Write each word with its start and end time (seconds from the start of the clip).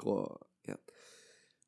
3, 0.00 0.40
4. 0.64 0.78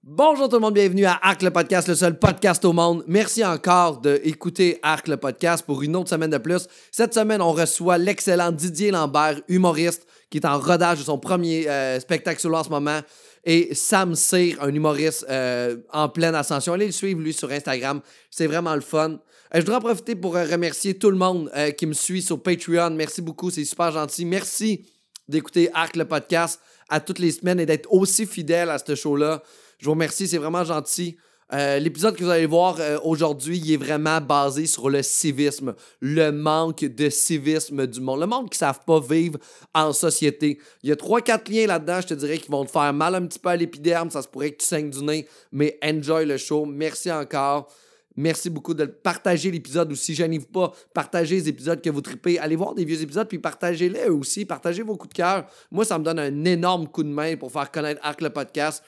Bonjour 0.02 0.48
tout 0.48 0.56
le 0.56 0.62
monde, 0.62 0.72
bienvenue 0.72 1.04
à 1.04 1.18
Arc 1.20 1.42
le 1.42 1.50
podcast, 1.50 1.86
le 1.86 1.94
seul 1.94 2.18
podcast 2.18 2.64
au 2.64 2.72
monde. 2.72 3.04
Merci 3.06 3.44
encore 3.44 4.00
d'écouter 4.00 4.78
Arc 4.82 5.06
le 5.06 5.18
podcast 5.18 5.66
pour 5.66 5.82
une 5.82 5.94
autre 5.96 6.08
semaine 6.08 6.30
de 6.30 6.38
plus. 6.38 6.66
Cette 6.90 7.12
semaine, 7.12 7.42
on 7.42 7.52
reçoit 7.52 7.98
l'excellent 7.98 8.50
Didier 8.50 8.90
Lambert, 8.90 9.42
humoriste, 9.48 10.06
qui 10.30 10.38
est 10.38 10.46
en 10.46 10.58
rodage 10.58 11.00
de 11.00 11.04
son 11.04 11.18
premier 11.18 11.68
euh, 11.68 12.00
spectacle 12.00 12.40
solo 12.40 12.56
en 12.56 12.64
ce 12.64 12.70
moment. 12.70 13.00
Et 13.44 13.74
Sam 13.74 14.14
Cyr, 14.14 14.62
un 14.62 14.74
humoriste 14.74 15.26
euh, 15.28 15.76
en 15.92 16.08
pleine 16.08 16.34
ascension. 16.34 16.72
Allez 16.72 16.86
le 16.86 16.92
suivre, 16.92 17.20
lui, 17.20 17.34
sur 17.34 17.50
Instagram. 17.52 18.00
C'est 18.30 18.46
vraiment 18.46 18.74
le 18.74 18.80
fun. 18.80 19.10
Euh, 19.10 19.16
je 19.56 19.60
voudrais 19.60 19.76
en 19.76 19.80
profiter 19.80 20.14
pour 20.14 20.32
remercier 20.32 20.94
tout 20.94 21.10
le 21.10 21.18
monde 21.18 21.52
qui 21.76 21.84
me 21.84 21.92
suit 21.92 22.22
sur 22.22 22.42
Patreon. 22.42 22.92
Merci 22.92 23.20
beaucoup, 23.20 23.50
c'est 23.50 23.66
super 23.66 23.92
gentil. 23.92 24.24
Merci 24.24 24.86
d'écouter 25.28 25.70
Arc 25.74 25.96
le 25.96 26.04
podcast 26.04 26.60
à 26.88 27.00
toutes 27.00 27.18
les 27.18 27.30
semaines 27.30 27.60
et 27.60 27.66
d'être 27.66 27.92
aussi 27.92 28.26
fidèle 28.26 28.70
à 28.70 28.78
ce 28.78 28.94
show-là. 28.94 29.42
Je 29.78 29.86
vous 29.86 29.92
remercie, 29.92 30.28
c'est 30.28 30.38
vraiment 30.38 30.64
gentil. 30.64 31.16
Euh, 31.52 31.78
L'épisode 31.78 32.16
que 32.16 32.24
vous 32.24 32.30
allez 32.30 32.46
voir 32.46 32.76
euh, 32.80 32.98
aujourd'hui, 33.04 33.58
il 33.58 33.72
est 33.72 33.76
vraiment 33.76 34.20
basé 34.22 34.64
sur 34.66 34.88
le 34.88 35.02
civisme, 35.02 35.74
le 36.00 36.30
manque 36.30 36.80
de 36.84 37.10
civisme 37.10 37.86
du 37.86 38.00
monde, 38.00 38.20
le 38.20 38.26
monde 38.26 38.48
qui 38.48 38.56
ne 38.56 38.66
savent 38.66 38.80
pas 38.86 39.00
vivre 39.00 39.38
en 39.74 39.92
société. 39.92 40.58
Il 40.82 40.88
y 40.88 40.92
a 40.92 40.96
3-4 40.96 41.52
liens 41.52 41.66
là-dedans, 41.66 42.00
je 42.00 42.06
te 42.06 42.14
dirais, 42.14 42.38
qui 42.38 42.50
vont 42.50 42.64
te 42.64 42.70
faire 42.70 42.92
mal 42.94 43.14
un 43.14 43.26
petit 43.26 43.38
peu 43.38 43.50
à 43.50 43.56
l'épiderme, 43.56 44.10
ça 44.10 44.22
se 44.22 44.28
pourrait 44.28 44.52
que 44.52 44.62
tu 44.62 44.66
saignes 44.66 44.90
du 44.90 45.02
nez, 45.02 45.28
mais 45.50 45.78
enjoy 45.84 46.24
le 46.24 46.38
show. 46.38 46.64
Merci 46.64 47.12
encore. 47.12 47.68
Merci 48.16 48.50
beaucoup 48.50 48.74
de 48.74 48.84
partager 48.84 49.50
l'épisode 49.50 49.90
aussi. 49.92 50.14
Gênez-vous 50.14 50.46
pas. 50.46 50.72
Partagez 50.94 51.36
les 51.36 51.48
épisodes 51.48 51.80
que 51.80 51.90
vous 51.90 52.00
tripez. 52.00 52.38
Allez 52.38 52.56
voir 52.56 52.74
des 52.74 52.84
vieux 52.84 53.00
épisodes, 53.00 53.28
puis 53.28 53.38
partagez-les 53.38 54.08
aussi. 54.08 54.44
Partagez 54.44 54.82
vos 54.82 54.96
coups 54.96 55.14
de 55.14 55.18
cœur. 55.22 55.46
Moi, 55.70 55.84
ça 55.84 55.98
me 55.98 56.04
donne 56.04 56.18
un 56.18 56.44
énorme 56.44 56.88
coup 56.88 57.02
de 57.02 57.08
main 57.08 57.36
pour 57.36 57.50
faire 57.50 57.70
connaître 57.70 58.00
Arc 58.04 58.20
le 58.20 58.30
podcast. 58.30 58.84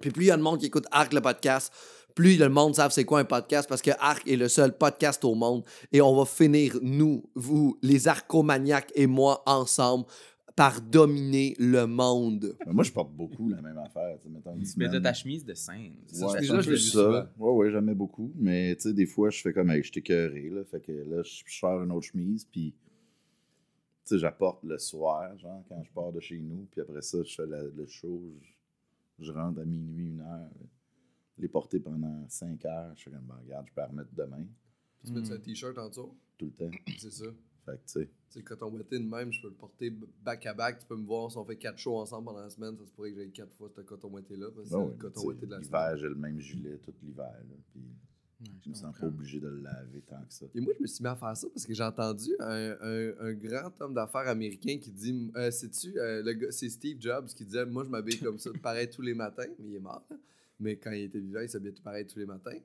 Puis 0.00 0.10
plus 0.10 0.24
il 0.26 0.28
y 0.28 0.30
a 0.30 0.36
de 0.36 0.42
monde 0.42 0.58
qui 0.60 0.66
écoute 0.66 0.86
Arc 0.90 1.12
le 1.12 1.20
podcast, 1.20 1.72
plus 2.14 2.36
le 2.36 2.48
monde 2.48 2.74
savent 2.74 2.90
c'est 2.90 3.04
quoi 3.04 3.20
un 3.20 3.24
podcast 3.24 3.68
parce 3.68 3.82
que 3.82 3.90
Arc 4.00 4.26
est 4.28 4.36
le 4.36 4.48
seul 4.48 4.76
podcast 4.76 5.24
au 5.24 5.34
monde 5.34 5.64
et 5.92 6.00
on 6.00 6.16
va 6.16 6.24
finir, 6.24 6.76
nous, 6.82 7.22
vous, 7.34 7.78
les 7.82 8.08
arcomaniacs 8.08 8.90
et 8.94 9.06
moi, 9.06 9.42
ensemble, 9.46 10.04
par 10.58 10.80
dominer 10.82 11.54
le 11.58 11.86
monde. 11.86 12.56
Ben, 12.66 12.72
moi, 12.72 12.82
je 12.84 12.92
porte 12.92 13.12
beaucoup 13.12 13.48
la 13.48 13.62
même 13.62 13.78
affaire. 13.78 14.18
mettons, 14.28 14.52
une 14.54 14.58
Mais 14.58 14.64
semaine. 14.64 14.90
t'as 14.90 15.00
ta 15.00 15.12
chemise 15.14 15.44
de 15.44 15.54
scène. 15.54 15.94
Ouais, 16.12 16.28
chemise-là, 16.34 16.62
c'est 16.62 16.76
je 16.76 16.90
ça. 16.90 17.32
Ouais, 17.38 17.50
ouais, 17.52 17.70
j'aimais 17.70 17.94
beaucoup. 17.94 18.32
Mais 18.36 18.74
tu 18.74 18.82
sais, 18.82 18.92
des 18.92 19.06
fois, 19.06 19.30
je 19.30 19.40
fais 19.40 19.52
comme, 19.52 19.70
hey, 19.70 19.82
je 19.84 19.92
t'ai 19.92 20.00
écœuré, 20.00 20.50
là. 20.50 20.64
Fait 20.64 20.80
que 20.80 20.90
là, 20.92 21.22
je 21.22 21.42
sors 21.46 21.80
une 21.82 21.92
autre 21.92 22.06
chemise, 22.06 22.44
puis 22.44 22.74
tu 24.04 24.14
sais, 24.14 24.18
j'apporte 24.18 24.64
le 24.64 24.78
soir, 24.78 25.38
genre, 25.38 25.62
quand 25.68 25.82
je 25.82 25.90
pars 25.92 26.12
de 26.12 26.20
chez 26.20 26.38
nous, 26.40 26.66
puis 26.72 26.80
après 26.80 27.02
ça, 27.02 27.18
je 27.22 27.34
fais 27.34 27.46
la- 27.46 27.62
le 27.62 27.86
show, 27.86 28.20
je, 29.18 29.24
je 29.26 29.30
rentre 29.32 29.60
à 29.60 29.64
minuit, 29.64 30.08
une 30.08 30.20
heure. 30.20 30.50
Les 31.38 31.48
porter 31.48 31.78
pendant 31.78 32.24
cinq 32.28 32.64
heures, 32.64 32.92
je 32.96 33.04
fais 33.04 33.10
comme, 33.10 33.26
ben, 33.28 33.38
regarde, 33.44 33.66
je 33.68 33.72
peux 33.74 33.80
la 33.80 33.86
remettre 33.86 34.10
demain, 34.12 34.44
Tu 35.04 35.12
mets 35.12 35.30
un 35.32 35.38
t-shirt 35.38 35.78
en 35.78 35.88
dessous? 35.88 36.16
tout 36.36 36.46
le 36.46 36.52
temps. 36.52 36.76
C'est 36.98 37.12
ça. 37.12 37.26
C'est 38.30 38.40
le 38.40 38.44
coton 38.44 38.70
ouaté 38.72 38.98
de 38.98 39.04
même, 39.08 39.32
je 39.32 39.40
peux 39.40 39.48
le 39.48 39.54
porter 39.54 39.90
back 40.22 40.44
à 40.46 40.54
back. 40.54 40.80
Tu 40.80 40.86
peux 40.86 40.96
me 40.96 41.06
voir 41.06 41.30
si 41.30 41.38
on 41.38 41.44
fait 41.44 41.56
4 41.56 41.78
shows 41.78 41.96
ensemble 41.98 42.26
pendant 42.26 42.40
la 42.40 42.50
semaine. 42.50 42.76
Ça 42.76 42.84
se 42.84 42.90
pourrait 42.92 43.10
que 43.12 43.16
j'aille 43.16 43.30
4 43.32 43.52
fois 43.56 43.70
ce 43.74 43.80
coton 43.80 44.08
ouaté 44.10 44.36
là. 44.36 44.46
Parce 44.54 44.68
que 44.68 44.74
ben 44.74 44.86
c'est 44.88 44.92
le 44.92 44.98
coton 44.98 45.20
de 45.46 45.46
la 45.50 45.58
l'hiver, 45.58 45.96
j'ai 45.96 46.08
le 46.08 46.14
même 46.14 46.38
gilet 46.40 46.78
tout 46.78 46.92
l'hiver, 47.02 47.24
là, 47.48 47.56
puis 47.72 47.82
je 48.64 48.68
me 48.70 48.74
sens 48.74 48.96
pas 48.96 49.06
obligé 49.06 49.40
de 49.40 49.48
le 49.48 49.60
laver 49.62 50.00
tant 50.02 50.22
que 50.22 50.32
ça. 50.32 50.46
Et 50.54 50.60
moi, 50.60 50.72
je 50.76 50.82
me 50.82 50.86
suis 50.86 51.02
mis 51.02 51.08
à 51.08 51.16
faire 51.16 51.36
ça 51.36 51.48
parce 51.48 51.66
que 51.66 51.74
j'ai 51.74 51.82
entendu 51.82 52.30
un, 52.38 52.76
un- 52.80 53.14
un 53.18 53.32
grand 53.32 53.72
homme 53.80 53.94
d'affaires 53.94 54.28
américain 54.28 54.78
qui 54.78 54.92
dit 54.92 55.32
euh, 55.34 55.50
Sais-tu, 55.50 55.98
euh, 55.98 56.22
le 56.22 56.32
gars- 56.34 56.52
c'est 56.52 56.68
Steve 56.68 56.98
Jobs 57.00 57.26
qui 57.28 57.44
disait 57.44 57.66
Moi, 57.66 57.82
je 57.84 57.88
m'habille 57.90 58.18
comme 58.20 58.38
ça, 58.38 58.50
pareil 58.62 58.88
tous 58.90 59.02
les 59.02 59.14
matins. 59.14 59.48
Mais 59.58 59.70
il 59.70 59.74
est 59.76 59.80
mort. 59.80 60.04
là. 60.10 60.16
Mais 60.60 60.76
quand 60.76 60.90
il 60.92 61.04
était 61.04 61.18
vivant, 61.18 61.40
il 61.40 61.48
s'habillait 61.48 61.74
pareil 61.82 62.06
tous 62.06 62.18
les 62.18 62.26
matins. 62.26 62.56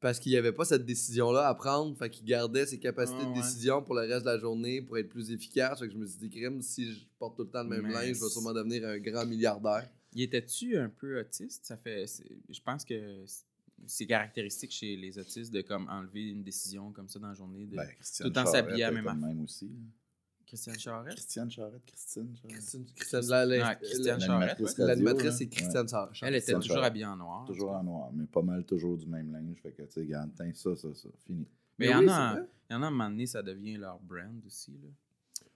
Parce 0.00 0.18
qu'il 0.18 0.32
n'y 0.32 0.38
avait 0.38 0.52
pas 0.52 0.64
cette 0.64 0.84
décision-là 0.84 1.48
à 1.48 1.54
prendre. 1.54 1.96
Fait 1.96 2.10
qu'il 2.10 2.26
gardait 2.26 2.66
ses 2.66 2.78
capacités 2.78 3.22
de 3.22 3.28
ouais. 3.28 3.34
décision 3.34 3.82
pour 3.82 3.94
le 3.94 4.02
reste 4.02 4.26
de 4.26 4.30
la 4.30 4.38
journée, 4.38 4.82
pour 4.82 4.98
être 4.98 5.08
plus 5.08 5.30
efficace. 5.30 5.78
Fait 5.78 5.86
que 5.86 5.92
je 5.92 5.98
me 5.98 6.06
suis 6.06 6.18
dit 6.18 6.30
Crime, 6.30 6.60
si 6.62 6.92
je 6.92 7.00
porte 7.18 7.36
tout 7.36 7.44
le 7.44 7.50
temps 7.50 7.62
le 7.62 7.68
même 7.68 7.86
linge, 7.86 8.16
je 8.16 8.24
vais 8.24 8.30
sûrement 8.30 8.52
devenir 8.52 8.86
un 8.86 8.98
grand 8.98 9.24
milliardaire. 9.26 9.88
Il 10.14 10.22
était-tu 10.22 10.76
un 10.76 10.88
peu 10.88 11.20
autiste? 11.20 11.66
Ça 11.66 11.76
fait. 11.76 12.06
Je 12.48 12.60
pense 12.60 12.84
que 12.84 13.24
c'est 13.86 14.06
caractéristique 14.06 14.72
chez 14.72 14.96
les 14.96 15.18
autistes 15.18 15.52
de 15.52 15.60
comme 15.60 15.88
enlever 15.88 16.30
une 16.30 16.42
décision 16.42 16.90
comme 16.92 17.08
ça 17.08 17.18
dans 17.18 17.28
la 17.28 17.34
journée. 17.34 17.66
De... 17.66 17.76
Ben, 17.76 17.88
Tout 18.20 18.38
en 18.38 18.46
s'habiller 18.46 18.84
à 18.84 18.90
même 18.90 19.40
aussi. 19.42 19.70
Christiane 20.46 20.78
Charette? 20.78 21.14
Christiane 21.14 21.50
Charette, 21.50 21.82
Christine 21.86 22.36
Charette. 22.36 22.52
Christine, 22.56 22.84
Christiane, 22.94 23.48
la- 23.48 23.74
Christiane 23.74 24.20
la- 24.20 24.26
Charette. 24.26 24.78
L'animatrice 24.78 25.36
c'est 25.38 25.48
Christiane 25.48 25.88
Sarr. 25.88 26.10
Elle 26.22 26.28
était 26.28 26.36
Christiane 26.38 26.60
toujours 26.60 26.74
Charette. 26.76 26.86
habillée 26.90 27.04
en 27.06 27.16
noir. 27.16 27.44
Toujours 27.46 27.70
en 27.72 27.82
noir, 27.82 28.10
mais 28.12 28.26
pas 28.26 28.42
mal 28.42 28.64
toujours 28.64 28.96
du 28.96 29.06
même 29.06 29.32
linge. 29.32 29.58
Fait 29.60 29.72
que, 29.72 29.82
tu 29.82 29.90
sais, 29.90 30.00
regarde, 30.00 30.30
tiens, 30.36 30.52
ça, 30.54 30.76
ça, 30.76 30.94
ça, 30.94 31.08
fini. 31.26 31.46
Mais 31.78 31.86
il 31.86 31.90
y, 31.90 31.94
en 31.94 32.00
oui, 32.00 32.08
a, 32.08 32.46
il 32.70 32.72
y 32.72 32.76
en 32.76 32.82
a 32.82 32.84
à 32.86 32.88
un 32.88 32.90
moment 32.90 33.10
donné, 33.10 33.26
ça 33.26 33.42
devient 33.42 33.76
leur 33.76 33.98
brand 34.00 34.40
aussi. 34.46 34.72
Là. 34.82 34.88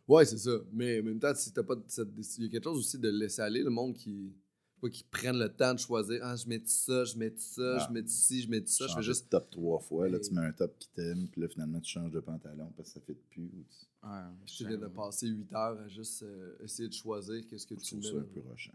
Ouais, 0.09 0.25
c'est 0.25 0.39
ça. 0.39 0.51
Mais 0.73 1.01
en 1.01 1.05
même 1.05 1.21
temps, 1.21 1.35
si 1.35 1.53
t'as 1.53 1.63
pas 1.63 1.75
il 1.77 2.45
y 2.45 2.47
a 2.47 2.51
quelque 2.51 2.65
chose 2.65 2.79
aussi 2.79 2.99
de 2.99 3.09
laisser 3.11 3.43
aller 3.43 3.63
le 3.63 3.71
monde 3.71 3.95
qui. 3.95 4.35
Pas 4.81 4.89
qu'ils 4.89 5.05
prennent 5.07 5.39
le 5.39 5.49
temps 5.51 5.75
de 5.75 5.79
choisir. 5.79 6.21
Ah, 6.23 6.37
je 6.37 6.47
mets 6.49 6.63
ça, 6.65 7.05
je 7.05 7.17
mets 7.19 7.35
ça, 7.37 7.77
Ah. 7.79 7.87
je 7.87 7.93
mets 7.93 8.07
ci, 8.07 8.43
je 8.43 8.49
mets 8.49 8.65
ça. 8.65 8.87
Je 8.87 8.95
fais 8.95 9.03
juste. 9.03 9.29
top 9.29 9.51
trois 9.51 9.79
fois, 9.79 10.09
là, 10.09 10.19
tu 10.19 10.33
mets 10.33 10.41
un 10.41 10.53
top 10.53 10.75
qui 10.79 10.89
t'aime, 10.89 11.29
puis 11.29 11.41
là, 11.43 11.49
finalement, 11.49 11.81
tu 11.81 11.91
changes 11.91 12.11
de 12.13 12.21
pantalon 12.21 12.73
parce 12.77 12.89
que 12.89 12.95
ça 12.95 13.01
fait 13.01 13.15
plus. 13.31 13.45
ou 13.45 13.65
tu- 13.69 13.87
Ouais, 14.09 14.09
Je 14.47 14.67
viens 14.67 14.79
de 14.79 14.87
passer 14.87 15.27
8 15.29 15.53
heures 15.53 15.79
à 15.79 15.87
juste 15.89 16.23
euh, 16.23 16.57
essayer 16.65 16.89
de 16.89 16.95
choisir 16.95 17.47
qu'est-ce 17.47 17.67
que 17.67 17.75
Je 17.77 17.81
tu 17.81 17.89
trouve 17.91 18.01
mets. 18.01 18.07
ça 18.09 18.15
là. 18.15 18.21
un 18.21 18.25
peu 18.33 18.41
rushant. 18.49 18.73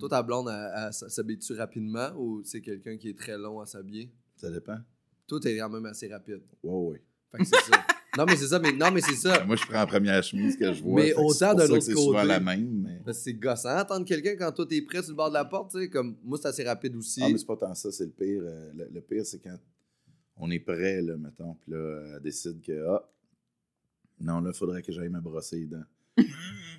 Toi, 0.00 0.08
ta 0.08 0.22
blonde, 0.24 0.48
elle- 0.48 0.72
elle 0.76 0.88
s- 0.88 1.04
s'habille-tu 1.06 1.52
rapidement 1.52 2.10
ou 2.16 2.42
c'est 2.42 2.60
quelqu'un 2.60 2.96
qui 2.96 3.10
est 3.10 3.16
très 3.18 3.38
long 3.38 3.60
à 3.60 3.66
s'habiller? 3.66 4.10
Ça 4.36 4.50
dépend. 4.50 4.78
Toi, 5.28 5.38
t'es 5.38 5.56
quand 5.56 5.68
même 5.70 5.86
assez 5.86 6.08
rapide. 6.08 6.42
Ouais, 6.64 6.90
ouais. 6.90 7.02
Fait 7.30 7.38
que 7.38 7.44
c'est 7.44 7.70
ça. 7.70 7.86
Non, 8.16 8.24
mais 8.26 8.36
c'est 8.36 8.46
ça, 8.46 8.58
mais 8.60 8.72
non, 8.72 8.90
mais 8.92 9.00
c'est 9.00 9.16
ça. 9.16 9.44
Moi, 9.44 9.56
je 9.56 9.62
prends 9.64 9.74
la 9.80 9.86
première 9.86 10.22
chemise 10.22 10.56
que 10.56 10.72
je 10.72 10.82
vois. 10.82 11.02
Mais 11.02 11.12
autant 11.14 11.32
c'est 11.32 11.46
pour 11.46 11.54
d'un 11.56 11.60
ça 11.62 11.66
que 11.68 11.72
autre 11.72 11.82
C'est 11.82 11.92
souvent 11.94 12.12
côté. 12.20 12.28
la 12.28 12.40
même, 12.40 12.86
mais. 13.04 13.12
C'est 13.12 13.34
gossant 13.34 13.70
attendre 13.70 14.04
quelqu'un 14.06 14.36
quand 14.36 14.52
toi 14.52 14.66
t'es 14.66 14.82
prêt 14.82 15.02
sur 15.02 15.10
le 15.12 15.16
bord 15.16 15.28
de 15.30 15.34
la 15.34 15.44
porte, 15.44 15.72
tu 15.72 15.78
sais. 15.80 15.88
Comme 15.88 16.16
moi, 16.22 16.38
c'est 16.40 16.48
assez 16.48 16.64
rapide 16.64 16.94
aussi. 16.96 17.20
Ah, 17.22 17.28
mais 17.30 17.38
c'est 17.38 17.46
pas 17.46 17.56
tant 17.56 17.74
ça, 17.74 17.90
c'est 17.90 18.04
le 18.06 18.10
pire. 18.12 18.42
Euh, 18.44 18.72
le, 18.76 18.88
le 18.92 19.00
pire, 19.00 19.26
c'est 19.26 19.40
quand 19.40 19.56
on 20.36 20.50
est 20.50 20.60
prêt, 20.60 21.00
là, 21.02 21.16
mettons, 21.16 21.54
puis 21.54 21.72
là, 21.72 22.02
elle 22.16 22.22
décide 22.22 22.60
que, 22.60 22.86
ah, 22.88 23.08
non, 24.20 24.40
là, 24.40 24.52
faudrait 24.52 24.82
que 24.82 24.92
j'aille 24.92 25.08
me 25.08 25.20
brosser 25.20 25.60
les 25.60 25.66
dents. 25.66 25.84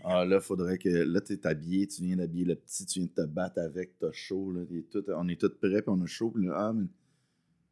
ah, 0.04 0.26
là, 0.26 0.40
faudrait 0.42 0.78
que, 0.78 0.90
là, 0.90 1.20
t'es 1.22 1.46
habillé, 1.46 1.88
tu 1.88 2.02
viens 2.04 2.16
d'habiller 2.18 2.46
le 2.46 2.56
petit, 2.56 2.86
tu 2.86 3.00
viens 3.00 3.08
de 3.08 3.14
te 3.24 3.26
battre 3.28 3.60
avec, 3.60 3.98
t'as 4.00 4.12
chaud, 4.12 4.52
là, 4.54 4.62
il 4.70 4.78
est 4.80 4.90
tout- 4.90 5.04
on 5.16 5.28
est 5.28 5.40
tous 5.40 5.50
prêts, 5.58 5.82
puis 5.82 5.90
on 5.90 6.02
a 6.02 6.06
chaud, 6.06 6.32
puis 6.32 6.46
là, 6.46 6.54
ah, 6.58 6.74
mais, 6.74 6.86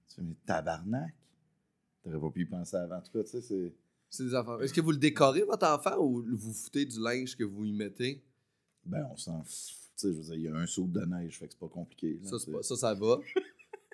tu 0.10 0.16
fais, 0.16 0.22
mais 0.22 0.36
tabarnak, 0.46 1.14
t'aurais 2.04 2.20
pas 2.20 2.30
pu 2.30 2.42
y 2.42 2.46
penser 2.46 2.76
avant. 2.78 2.98
En 2.98 3.02
tout 3.02 3.12
cas, 3.12 3.24
tu 3.24 3.30
sais, 3.32 3.42
c'est. 3.42 3.74
C'est 4.10 4.26
des 4.26 4.36
enfants. 4.36 4.60
Est-ce 4.60 4.74
que 4.74 4.82
vous 4.82 4.92
le 4.92 4.98
décorez, 4.98 5.42
votre 5.42 5.66
enfant, 5.68 5.98
ou 6.00 6.24
vous 6.32 6.54
foutez 6.54 6.86
du 6.86 7.00
linge 7.02 7.36
que 7.36 7.44
vous 7.44 7.66
y 7.66 7.72
mettez? 7.74 8.22
Ben, 8.86 9.08
on 9.12 9.18
s'en 9.18 9.42
fout. 9.44 9.76
Tu 9.98 10.08
sais, 10.08 10.14
je 10.14 10.18
veux 10.18 10.24
dire, 10.24 10.34
il 10.36 10.42
y 10.44 10.48
a 10.48 10.56
un 10.56 10.66
saut 10.68 10.86
de 10.88 11.02
neige, 11.06 11.38
fait 11.40 11.48
que 11.48 11.54
c'est 11.54 11.60
pas 11.60 11.68
compliqué. 11.68 12.20
là, 12.24 12.30
Ça, 12.38 12.52
pas- 12.52 12.62
ça, 12.64 12.76
ça 12.76 12.94
va. 12.94 13.18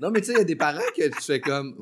non, 0.02 0.12
mais 0.12 0.19
tu 0.22 0.28
sais, 0.28 0.34
il 0.34 0.38
y 0.38 0.42
a 0.42 0.46
des 0.46 0.56
parents 0.56 0.80
que 0.96 1.08
tu 1.09 1.22
fais 1.22 1.40
comme. 1.40 1.74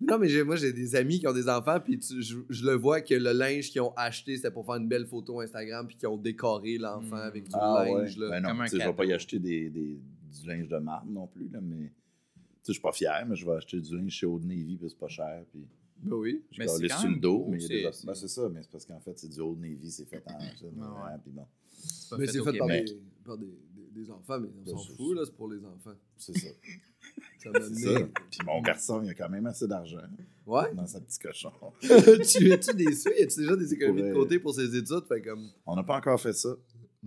non, 0.00 0.18
mais 0.18 0.44
moi, 0.44 0.56
j'ai 0.56 0.72
des 0.72 0.94
amis 0.96 1.20
qui 1.20 1.26
ont 1.26 1.32
des 1.32 1.48
enfants, 1.48 1.78
puis 1.80 1.98
tu- 1.98 2.22
je, 2.22 2.36
je 2.50 2.64
le 2.66 2.74
vois 2.74 3.00
que 3.00 3.14
le 3.14 3.32
linge 3.32 3.70
qu'ils 3.70 3.80
ont 3.80 3.92
acheté, 3.96 4.36
c'était 4.36 4.50
pour 4.50 4.64
faire 4.66 4.76
une 4.76 4.88
belle 4.88 5.06
photo 5.06 5.40
Instagram, 5.40 5.86
puis 5.86 5.96
qu'ils 5.96 6.08
ont 6.08 6.16
décoré 6.18 6.76
l'enfant 6.78 7.16
Mm. 7.16 7.28
avec 7.30 7.44
du 7.44 7.50
Ah 7.54 7.84
linge. 7.86 8.16
ouais. 8.18 8.24
Là. 8.24 8.30
Ben 8.30 8.40
non, 8.42 8.48
Comme 8.50 8.60
un 8.60 8.64
tu 8.64 8.70
sais, 8.76 8.82
je 8.82 8.88
vais 8.88 8.94
pas 8.94 9.04
y 9.06 9.12
acheter 9.12 9.38
des, 9.38 9.70
des- 9.70 9.98
du 10.40 10.46
linge 10.46 10.68
de 10.68 10.76
marde 10.78 11.08
non 11.10 11.26
plus, 11.26 11.48
là, 11.48 11.60
mais 11.62 11.92
je 12.68 12.72
suis 12.72 12.82
pas 12.82 12.92
fier, 12.92 13.24
mais 13.28 13.36
je 13.36 13.44
vais 13.44 13.52
acheter 13.52 13.80
du 13.80 13.96
linge 13.96 14.12
chez 14.12 14.26
Old 14.26 14.44
Navy, 14.44 14.76
puis 14.76 14.88
c'est 14.88 14.98
pas 14.98 15.08
cher, 15.08 15.44
puis 15.50 15.66
Ben 16.02 16.16
oui. 16.16 16.42
je 16.52 16.58
Mais 16.58 16.66
vais 16.66 16.70
c'est 16.72 16.88
sur 16.88 17.04
le 17.04 17.10
même 17.10 17.20
dos, 17.20 17.46
mais 17.48 17.60
c'est- 17.60 17.68
des 17.68 17.82
ben, 17.82 18.14
c'est 18.14 18.28
ça, 18.28 18.48
mais 18.48 18.62
c'est 18.62 18.70
parce 18.70 18.84
qu'en 18.86 19.00
fait, 19.00 19.18
c'est 19.18 19.28
du 19.28 19.40
Old 19.40 19.58
Navy, 19.60 19.90
c'est 19.90 20.04
fait 20.04 20.22
en 20.26 20.38
puis 21.18 21.32
bon, 21.32 21.46
C'est 21.76 22.10
pas 22.10 22.16
Mais 22.18 22.26
fait 22.26 22.32
c'est 22.32 22.44
fait 22.44 22.58
par, 22.58 22.68
des, 22.68 22.84
par 23.24 23.38
des, 23.38 23.46
des- 23.46 24.00
des 24.02 24.10
enfants, 24.10 24.38
mais 24.40 24.48
on 24.60 24.62
Ben, 24.64 24.76
s'en 24.78 24.94
fout, 24.94 25.16
là, 25.16 25.22
c'est 25.24 25.34
pour 25.34 25.48
les 25.50 25.64
enfants. 25.64 25.94
c'est 26.16 26.36
ça. 26.38 26.48
Ça 27.38 27.50
m'a 27.50 27.60
c'est 27.60 27.74
ça. 27.74 28.00
Puis 28.30 28.40
mon 28.44 28.60
garçon, 28.60 29.00
il 29.02 29.10
a 29.10 29.14
quand 29.14 29.28
même 29.28 29.46
assez 29.46 29.66
d'argent 29.68 30.00
Ouais? 30.44 30.74
dans 30.74 30.86
sa 30.86 31.00
petite 31.00 31.22
cochon. 31.22 31.52
tu 31.80 32.74
des 32.74 32.92
sous? 32.92 33.08
Y 33.10 33.22
a-tu 33.22 33.40
déjà 33.40 33.56
des 33.56 33.72
économies 33.74 34.02
de 34.02 34.12
côté 34.12 34.38
pour 34.40 34.52
ses 34.54 34.76
études? 34.76 35.04
Fait 35.08 35.22
comme. 35.22 35.48
On 35.64 35.76
n'a 35.76 35.84
pas 35.84 35.96
encore 35.98 36.20
fait 36.20 36.32
ça, 36.32 36.56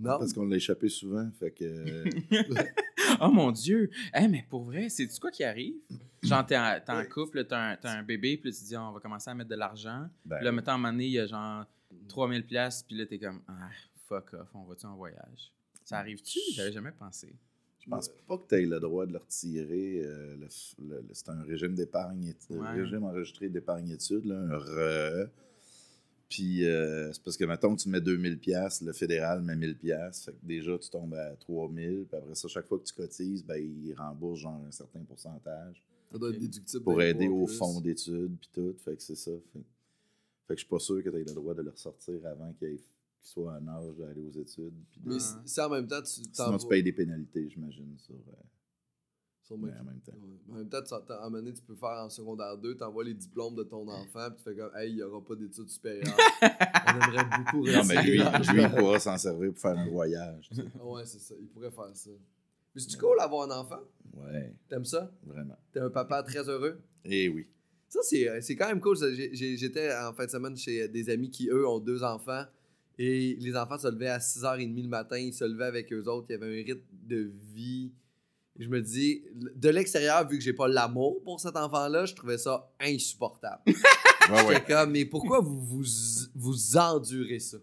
Non. 0.02 0.18
parce 0.18 0.32
qu'on 0.32 0.44
l'a 0.46 0.56
échappé 0.56 0.88
souvent, 0.88 1.30
fait 1.38 1.50
que... 1.50 2.04
Oh 3.20 3.30
mon 3.30 3.50
Dieu! 3.52 3.90
Hey, 4.12 4.26
mais 4.28 4.44
pour 4.48 4.64
vrai, 4.64 4.88
c'est-tu 4.88 5.20
quoi 5.20 5.30
qui 5.30 5.44
arrive? 5.44 5.74
Genre, 6.22 6.44
t'es 6.46 6.56
en, 6.56 6.80
t'es 6.84 6.92
en 6.92 7.04
couple, 7.04 7.44
t'as 7.44 7.72
un, 7.72 7.76
t'as 7.76 7.92
un 7.98 8.02
bébé, 8.02 8.36
puis 8.36 8.50
là, 8.50 8.56
tu 8.56 8.62
te 8.62 8.68
dis, 8.68 8.76
on 8.76 8.92
va 8.92 9.00
commencer 9.00 9.30
à 9.30 9.34
mettre 9.34 9.50
de 9.50 9.54
l'argent. 9.56 10.08
ben, 10.24 10.36
Puis 10.36 10.44
là, 10.44 10.52
mettons, 10.52 10.70
à 10.72 10.74
un 10.74 10.78
moment 10.78 10.92
donné, 10.92 11.06
il 11.06 11.12
y 11.12 11.18
a 11.18 11.26
genre 11.26 11.66
3000$, 12.08 12.42
piastres, 12.44 12.86
puis 12.86 12.96
là, 12.96 13.06
t'es 13.06 13.18
comme, 13.18 13.42
ah, 13.48 13.68
fuck 14.08 14.32
off, 14.34 14.48
on 14.54 14.64
va-tu 14.64 14.86
en 14.86 14.96
voyage? 14.96 15.52
Ça 15.84 15.98
arrive-tu? 15.98 16.38
J'avais 16.54 16.72
jamais 16.72 16.92
pensé. 16.92 17.34
Je 17.80 17.88
pense 17.90 18.08
pas 18.28 18.38
que 18.38 18.46
tu 18.48 18.54
aies 18.54 18.66
le 18.66 18.78
droit 18.78 19.06
de 19.06 19.12
le 19.12 19.18
retirer. 19.18 20.02
euh, 20.04 20.36
le 20.36 20.46
le- 20.88 21.04
c'est 21.12 21.28
un 21.28 21.42
régime 21.42 21.74
d'épargne, 21.74 22.32
Ouais. 22.50 22.70
régime 22.82 23.02
enregistré 23.04 23.48
d'épargne 23.48 23.90
études, 23.90 24.24
là, 24.24 24.36
un 24.36 24.56
RE. 24.58 25.30
Puis 26.34 26.64
euh, 26.66 27.12
c'est 27.12 27.22
parce 27.22 27.36
que, 27.36 27.44
mettons, 27.44 27.76
tu 27.76 27.88
mets 27.90 28.00
2000 28.00 28.38
pièces, 28.38 28.80
le 28.80 28.92
fédéral 28.94 29.42
met 29.42 29.54
1000 29.54 29.76
pièces, 29.76 30.24
fait 30.24 30.32
que 30.32 30.38
déjà, 30.46 30.78
tu 30.78 30.88
tombes 30.88 31.12
à 31.14 31.36
3000. 31.36 32.06
Puis 32.08 32.16
après 32.16 32.34
ça, 32.34 32.48
chaque 32.48 32.66
fois 32.66 32.78
que 32.78 32.84
tu 32.84 32.94
cotises, 32.94 33.44
ben, 33.44 33.56
ils 33.56 33.92
remboursent 33.94 34.40
genre 34.40 34.64
un 34.66 34.70
certain 34.70 35.00
pourcentage 35.04 35.82
Ça 36.10 36.18
doit 36.18 36.30
être 36.30 36.38
déductible. 36.38 36.82
pour 36.84 37.02
aider 37.02 37.28
au 37.28 37.44
plus. 37.44 37.56
fonds 37.56 37.80
d'études, 37.82 38.36
puis 38.40 38.48
tout. 38.52 38.74
Fait 38.82 38.96
que 38.96 39.02
c'est 39.02 39.14
ça. 39.16 39.30
Fait, 39.52 39.58
fait 39.58 40.54
que 40.54 40.60
je 40.60 40.60
suis 40.60 40.68
pas 40.68 40.78
sûr 40.78 41.02
que 41.04 41.10
tu 41.10 41.16
aies 41.16 41.24
le 41.24 41.34
droit 41.34 41.54
de 41.54 41.62
le 41.62 41.70
ressortir 41.70 42.14
avant 42.26 42.52
qu'il 42.54 42.78
qu'il 42.78 43.30
soit 43.30 43.52
en 43.52 43.68
âge 43.68 43.94
d'aller 43.98 44.20
aux 44.22 44.32
études. 44.40 44.72
puis 44.90 45.00
de- 45.04 45.10
Mais 45.10 45.18
si- 45.20 45.34
si 45.44 45.60
en 45.60 45.68
même 45.68 45.86
temps, 45.86 46.00
tu 46.02 46.22
Sinon, 46.32 46.56
tu 46.58 46.66
payes 46.66 46.82
des 46.82 46.92
pénalités, 46.92 47.48
j'imagine, 47.50 47.94
sur, 47.98 48.14
euh, 48.14 48.32
mais 49.58 49.70
en 49.78 49.84
même 49.84 50.00
temps. 50.04 50.12
Ouais. 50.12 50.38
Mais 50.48 50.54
En 50.54 50.58
même 50.58 50.68
temps, 50.68 50.82
tu, 50.82 50.94
à 50.94 51.16
un 51.20 51.24
moment 51.24 51.30
donné, 51.38 51.52
tu 51.52 51.62
peux 51.62 51.74
faire 51.74 52.02
en 52.04 52.08
secondaire 52.08 52.56
2, 52.58 52.76
tu 52.76 52.82
envoies 52.84 53.04
les 53.04 53.14
diplômes 53.14 53.54
de 53.54 53.62
ton 53.64 53.86
enfant, 53.88 54.28
puis 54.30 54.36
tu 54.38 54.42
fais 54.44 54.56
comme, 54.56 54.70
hey, 54.76 54.90
il 54.90 54.96
n'y 54.96 55.02
aura 55.02 55.24
pas 55.24 55.34
d'études 55.34 55.68
supérieures. 55.70 56.16
On 56.42 57.00
aimerait 57.00 57.24
beaucoup 57.38 57.66
Non, 57.66 57.82
mais 57.88 58.02
lui, 58.02 58.18
lui, 58.18 58.62
il 58.62 58.70
pourra 58.76 58.98
s'en 58.98 59.16
servir 59.18 59.50
pour 59.52 59.60
faire 59.60 59.78
un 59.78 59.88
voyage. 59.88 60.48
tu 60.50 60.56
sais. 60.56 60.64
Ah 60.78 60.84
Ouais, 60.86 61.04
c'est 61.06 61.20
ça. 61.20 61.34
Il 61.40 61.48
pourrait 61.48 61.70
faire 61.70 61.90
ça. 61.94 62.10
Mais 62.74 62.80
c'est-tu 62.80 62.96
cool 62.98 63.16
d'avoir 63.18 63.50
un 63.50 63.60
enfant? 63.60 63.80
Ouais, 64.14 64.54
T'aimes 64.68 64.84
ça? 64.84 65.10
vraiment. 65.24 65.56
T'es 65.72 65.80
un 65.80 65.90
papa 65.90 66.22
très 66.22 66.48
heureux? 66.48 66.80
Eh 67.04 67.28
oui. 67.28 67.46
Ça, 67.88 68.00
c'est 68.02 68.26
euh, 68.28 68.40
c'est 68.40 68.56
quand 68.56 68.68
même 68.68 68.80
cool. 68.80 68.96
J'étais 69.32 69.94
en 69.94 70.14
fin 70.14 70.24
de 70.24 70.30
semaine 70.30 70.56
chez 70.56 70.88
des 70.88 71.10
amis 71.10 71.28
qui, 71.30 71.48
eux, 71.50 71.68
ont 71.68 71.78
deux 71.80 72.02
enfants. 72.02 72.44
Et 72.98 73.36
les 73.40 73.56
enfants 73.56 73.78
se 73.78 73.88
levaient 73.88 74.08
à 74.08 74.18
6h30 74.18 74.82
le 74.82 74.88
matin. 74.88 75.18
Ils 75.18 75.32
se 75.34 75.44
levaient 75.44 75.64
avec 75.66 75.92
eux 75.92 76.02
autres. 76.08 76.26
Il 76.30 76.32
y 76.32 76.34
avait 76.36 76.46
un 76.60 76.64
rythme 76.64 76.80
de 77.06 77.30
vie. 77.54 77.92
Je 78.58 78.68
me 78.68 78.80
dis, 78.82 79.24
de 79.34 79.68
l'extérieur, 79.70 80.28
vu 80.28 80.36
que 80.38 80.44
j'ai 80.44 80.52
pas 80.52 80.68
l'amour 80.68 81.22
pour 81.24 81.40
cet 81.40 81.56
enfant-là, 81.56 82.04
je 82.04 82.14
trouvais 82.14 82.38
ça 82.38 82.70
insupportable. 82.80 83.62
Ouais, 84.30 84.46
ouais. 84.46 84.64
Comme, 84.64 84.92
mais 84.92 85.04
pourquoi 85.04 85.40
vous 85.40 85.60
vous, 85.60 85.82
vous 86.36 86.76
endurez 86.76 87.40
ça? 87.40 87.56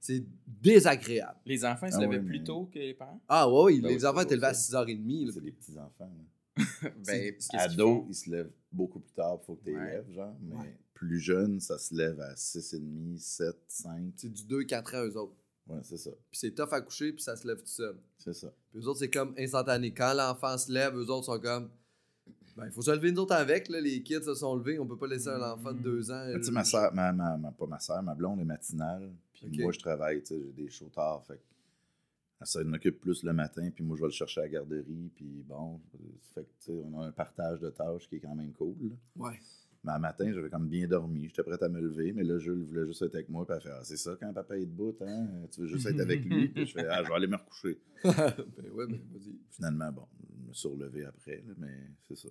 C'est 0.00 0.24
désagréable. 0.46 1.38
Les 1.44 1.62
enfants, 1.62 1.86
ils 1.88 1.92
se 1.92 1.98
Ah 1.98 2.00
levaient 2.06 2.16
ouais, 2.16 2.22
plus 2.24 2.38
mais- 2.38 2.44
tôt 2.44 2.70
que 2.72 2.78
les 2.78 2.94
parents? 2.94 3.20
Ah 3.28 3.50
ouais, 3.50 3.62
oui, 3.64 3.80
Ben 3.82 3.88
les 3.88 3.96
oui, 3.96 4.06
enfants 4.06 4.20
c'est 4.20 4.24
étaient 4.24 4.36
levés 4.36 4.46
à 4.46 4.50
pour 4.52 4.58
6h30. 4.58 5.26
là. 5.26 5.32
C'est 5.34 5.40
des 5.42 5.52
petits-enfants. 5.52 6.10
Ben, 7.06 7.34
Ados, 7.52 8.04
ils 8.08 8.14
se 8.14 8.30
lèvent 8.30 8.50
beaucoup 8.72 9.00
plus 9.00 9.12
tard, 9.12 9.38
faut 9.44 9.56
que 9.56 9.64
tu 9.64 9.70
les 9.72 9.76
Ouais. 9.76 9.90
lèves, 9.92 10.10
genre. 10.10 10.34
Mais 10.40 10.56
Ouais. 10.56 10.78
plus 10.94 11.20
jeune, 11.20 11.60
ça 11.60 11.76
se 11.78 11.94
lève 11.94 12.18
à 12.18 12.34
6,5, 12.34 13.18
7, 13.18 13.56
5. 13.68 14.12
C'est 14.16 14.32
du 14.32 14.42
2-4 14.44 14.94
ans, 14.94 15.04
eux 15.04 15.16
autres. 15.18 15.34
Ouais, 15.68 15.80
c'est 15.82 15.96
ça. 15.96 16.10
Puis 16.30 16.38
c'est 16.40 16.52
tough 16.54 16.72
à 16.72 16.80
coucher, 16.80 17.12
puis 17.12 17.22
ça 17.22 17.36
se 17.36 17.46
lève 17.46 17.58
tout 17.58 17.66
seul. 17.66 17.96
C'est 18.18 18.34
ça. 18.34 18.52
Puis 18.70 18.80
eux 18.80 18.86
autres, 18.88 19.00
c'est 19.00 19.10
comme 19.10 19.34
instantané. 19.38 19.92
Quand 19.92 20.14
l'enfant 20.14 20.56
se 20.58 20.70
lève, 20.70 20.94
eux 20.96 21.10
autres 21.10 21.26
sont 21.26 21.40
comme. 21.40 21.70
Ben, 22.56 22.64
il 22.66 22.72
faut 22.72 22.80
se 22.82 22.90
lever 22.90 23.12
nous 23.12 23.20
autres 23.20 23.34
avec, 23.34 23.68
là. 23.68 23.80
Les 23.80 24.02
kids 24.02 24.22
se 24.24 24.34
sont 24.34 24.54
levés. 24.56 24.78
On 24.78 24.86
peut 24.86 24.96
pas 24.96 25.06
laisser 25.08 25.28
un 25.28 25.42
enfant 25.42 25.72
de 25.72 25.78
2 25.80 26.10
ans. 26.10 26.24
Tu 26.34 26.42
sais, 26.42 26.48
euh, 26.48 26.52
ma 26.52 26.64
soeur, 26.64 26.94
ma, 26.94 27.12
ma, 27.12 27.36
ma- 27.36 27.52
pas 27.52 27.66
ma 27.66 27.78
soeur, 27.78 28.02
ma 28.02 28.14
blonde 28.14 28.40
est 28.40 28.44
matinale. 28.44 29.12
Puis 29.34 29.46
moi, 29.62 29.72
je 29.72 29.78
travaille, 29.78 30.20
tu 30.22 30.28
sais, 30.28 30.40
j'ai 30.40 30.52
des 30.52 30.70
shows 30.70 30.88
tard. 30.94 31.22
Fait 31.26 31.34
que 31.36 31.40
elle 32.40 32.46
s'en 32.46 32.72
occupe 32.72 33.00
plus 33.00 33.22
le 33.24 33.32
matin, 33.32 33.70
puis 33.74 33.82
moi, 33.84 33.96
je 33.96 34.02
vais 34.02 34.08
le 34.08 34.12
chercher 34.12 34.40
à 34.40 34.44
la 34.44 34.48
garderie. 34.50 35.10
Puis 35.16 35.44
bon, 35.46 35.80
fait 36.34 36.44
que, 36.44 36.48
tu 36.64 36.72
sais, 36.72 36.82
on 36.84 37.00
a 37.00 37.06
un 37.06 37.12
partage 37.12 37.60
de 37.60 37.68
tâches 37.70 38.08
qui 38.08 38.16
est 38.16 38.20
quand 38.20 38.34
même 38.34 38.52
cool. 38.52 38.74
là. 38.80 38.94
Ouais. 39.16 39.40
Mais 39.86 39.92
un 39.92 39.98
matin, 40.00 40.30
j'avais 40.34 40.50
comme 40.50 40.68
bien 40.68 40.88
dormi. 40.88 41.28
J'étais 41.28 41.44
prêt 41.44 41.62
à 41.62 41.68
me 41.68 41.80
lever, 41.80 42.12
mais 42.12 42.24
là, 42.24 42.38
Jules 42.38 42.64
voulait 42.64 42.84
juste 42.86 43.02
être 43.02 43.14
avec 43.14 43.28
moi. 43.28 43.46
Puis 43.46 43.54
elle 43.56 43.62
fait 43.62 43.70
Ah, 43.72 43.84
c'est 43.84 43.96
ça 43.96 44.16
quand 44.20 44.32
papa 44.34 44.58
est 44.58 44.66
debout, 44.66 44.96
hein? 45.00 45.28
Tu 45.52 45.60
veux 45.60 45.66
juste 45.68 45.86
être 45.86 46.00
avec 46.00 46.24
lui? 46.24 46.48
Puis 46.48 46.66
je 46.66 46.72
fais 46.72 46.86
Ah, 46.88 47.02
je 47.04 47.08
vais 47.08 47.14
aller 47.14 47.28
me 47.28 47.36
recoucher. 47.36 47.78
ben 48.04 48.70
ouais, 48.72 48.86
ben 48.88 49.00
vas-y. 49.12 49.36
Finalement, 49.50 49.92
bon, 49.92 50.06
je 50.42 50.48
me 50.48 50.52
suis 50.52 50.68
relevé 50.68 51.04
après, 51.04 51.36
là, 51.46 51.54
mais 51.58 51.72
c'est 52.08 52.16
ça. 52.16 52.28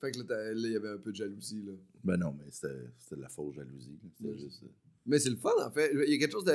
Fait 0.00 0.10
que 0.12 0.18
là, 0.28 0.52
il 0.52 0.72
y 0.72 0.76
avait 0.76 0.90
un 0.90 0.98
peu 0.98 1.10
de 1.10 1.16
jalousie, 1.16 1.62
là. 1.62 1.72
Ben 2.04 2.18
non, 2.18 2.36
mais 2.38 2.50
c'était 2.50 3.16
de 3.16 3.20
la 3.22 3.28
fausse 3.30 3.54
jalousie. 3.54 3.98
C'était 4.18 4.36
juste. 4.36 4.62
euh, 4.64 4.68
Mais 5.06 5.18
c'est 5.18 5.30
le 5.30 5.36
fun, 5.36 5.52
en 5.64 5.70
fait. 5.70 5.90
Il 6.06 6.12
y 6.12 6.16
a 6.16 6.18
quelque 6.18 6.32
chose 6.32 6.44
de. 6.44 6.52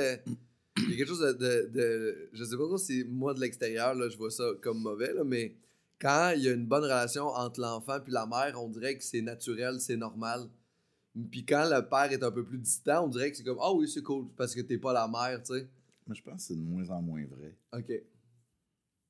Il 0.76 0.90
y 0.90 0.94
a 0.94 0.96
quelque 0.96 1.08
chose 1.08 1.20
de. 1.20 1.32
de, 1.32 1.68
de- 1.72 2.28
je 2.32 2.44
sais 2.44 2.56
pas 2.56 2.64
trop 2.66 2.78
si 2.78 3.02
moi, 3.04 3.34
de 3.34 3.40
l'extérieur, 3.40 3.94
là, 3.96 4.08
je 4.08 4.16
vois 4.16 4.30
ça 4.30 4.44
comme 4.62 4.80
mauvais, 4.80 5.12
là, 5.12 5.24
mais 5.24 5.56
quand 6.00 6.32
il 6.34 6.42
y 6.42 6.48
a 6.48 6.52
une 6.52 6.66
bonne 6.66 6.84
relation 6.84 7.26
entre 7.26 7.60
l'enfant 7.60 7.98
puis 8.02 8.12
la 8.12 8.26
mère, 8.26 8.60
on 8.60 8.68
dirait 8.68 8.96
que 8.96 9.04
c'est 9.04 9.22
naturel, 9.22 9.80
c'est 9.80 9.96
normal. 9.96 10.48
Puis 11.30 11.44
quand 11.44 11.68
le 11.68 11.86
père 11.88 12.10
est 12.12 12.22
un 12.22 12.30
peu 12.30 12.44
plus 12.44 12.58
distant, 12.58 13.04
on 13.04 13.08
dirait 13.08 13.30
que 13.30 13.36
c'est 13.36 13.44
comme 13.44 13.58
Ah 13.60 13.72
oui, 13.72 13.88
c'est 13.88 14.02
cool, 14.02 14.26
parce 14.36 14.54
que 14.54 14.60
t'es 14.60 14.78
pas 14.78 14.92
la 14.92 15.08
mère, 15.08 15.42
tu 15.42 15.54
sais. 15.54 15.68
Mais 16.06 16.14
je 16.14 16.22
pense 16.22 16.34
que 16.34 16.42
c'est 16.42 16.56
de 16.56 16.62
moins 16.62 16.88
en 16.90 17.02
moins 17.02 17.24
vrai. 17.26 17.56
OK. 17.72 17.92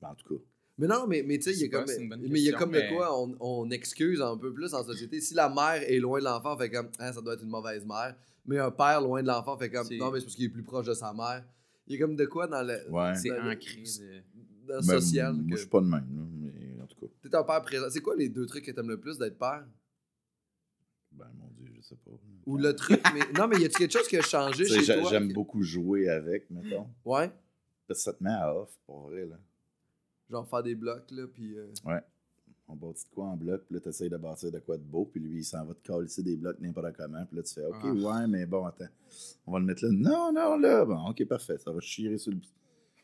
Ben, 0.00 0.08
en 0.08 0.14
tout 0.14 0.34
cas. 0.34 0.42
Mais 0.78 0.86
non, 0.86 1.06
mais, 1.06 1.22
mais 1.22 1.38
tu 1.38 1.44
sais, 1.44 1.52
il 1.52 1.60
y 1.60 1.64
a 1.64 1.68
comme, 1.68 1.84
mais 2.08 2.40
il 2.40 2.44
y 2.44 2.52
a 2.52 2.56
comme 2.56 2.72
de 2.72 2.94
quoi 2.94 3.22
on, 3.22 3.36
on 3.38 3.70
excuse 3.70 4.22
un 4.22 4.36
peu 4.38 4.52
plus 4.52 4.72
en 4.72 4.82
société. 4.82 5.20
Si 5.20 5.34
la 5.34 5.50
mère 5.50 5.82
est 5.82 5.98
loin 5.98 6.20
de 6.20 6.24
l'enfant, 6.24 6.54
on 6.54 6.58
fait 6.58 6.70
comme 6.70 6.88
Ah, 6.98 7.12
ça 7.12 7.20
doit 7.20 7.34
être 7.34 7.42
une 7.42 7.50
mauvaise 7.50 7.84
mère. 7.84 8.16
Mais 8.46 8.58
un 8.58 8.70
père 8.70 9.02
loin 9.02 9.22
de 9.22 9.28
l'enfant 9.28 9.58
fait 9.58 9.70
comme 9.70 9.86
non, 9.92 10.10
mais 10.10 10.20
c'est 10.20 10.24
parce 10.24 10.36
qu'il 10.36 10.46
est 10.46 10.48
plus 10.48 10.62
proche 10.62 10.86
de 10.86 10.94
sa 10.94 11.12
mère. 11.12 11.44
Il 11.86 11.94
y 11.94 11.96
a 11.96 12.00
comme 12.00 12.16
de 12.16 12.24
quoi 12.24 12.46
dans 12.46 12.62
le, 12.62 12.90
Ouais. 12.90 13.14
C'est 13.14 13.30
ancré 13.30 13.82
de... 13.82 14.66
dans 14.66 14.76
le 14.76 14.86
Ben, 14.86 15.00
social. 15.00 15.34
Moi, 15.34 15.44
que 15.44 15.56
je 15.56 15.60
suis 15.60 15.68
pas 15.68 15.80
de 15.80 15.86
même, 15.86 15.92
là, 16.16 16.22
mais 16.38 16.82
en 16.82 16.86
tout 16.86 17.06
cas. 17.06 17.09
T'es 17.22 17.34
un 17.34 17.44
père 17.44 17.62
présent. 17.62 17.86
C'est 17.90 18.00
quoi 18.00 18.16
les 18.16 18.28
deux 18.28 18.46
trucs 18.46 18.64
que 18.64 18.70
t'aimes 18.70 18.88
le 18.88 18.98
plus 19.00 19.18
d'être 19.18 19.38
père? 19.38 19.64
Ben, 21.12 21.26
mon 21.38 21.48
Dieu, 21.58 21.66
je 21.76 21.82
sais 21.82 21.96
pas. 21.96 22.10
Ou 22.46 22.56
le 22.56 22.74
truc, 22.74 23.00
mais 23.14 23.20
non, 23.38 23.48
mais 23.48 23.58
y 23.60 23.64
a-tu 23.64 23.76
quelque 23.78 23.92
chose 23.92 24.08
qui 24.08 24.16
a 24.16 24.22
changé 24.22 24.64
chez 24.64 24.82
j'a- 24.82 24.98
toi 24.98 25.10
J'aime 25.10 25.28
que- 25.28 25.34
beaucoup 25.34 25.62
jouer 25.62 26.08
avec, 26.08 26.48
mettons. 26.50 26.86
Ouais. 27.04 27.30
Parce 27.86 27.98
que 28.00 28.04
ça 28.04 28.12
te 28.12 28.22
met 28.22 28.30
à 28.30 28.54
off, 28.56 28.70
pour 28.86 29.08
vrai, 29.08 29.26
là. 29.26 29.36
Genre 30.30 30.48
faire 30.48 30.62
des 30.62 30.74
blocs, 30.76 31.10
là, 31.10 31.26
puis. 31.26 31.58
euh, 31.58 31.66
On 32.68 32.76
bâtit 32.76 33.04
de 33.04 33.10
quoi 33.12 33.24
en 33.26 33.36
bloc, 33.36 33.62
puis 33.66 33.74
là, 33.74 33.80
t'essayes 33.80 34.08
de 34.08 34.16
bâtir 34.16 34.52
de 34.52 34.60
quoi 34.60 34.78
de 34.78 34.84
beau, 34.84 35.04
puis 35.04 35.20
lui, 35.20 35.40
il 35.40 35.44
s'en 35.44 35.64
va 35.66 35.74
te 35.74 35.82
calisser 35.82 36.22
des 36.22 36.36
blocs 36.36 36.60
n'importe 36.60 36.96
comment, 36.96 37.26
puis 37.26 37.36
là, 37.36 37.42
tu 37.42 37.52
fais, 37.54 37.64
OK, 37.66 37.74
Ah. 37.82 37.92
ouais, 37.92 38.26
mais 38.28 38.46
bon, 38.46 38.64
attends, 38.64 38.86
on 39.44 39.52
va 39.52 39.58
le 39.58 39.64
mettre 39.64 39.84
là. 39.84 39.90
Non, 39.90 40.32
non, 40.32 40.56
là, 40.56 40.84
bon, 40.84 41.08
OK, 41.10 41.24
parfait, 41.26 41.58
ça 41.58 41.72
va 41.72 41.80
chier 41.80 42.16
sur 42.16 42.30
le... 42.30 42.38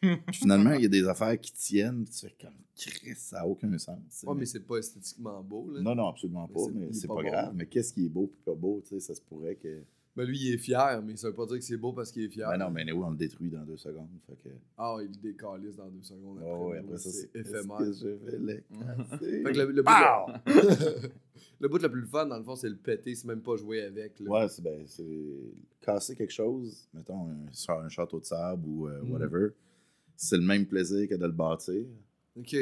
Puis 0.01 0.19
finalement, 0.33 0.73
il 0.73 0.83
y 0.83 0.87
a 0.87 0.89
des 0.89 1.07
affaires 1.09 1.39
qui 1.41 1.53
tiennent, 1.53 2.05
tu 2.05 2.27
fais 2.27 2.35
comme, 2.41 2.55
Chris, 2.77 3.15
ça 3.17 3.39
n'a 3.39 3.47
aucun 3.47 3.77
sens. 3.79 4.25
Ouais, 4.27 4.35
mais- 4.37 4.45
c'est 4.47 4.61
pas 4.67 4.77
esthétiquement 4.79 5.43
beau, 5.43 5.71
là. 5.73 5.81
Non, 5.81 5.95
non, 5.95 6.09
absolument 6.09 6.47
pas, 6.49 6.61
mais 6.75 6.93
c'est 6.93 7.07
pas 7.09 7.17
pas, 7.17 7.23
bon. 7.23 7.29
grave. 7.31 7.53
Mais 7.55 7.67
qu'est-ce 7.67 7.93
qui 7.93 8.07
est 8.07 8.09
beau 8.11 8.27
puis 8.27 8.41
pas 8.45 8.55
beau, 8.55 8.81
tu 8.83 8.89
sais, 8.91 9.01
ça 9.01 9.15
se 9.15 9.21
pourrait 9.23 9.57
que... 9.57 9.83
Mais 10.15 10.25
lui, 10.25 10.39
il 10.39 10.55
est 10.55 10.59
fier, 10.59 11.03
mais 11.05 11.15
ça 11.17 11.29
veut 11.29 11.35
pas 11.35 11.45
dire 11.45 11.59
que 11.59 11.65
c'est 11.65 11.77
beau 11.77 11.93
parce 11.93 12.11
qu'il 12.11 12.23
est 12.23 12.29
fier. 12.31 12.49
Ben 12.49 12.57
non, 12.57 12.71
mais 12.71 12.81
anyway, 12.83 13.05
on 13.05 13.11
le 13.11 13.17
détruit 13.19 13.51
dans 13.51 13.65
deux 13.65 13.77
secondes, 13.77 14.09
fait 14.27 14.37
que... 14.37 14.49
Ah, 14.79 14.97
il 15.03 15.11
décalisse 15.21 15.77
dans 15.77 15.89
deux 15.91 16.03
secondes 16.03 16.39
après. 16.39 16.51
Oh, 16.55 16.71
ouais, 16.71 16.79
après 16.79 16.97
ça, 16.97 17.11
c'est 17.11 17.31
éphémère. 17.39 17.77
Que 17.79 17.93
je 17.93 18.09
vais 18.09 18.39
le? 18.39 18.65
Fait 19.19 19.43
que 19.53 19.59
le, 19.59 19.73
le 19.73 19.83
bout 19.83 19.91
Pow! 19.91 20.33
le... 21.61 21.69
le 21.69 21.79
le 21.79 21.91
plus 21.91 22.07
fun, 22.07 22.27
dans 22.27 22.39
le 22.39 22.45
fond, 22.45 22.57
c'est 22.57 22.69
le 22.71 22.77
péter, 22.77 23.15
c'est 23.15 23.27
même 23.27 23.43
pas 23.43 23.57
jouer 23.57 23.83
avec. 23.83 24.19
Là. 24.21 24.31
Ouais, 24.31 24.49
c'est 24.49 24.63
ben, 24.63 24.83
c'est 24.87 25.05
casser 25.83 26.17
quelque 26.17 26.33
chose, 26.33 26.89
mettons 26.95 27.29
un, 27.29 27.37
sur 27.53 27.75
un 27.75 27.89
château 27.91 28.19
de 28.21 28.25
sable 28.25 28.67
ou 28.67 28.89
euh, 28.89 29.03
Mm. 29.03 29.11
whatever, 29.13 29.49
c'est 30.17 30.37
le 30.37 30.43
même 30.43 30.67
plaisir 30.67 31.09
que 31.09 31.15
de 31.15 31.27
le 31.27 31.33
bâtir, 31.33 31.85
Ok. 32.37 32.57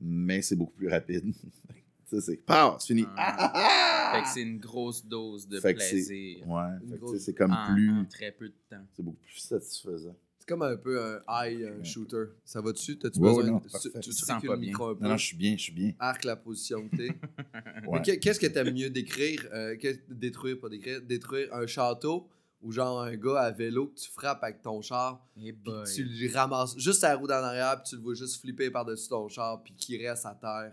mais 0.00 0.42
c'est 0.42 0.56
beaucoup 0.56 0.72
plus 0.74 0.88
rapide. 0.88 1.24
tu 2.08 2.16
sais, 2.16 2.20
c'est 2.20 2.36
pow, 2.36 2.76
c'est 2.78 2.86
fini. 2.88 3.04
Ah. 3.16 3.36
Ah, 3.38 3.52
ah, 4.12 4.16
Fait 4.16 4.22
que 4.22 4.28
c'est 4.28 4.42
une 4.42 4.58
grosse 4.58 5.04
dose 5.04 5.48
de 5.48 5.60
Fait 5.60 5.74
plaisir. 5.74 6.46
Ouais, 6.48 6.62
Une 6.82 6.90
fait 6.90 6.90
que, 6.90 6.90
tu 6.90 6.90
sais, 6.90 6.98
grosse- 6.98 7.18
c'est 7.18 7.34
comme 7.34 7.56
plus. 7.72 7.90
en 7.90 8.04
très 8.06 8.32
peu 8.32 8.48
de 8.48 8.54
temps. 8.70 8.84
C'est 8.94 9.02
beaucoup 9.02 9.18
plus 9.22 9.38
satisfaisant. 9.38 10.16
C'est 10.38 10.48
comme 10.48 10.62
un 10.62 10.76
peu 10.76 11.02
un 11.02 11.20
high, 11.26 11.62
un 11.80 11.82
shooter. 11.82 12.24
Ça 12.44 12.60
va 12.60 12.72
dessus? 12.72 12.98
T'as-tu 12.98 13.18
Ouais, 13.18 13.28
besoin 13.30 13.44
non, 13.46 13.58
de... 13.60 13.68
parfait. 13.70 13.88
Tu, 14.02 14.10
te 14.10 14.14
sens 14.14 14.44
pas 14.44 14.52
le 14.54 14.60
bien. 14.60 14.68
micro 14.68 14.88
un 14.88 14.94
peu? 14.94 15.02
Non, 15.04 15.10
non, 15.10 15.16
je 15.16 15.24
suis 15.24 15.36
bien, 15.38 15.56
je 15.56 15.62
suis 15.62 15.72
bien. 15.72 15.92
Arc 15.98 16.24
la 16.24 16.36
position 16.36 16.86
que 16.86 16.96
t'es. 16.96 17.08
Ouais. 17.88 18.02
que- 18.02 18.16
Qu'est-ce 18.16 18.38
que 18.40 18.46
t'aimes 18.46 18.74
mieux 18.74 18.90
décrire? 18.90 19.46
euh, 19.54 19.74
détruire, 20.10 20.58
pas 20.60 20.68
décrire. 20.68 21.00
Détruire 21.00 21.48
un 21.54 21.66
château 21.66 22.28
ou 22.64 22.72
genre 22.72 23.02
un 23.02 23.14
gars 23.16 23.40
à 23.42 23.50
vélo 23.52 23.88
que 23.88 24.00
tu 24.00 24.10
frappes 24.10 24.42
avec 24.42 24.62
ton 24.62 24.80
char 24.82 25.24
Eh 25.36 25.52
puis 25.52 25.62
boy. 25.64 25.84
tu 25.94 26.02
le 26.04 26.34
ramasses 26.34 26.76
juste 26.78 27.04
à 27.04 27.10
la 27.10 27.16
roue 27.16 27.26
d'en 27.28 27.34
arrière 27.34 27.76
puis 27.82 27.90
tu 27.90 27.96
le 27.96 28.02
vois 28.02 28.14
juste 28.14 28.40
flipper 28.40 28.70
par-dessus 28.70 29.08
ton 29.08 29.28
char 29.28 29.62
puis 29.62 29.74
qu'il 29.74 30.04
reste 30.04 30.26
à 30.26 30.34
terre. 30.34 30.72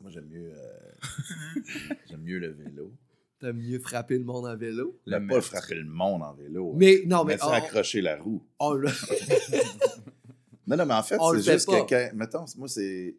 Moi, 0.00 0.10
j'aime 0.10 0.26
mieux, 0.26 0.52
euh, 0.52 0.90
j'aime 2.10 2.22
mieux 2.22 2.38
le 2.38 2.48
vélo. 2.52 2.92
T'aimes 3.40 3.56
mieux 3.58 3.78
frapper 3.78 4.18
le 4.18 4.24
monde 4.24 4.46
en 4.46 4.56
vélo? 4.56 4.98
Le 5.06 5.26
pas 5.26 5.40
frapper 5.40 5.74
le 5.76 5.84
monde 5.84 6.22
en 6.22 6.34
vélo. 6.34 6.72
Mais 6.76 7.02
non, 7.06 7.24
mais 7.24 7.36
mais 7.36 7.42
on, 7.44 7.48
accrocher 7.48 8.00
la 8.02 8.16
roue. 8.20 8.42
on 8.58 8.72
le- 8.74 8.88
Non, 10.66 10.76
non, 10.78 10.86
mais 10.86 10.94
en 10.94 11.02
fait, 11.02 11.16
On 11.20 11.32
le 11.32 11.40
c'est 11.40 11.44
fait 11.50 11.52
juste 11.56 11.66
pas. 11.66 11.82
que, 11.84 11.88
quand- 12.10 12.16
mettons, 12.16 12.44
moi, 12.56 12.68
c'est. 12.68 13.14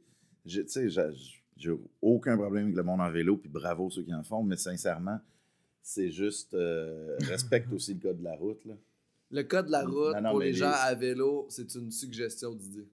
j'ai- 0.45 0.65
Tu 0.65 0.71
sais, 0.71 0.89
j'ai- 0.89 1.09
j'ai 1.57 1.71
aucun 2.01 2.35
problème 2.37 2.63
avec 2.65 2.75
le 2.75 2.83
monde 2.83 3.01
en 3.01 3.11
vélo, 3.11 3.37
puis 3.37 3.49
bravo 3.49 3.89
ceux 3.89 4.03
qui 4.03 4.13
en 4.13 4.23
font, 4.23 4.43
mais 4.43 4.57
sincèrement, 4.57 5.19
c'est 5.87 6.09
juste. 6.11 6.53
euh, 6.55 7.15
respecte 7.21 7.71
aussi 7.71 7.93
le 7.93 7.99
code 7.99 8.17
de 8.17 8.23
la 8.23 8.35
route, 8.35 8.65
là. 8.65 8.73
le 9.31 9.43
code 9.43 9.67
de 9.67 9.71
la 9.71 9.85
route 9.85 10.15
Non, 10.15 10.21
non, 10.21 10.29
pour 10.31 10.39
les 10.39 10.47
les- 10.47 10.53
gens 10.57 10.71
à 10.73 10.93
vélo, 10.95 11.45
c'est 11.49 11.73
une 11.75 11.91
suggestion 11.91 12.53
Didier. 12.55 12.87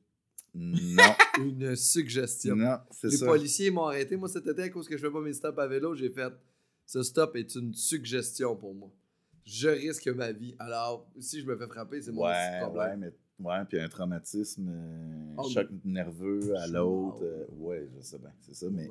Non, 0.55 1.03
Une 1.41 1.75
suggestion. 1.77 2.55
non, 2.55 2.77
c'est 2.91 3.09
Les 3.09 3.17
ça. 3.17 3.27
policiers 3.27 3.71
m'ont 3.71 3.87
arrêté. 3.87 4.17
Moi, 4.17 4.29
cet 4.29 4.47
été, 4.47 4.63
à 4.63 4.69
cause 4.69 4.87
que 4.87 4.97
je 4.99 5.07
fais 5.07 5.11
pas 5.13 5.21
mes 5.23 5.33
stops 5.33 5.59
à 5.59 5.67
vélo, 5.67 5.95
j'ai 5.95 6.11
fait 6.11 6.31
ce 6.85 7.03
stop 7.03 7.35
est 7.37 7.55
une 7.55 7.73
suggestion 7.73 8.55
pour 8.55 8.75
moi. 8.75 8.91
Je 9.47 9.69
risque 9.69 10.09
ma 10.09 10.31
vie. 10.31 10.55
Alors, 10.59 11.09
si 11.21 11.41
je 11.41 11.47
me 11.47 11.57
fais 11.57 11.67
frapper, 11.67 12.03
c'est 12.03 12.13
mon 12.13 12.23
Ouais, 12.25 12.59
problème. 12.61 12.91
ouais, 12.91 12.97
mais. 12.99 13.13
Ouais, 13.47 13.65
puis 13.69 13.81
un 13.81 13.89
traumatisme, 13.89 14.69
euh, 14.69 15.35
Oh, 15.39 15.49
choc 15.49 15.67
nerveux 15.85 16.55
à 16.59 16.67
l'autre. 16.69 17.23
euh, 17.25 17.47
ouais, 17.59 17.89
je 17.97 18.03
sais 18.03 18.19
bien, 18.19 18.31
c'est 18.41 18.55
ça, 18.55 18.67
mais. 18.71 18.89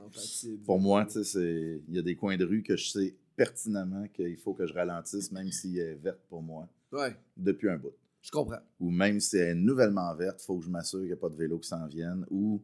Pour 0.65 0.79
moi, 0.79 1.05
tu 1.05 1.23
sais, 1.23 1.81
il 1.87 1.95
y 1.95 1.99
a 1.99 2.01
des 2.01 2.15
coins 2.15 2.35
de 2.37 2.43
rue 2.43 2.63
que 2.63 2.75
je 2.75 2.89
sais 2.89 3.15
pertinemment 3.45 4.07
qu'il 4.13 4.37
faut 4.37 4.53
que 4.53 4.67
je 4.67 4.73
ralentisse, 4.73 5.31
même 5.31 5.51
si 5.51 5.77
elle 5.79 5.89
est 5.89 5.95
verte 5.95 6.19
pour 6.29 6.41
moi, 6.43 6.67
Ouais, 6.91 7.15
depuis 7.35 7.69
un 7.69 7.77
bout. 7.77 7.93
je 8.21 8.29
comprends. 8.31 8.59
Ou 8.79 8.91
même 8.91 9.19
si 9.19 9.37
elle 9.37 9.49
est 9.49 9.55
nouvellement 9.55 10.13
verte, 10.15 10.39
il 10.41 10.45
faut 10.45 10.57
que 10.59 10.65
je 10.65 10.69
m'assure 10.69 10.99
qu'il 10.99 11.07
n'y 11.07 11.13
a 11.13 11.17
pas 11.17 11.29
de 11.29 11.35
vélo 11.35 11.57
qui 11.57 11.67
s'en 11.67 11.87
vienne. 11.87 12.25
Ou, 12.29 12.61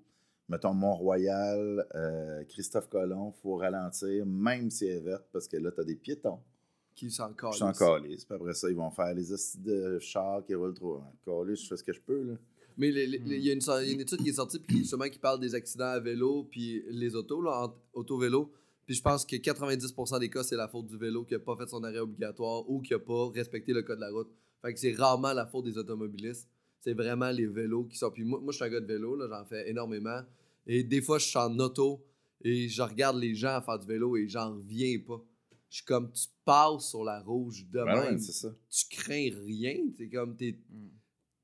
mettons, 0.50 0.74
Mont-Royal, 0.76 1.88
euh, 1.96 2.44
Christophe 2.46 2.90
Colomb, 2.90 3.34
il 3.36 3.42
faut 3.42 3.56
ralentir, 3.56 4.26
même 4.26 4.70
si 4.70 4.86
elle 4.86 4.98
est 4.98 5.02
verte, 5.02 5.26
parce 5.32 5.48
que 5.48 5.58
là, 5.58 5.72
tu 5.72 5.82
as 5.82 5.84
des 5.84 5.96
piétons 5.96 6.40
Qui 6.94 7.10
s'en 7.10 7.34
qui 7.34 7.58
sont 7.58 7.72
calés. 7.72 8.18
Puis 8.18 8.26
après 8.30 8.54
ça, 8.54 8.70
ils 8.70 8.76
vont 8.76 8.92
faire 8.92 9.14
les 9.16 9.32
hosties 9.32 9.60
de 9.60 9.98
chars 10.00 10.44
qui 10.46 10.54
roulent 10.54 10.74
trop. 10.76 11.02
Calés, 11.26 11.56
je 11.56 11.68
fais 11.68 11.78
ce 11.78 11.84
que 11.84 11.94
je 11.94 12.02
peux, 12.02 12.22
là. 12.24 12.34
Mais 12.80 12.92
les- 12.92 13.06
il 13.26 13.42
y, 13.44 13.50
a 13.50 13.54
une 13.54 13.62
so- 13.62 13.80
il 13.80 13.88
y 13.88 13.90
a 13.90 13.94
une 13.94 14.02
étude 14.02 14.22
qui 14.22 14.30
est 14.30 14.34
sortie, 14.34 14.60
puis 14.60 14.68
qui, 14.76 14.82
justement, 14.82 15.06
qui 15.10 15.18
parle 15.18 15.40
des 15.40 15.56
accidents 15.56 15.86
à 15.86 16.00
vélo, 16.00 16.44
puis 16.52 16.84
les 16.90 17.16
autos, 17.16 17.42
là, 17.42 17.74
auto-vélo. 17.94 18.52
Puis 18.88 18.96
je 18.96 19.02
pense 19.04 19.24
que 19.26 19.36
90% 19.36 20.20
des 20.20 20.30
cas, 20.30 20.42
c'est 20.44 20.56
la 20.56 20.68
faute 20.68 20.88
du 20.88 20.98
vélo 20.98 21.24
qui 21.26 21.34
n'a 21.34 21.40
pas 21.40 21.56
fait 21.58 21.68
son 21.68 21.84
arrêt 21.84 22.00
obligatoire 22.00 22.68
ou 22.70 22.82
qui 22.82 22.94
n'a 22.94 23.00
pas 23.00 23.30
respecté 23.30 23.74
le 23.74 23.84
code 23.84 23.98
de 23.98 24.02
la 24.02 24.10
route. 24.12 24.30
Fait 24.64 24.74
que 24.74 24.80
c'est 24.80 24.94
rarement 24.96 25.34
la 25.34 25.46
faute 25.46 25.66
des 25.66 25.78
automobilistes. 25.78 26.48
C'est 26.80 26.94
vraiment 26.94 27.30
les 27.30 27.46
vélos 27.48 27.84
qui 27.84 27.98
sont. 27.98 28.10
Puis 28.10 28.24
moi, 28.24 28.40
moi 28.40 28.52
je 28.54 28.56
suis 28.56 28.66
un 28.66 28.70
gars 28.70 28.80
de 28.80 28.86
vélo, 28.88 29.16
là, 29.18 29.28
j'en 29.30 29.46
fais 29.46 29.70
énormément. 29.70 30.22
Et 30.66 30.84
des 30.84 31.02
fois, 31.02 31.20
je 31.20 31.26
suis 31.28 31.38
en 31.38 31.60
auto 31.60 32.02
et 32.42 32.70
je 32.70 32.82
regarde 32.82 33.18
les 33.18 33.36
gens 33.36 33.62
faire 33.62 33.78
du 33.78 33.86
vélo 33.88 34.16
et 34.16 34.28
j'en 34.28 34.56
reviens 34.56 34.98
pas. 35.06 35.22
Je 35.70 35.76
suis 35.78 35.86
comme, 35.86 36.10
tu 36.14 36.24
passes 36.46 36.90
sur 36.90 37.04
la 37.04 37.20
rouge 37.22 37.66
de 37.70 37.80
Ben 37.84 37.86
même, 37.86 38.14
ouais, 38.16 38.20
c'est 38.20 38.32
ça. 38.32 38.56
tu 38.70 38.86
crains 38.90 39.30
rien. 39.46 39.76
C'est 39.98 40.08
comme, 40.08 40.36
t'es- 40.38 40.58
Mm. 40.70 40.88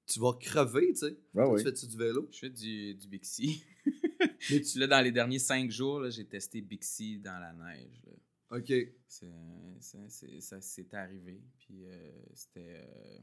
tu 0.08 0.20
vas 0.22 0.34
crever, 0.40 0.94
tu 0.94 1.00
sais. 1.00 1.18
Ouais, 1.34 1.58
Tu 1.58 1.64
fais-tu 1.64 1.88
du 1.88 1.98
vélo? 1.98 2.28
Je 2.32 2.40
fais 2.40 2.50
du, 2.50 2.94
du 2.96 3.08
Bixi. 3.10 3.64
Mais 4.52 4.62
Tu- 4.62 4.80
là, 4.80 4.88
dans 4.88 5.02
les 5.02 5.12
derniers 5.12 5.40
cinq 5.40 5.70
jours, 5.72 6.10
j'ai 6.10 6.26
testé 6.26 6.62
Bixi 6.62 7.20
dans 7.20 7.40
la 7.40 7.54
neige. 7.54 8.02
là. 8.06 8.58
OK. 8.58 8.72
C'est, 9.08 9.32
arrivé. 10.94 11.42
Puis 11.60 11.86
euh, 11.86 12.12
c'était. 12.34 12.84
euh, 12.86 13.18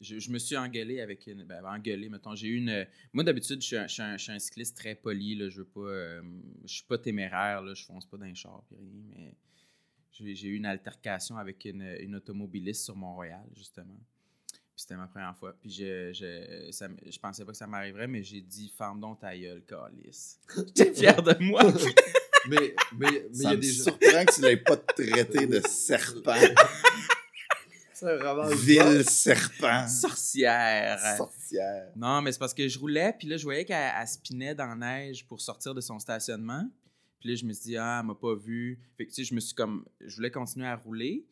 je, 0.00 0.18
je 0.20 0.30
me 0.30 0.38
suis 0.38 0.56
engueulé 0.56 1.00
avec 1.00 1.26
une. 1.26 1.44
Ben, 1.44 1.64
engueulé, 1.64 2.08
mettons. 2.08 2.34
J'ai 2.36 2.48
eu 2.48 2.56
une. 2.58 2.86
Moi, 3.12 3.24
d'habitude, 3.24 3.60
je 3.60 3.66
suis 3.66 3.76
un, 3.76 3.86
je 3.88 3.92
suis 3.94 4.02
un- 4.02 4.16
je 4.16 4.22
suis 4.22 4.32
un 4.32 4.38
cycliste 4.38 4.76
très 4.76 4.94
poli. 4.94 5.34
Là, 5.34 5.48
je 5.48 5.58
veux 5.58 5.66
pas. 5.68 5.80
euh, 5.80 6.22
je 6.64 6.74
suis 6.74 6.84
pas 6.84 6.98
téméraire. 6.98 7.62
Là, 7.62 7.74
je 7.74 7.84
fonce 7.84 8.06
pas 8.06 8.16
dans 8.16 8.26
les 8.26 8.34
chars. 8.34 8.62
Puis 8.68 8.76
rien. 8.76 9.02
Mais 9.16 9.36
j'ai, 10.12 10.48
eu 10.48 10.56
une 10.56 10.66
altercation 10.66 11.36
avec 11.36 11.64
une, 11.64 11.82
une 12.00 12.14
automobiliste 12.16 12.84
sur 12.84 12.96
Mont-Royal, 12.96 13.44
justement. 13.56 13.98
Puis 14.78 14.84
c'était 14.84 14.96
ma 14.96 15.08
première 15.08 15.36
fois. 15.36 15.56
Puis 15.60 15.70
je, 15.72 16.12
je, 16.12 16.70
ça, 16.70 16.86
je 17.04 17.18
pensais 17.18 17.44
pas 17.44 17.50
que 17.50 17.58
ça 17.58 17.66
m'arriverait, 17.66 18.06
mais 18.06 18.22
j'ai 18.22 18.40
dit 18.40 18.72
Ferme 18.78 19.00
donc 19.00 19.18
ta 19.18 19.36
gueule, 19.36 19.64
calice. 19.66 20.38
J'étais 20.56 20.94
fier 20.94 21.20
de 21.20 21.34
moi. 21.42 21.64
Mais 22.48 22.74
mais 22.96 23.26
mais 23.28 23.28
il 23.34 23.40
y 23.40 23.42
Ça 23.42 23.48
a 23.48 23.56
me 23.56 23.60
des 23.60 23.72
gens. 23.72 23.82
surprend 23.82 24.24
que 24.24 24.34
tu 24.36 24.40
l'aies 24.42 24.56
pas 24.56 24.76
traité 24.76 25.48
de 25.48 25.60
serpent. 25.66 26.32
C'est 27.92 28.16
vraiment 28.18 28.46
Vil 28.54 29.04
serpent. 29.04 29.88
Sorcière. 29.88 31.16
Sorcière. 31.16 31.90
Non, 31.96 32.22
mais 32.22 32.30
c'est 32.30 32.38
parce 32.38 32.54
que 32.54 32.68
je 32.68 32.78
roulais, 32.78 33.12
puis 33.18 33.26
là, 33.26 33.36
je 33.36 33.42
voyais 33.42 33.64
qu'elle 33.64 33.92
elle 34.00 34.06
spinait 34.06 34.54
dans 34.54 34.66
la 34.66 34.76
neige 34.76 35.26
pour 35.26 35.40
sortir 35.40 35.74
de 35.74 35.80
son 35.80 35.98
stationnement. 35.98 36.70
Puis 37.18 37.30
là, 37.30 37.34
je 37.34 37.44
me 37.44 37.52
suis 37.52 37.70
dit, 37.70 37.76
ah, 37.76 37.98
elle 38.00 38.06
m'a 38.06 38.14
pas 38.14 38.36
vu. 38.36 38.78
Fait 38.96 39.04
que, 39.04 39.10
tu 39.10 39.16
sais, 39.16 39.24
je 39.24 39.34
me 39.34 39.40
suis 39.40 39.56
comme. 39.56 39.84
Je 40.00 40.14
voulais 40.14 40.30
continuer 40.30 40.68
à 40.68 40.76
rouler. 40.76 41.26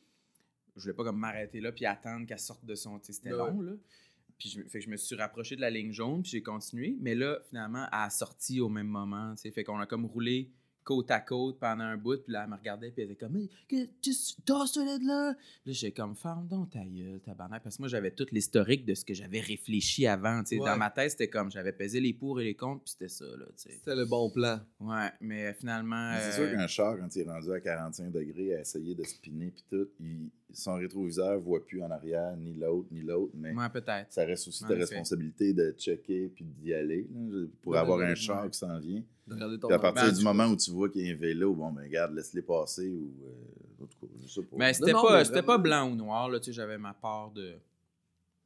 Je 0.76 0.82
voulais 0.82 0.94
pas 0.94 1.04
comme 1.04 1.18
m'arrêter 1.18 1.60
là, 1.60 1.72
puis 1.72 1.86
attendre 1.86 2.26
qu'elle 2.26 2.38
sorte 2.38 2.64
de 2.64 2.74
son. 2.74 2.98
C'était 3.02 3.30
Ouais. 3.32 3.38
long, 3.38 3.60
là. 3.62 3.72
Puis 4.38 4.50
je, 4.50 4.60
fait 4.62 4.80
que 4.80 4.84
je 4.84 4.90
me 4.90 4.96
suis 4.98 5.16
rapproché 5.16 5.56
de 5.56 5.62
la 5.62 5.70
ligne 5.70 5.92
jaune, 5.92 6.20
puis 6.22 6.32
j'ai 6.32 6.42
continué. 6.42 6.96
Mais 7.00 7.14
là, 7.14 7.38
finalement, 7.48 7.84
elle 7.90 7.98
a 7.98 8.10
sorti 8.10 8.60
au 8.60 8.68
même 8.68 8.86
moment. 8.88 9.34
Fait 9.36 9.64
qu'on 9.64 9.78
a 9.78 9.86
comme 9.86 10.04
roulé 10.04 10.50
côte 10.86 11.10
à 11.10 11.18
côte 11.20 11.58
pendant 11.58 11.82
un 11.84 11.96
bout, 11.96 12.22
puis 12.22 12.32
là, 12.32 12.44
elle 12.44 12.50
me 12.50 12.56
regardait, 12.56 12.92
puis 12.92 13.02
elle 13.02 13.10
était 13.10 13.26
comme, 13.26 13.32
mais, 13.32 13.48
que- 13.68 13.90
juste 14.04 14.38
tasse-toi 14.46 14.84
de 14.84 15.06
là. 15.06 15.34
Puis 15.34 15.72
là, 15.72 15.72
j'ai 15.72 15.90
comme, 15.92 16.14
ferme 16.14 16.46
donc 16.46 16.70
ta 16.70 16.84
gueule, 16.84 17.20
tabarnak. 17.20 17.60
Parce 17.64 17.76
que 17.76 17.82
moi, 17.82 17.88
j'avais 17.88 18.12
tout 18.12 18.26
l'historique 18.30 18.84
de 18.86 18.94
ce 18.94 19.04
que 19.04 19.12
j'avais 19.12 19.40
réfléchi 19.40 20.06
avant. 20.06 20.42
tu 20.44 20.50
sais. 20.56 20.60
Ouais. 20.62 20.70
Dans 20.70 20.76
ma 20.78 20.90
tête, 20.90 21.10
c'était 21.10 21.28
comme, 21.28 21.50
j'avais 21.50 21.72
pesé 21.72 22.00
les 22.00 22.12
pour 22.14 22.40
et 22.40 22.44
les 22.44 22.54
contre, 22.54 22.84
puis 22.84 22.92
c'était 22.92 23.08
ça, 23.08 23.24
là, 23.24 23.46
tu 23.56 23.62
sais. 23.64 23.72
C'était 23.72 23.96
le 23.96 24.04
bon 24.06 24.30
plan. 24.30 24.60
Ouais, 24.80 25.10
mais 25.20 25.52
finalement. 25.54 26.12
Mais 26.12 26.20
C'est 26.30 26.40
euh, 26.40 26.46
sûr 26.48 26.56
qu'un 26.56 26.66
char, 26.68 26.96
quand 26.98 27.16
il 27.16 27.22
est 27.22 27.30
rendu 27.30 27.52
à 27.52 27.60
45 27.60 28.12
degrés, 28.12 28.54
à 28.54 28.60
essayer 28.60 28.94
de 28.94 29.02
spinner 29.02 29.50
puis 29.50 29.64
tout, 29.68 29.88
il- 29.98 30.30
son 30.52 30.74
rétroviseur 30.76 31.38
voit 31.40 31.66
plus 31.66 31.82
en 31.82 31.90
arrière, 31.90 32.34
ni 32.36 32.54
l'autre, 32.54 32.86
ni 32.92 33.02
l'autre, 33.02 33.32
mais 33.36 33.52
Ouais, 33.52 33.68
peut-être. 33.68 34.06
ça 34.12 34.24
reste 34.24 34.46
aussi 34.46 34.64
En 34.64 34.68
ta 34.68 34.74
effet. 34.74 34.84
responsabilité 34.84 35.52
de 35.52 35.74
checker 35.76 36.28
puis 36.28 36.44
d'y 36.44 36.72
aller, 36.72 37.08
là, 37.12 37.46
pour 37.60 37.72
Ouais, 37.72 37.78
avoir 37.78 37.98
ouais, 37.98 38.04
un 38.06 38.08
ouais. 38.10 38.14
char 38.14 38.48
qui 38.48 38.56
s'en 38.58 38.78
vient. 38.78 39.02
De 39.26 39.34
regarder 39.34 39.58
ton 39.58 39.68
Puis 39.68 39.74
à 39.76 39.78
partir 39.78 40.04
Ben, 40.04 40.12
du 40.12 40.24
moment 40.24 40.46
où 40.46 40.56
tu 40.56 40.70
vois 40.70 40.88
qu'il 40.88 41.06
y 41.06 41.10
a 41.10 41.12
un 41.12 41.16
vélo, 41.16 41.52
bon, 41.54 41.72
ben 41.72 41.82
regarde, 41.82 42.14
laisse-les 42.14 42.42
passer 42.42 42.88
ou. 42.88 43.10
euh, 43.24 43.82
en 43.82 43.86
tout 43.86 43.98
cas, 44.06 44.12
je 44.24 44.28
sais 44.32 44.42
pas. 44.42 44.56
Mais 44.56 44.72
c'était 44.72 44.92
non, 44.92 45.02
pas, 45.02 45.22
mais 45.30 45.42
pas 45.42 45.58
blanc 45.58 45.90
ou 45.90 45.96
noir, 45.96 46.28
là, 46.30 46.38
tu 46.38 46.46
sais, 46.46 46.52
j'avais 46.52 46.78
ma 46.78 46.94
part 46.94 47.30
de, 47.32 47.54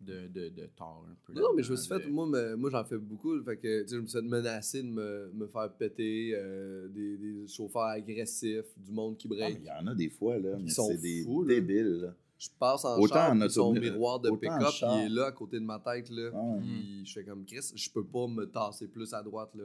de, 0.00 0.26
de, 0.28 0.48
de 0.48 0.66
tort 0.76 1.04
un 1.08 1.14
peu. 1.26 1.38
Non, 1.38 1.48
mais 1.54 1.62
je 1.62 1.70
me 1.72 1.76
suis 1.76 1.86
fait, 1.88 2.00
de- 2.06 2.10
moi, 2.10 2.26
me- 2.26 2.56
moi 2.56 2.70
j'en 2.70 2.84
fais 2.84 2.96
beaucoup. 2.98 3.40
Fait 3.44 3.56
que, 3.58 3.82
tu 3.82 3.88
sais, 3.88 3.96
je 3.96 4.00
me 4.00 4.06
suis 4.06 4.18
fait 4.18 4.24
menacer 4.26 4.82
de 4.82 4.88
me, 4.88 5.30
me 5.34 5.46
faire 5.46 5.70
péter, 5.72 6.32
euh, 6.34 6.88
des, 6.88 7.16
des 7.18 7.46
chauffeurs 7.46 7.82
agressifs, 7.82 8.64
du 8.78 8.90
monde 8.92 9.16
qui 9.18 9.28
Ah, 9.30 9.34
mais 9.34 9.36
break. 9.52 9.58
il 9.62 9.66
y 9.66 9.70
en 9.70 9.86
a 9.86 9.94
des 9.94 10.08
fois, 10.08 10.38
là, 10.38 10.56
mais 10.58 10.70
sont 10.70 10.86
c'est 10.88 10.96
des 10.96 11.22
fous, 11.24 11.42
là. 11.44 11.54
débiles. 11.54 12.00
Là. 12.02 12.14
Je 12.38 12.48
passe 12.58 12.86
en 12.86 12.98
Autant 12.98 13.14
char, 13.14 13.32
en 13.32 13.38
puis 13.38 13.50
son 13.50 13.72
miroir 13.74 14.18
de 14.18 14.30
pick-up, 14.30 14.72
il 14.82 15.04
est 15.04 15.08
là, 15.10 15.26
à 15.26 15.32
côté 15.32 15.60
de 15.60 15.64
ma 15.64 15.78
tête, 15.78 16.08
là. 16.08 16.30
Ah. 16.34 16.56
Puis 16.62 17.04
je 17.04 17.12
fais 17.12 17.22
comme 17.24 17.44
Chris, 17.44 17.70
je 17.74 17.90
peux 17.90 18.04
pas 18.04 18.26
me 18.26 18.46
tasser 18.46 18.88
plus 18.88 19.12
à 19.12 19.22
droite, 19.22 19.50
là. 19.54 19.64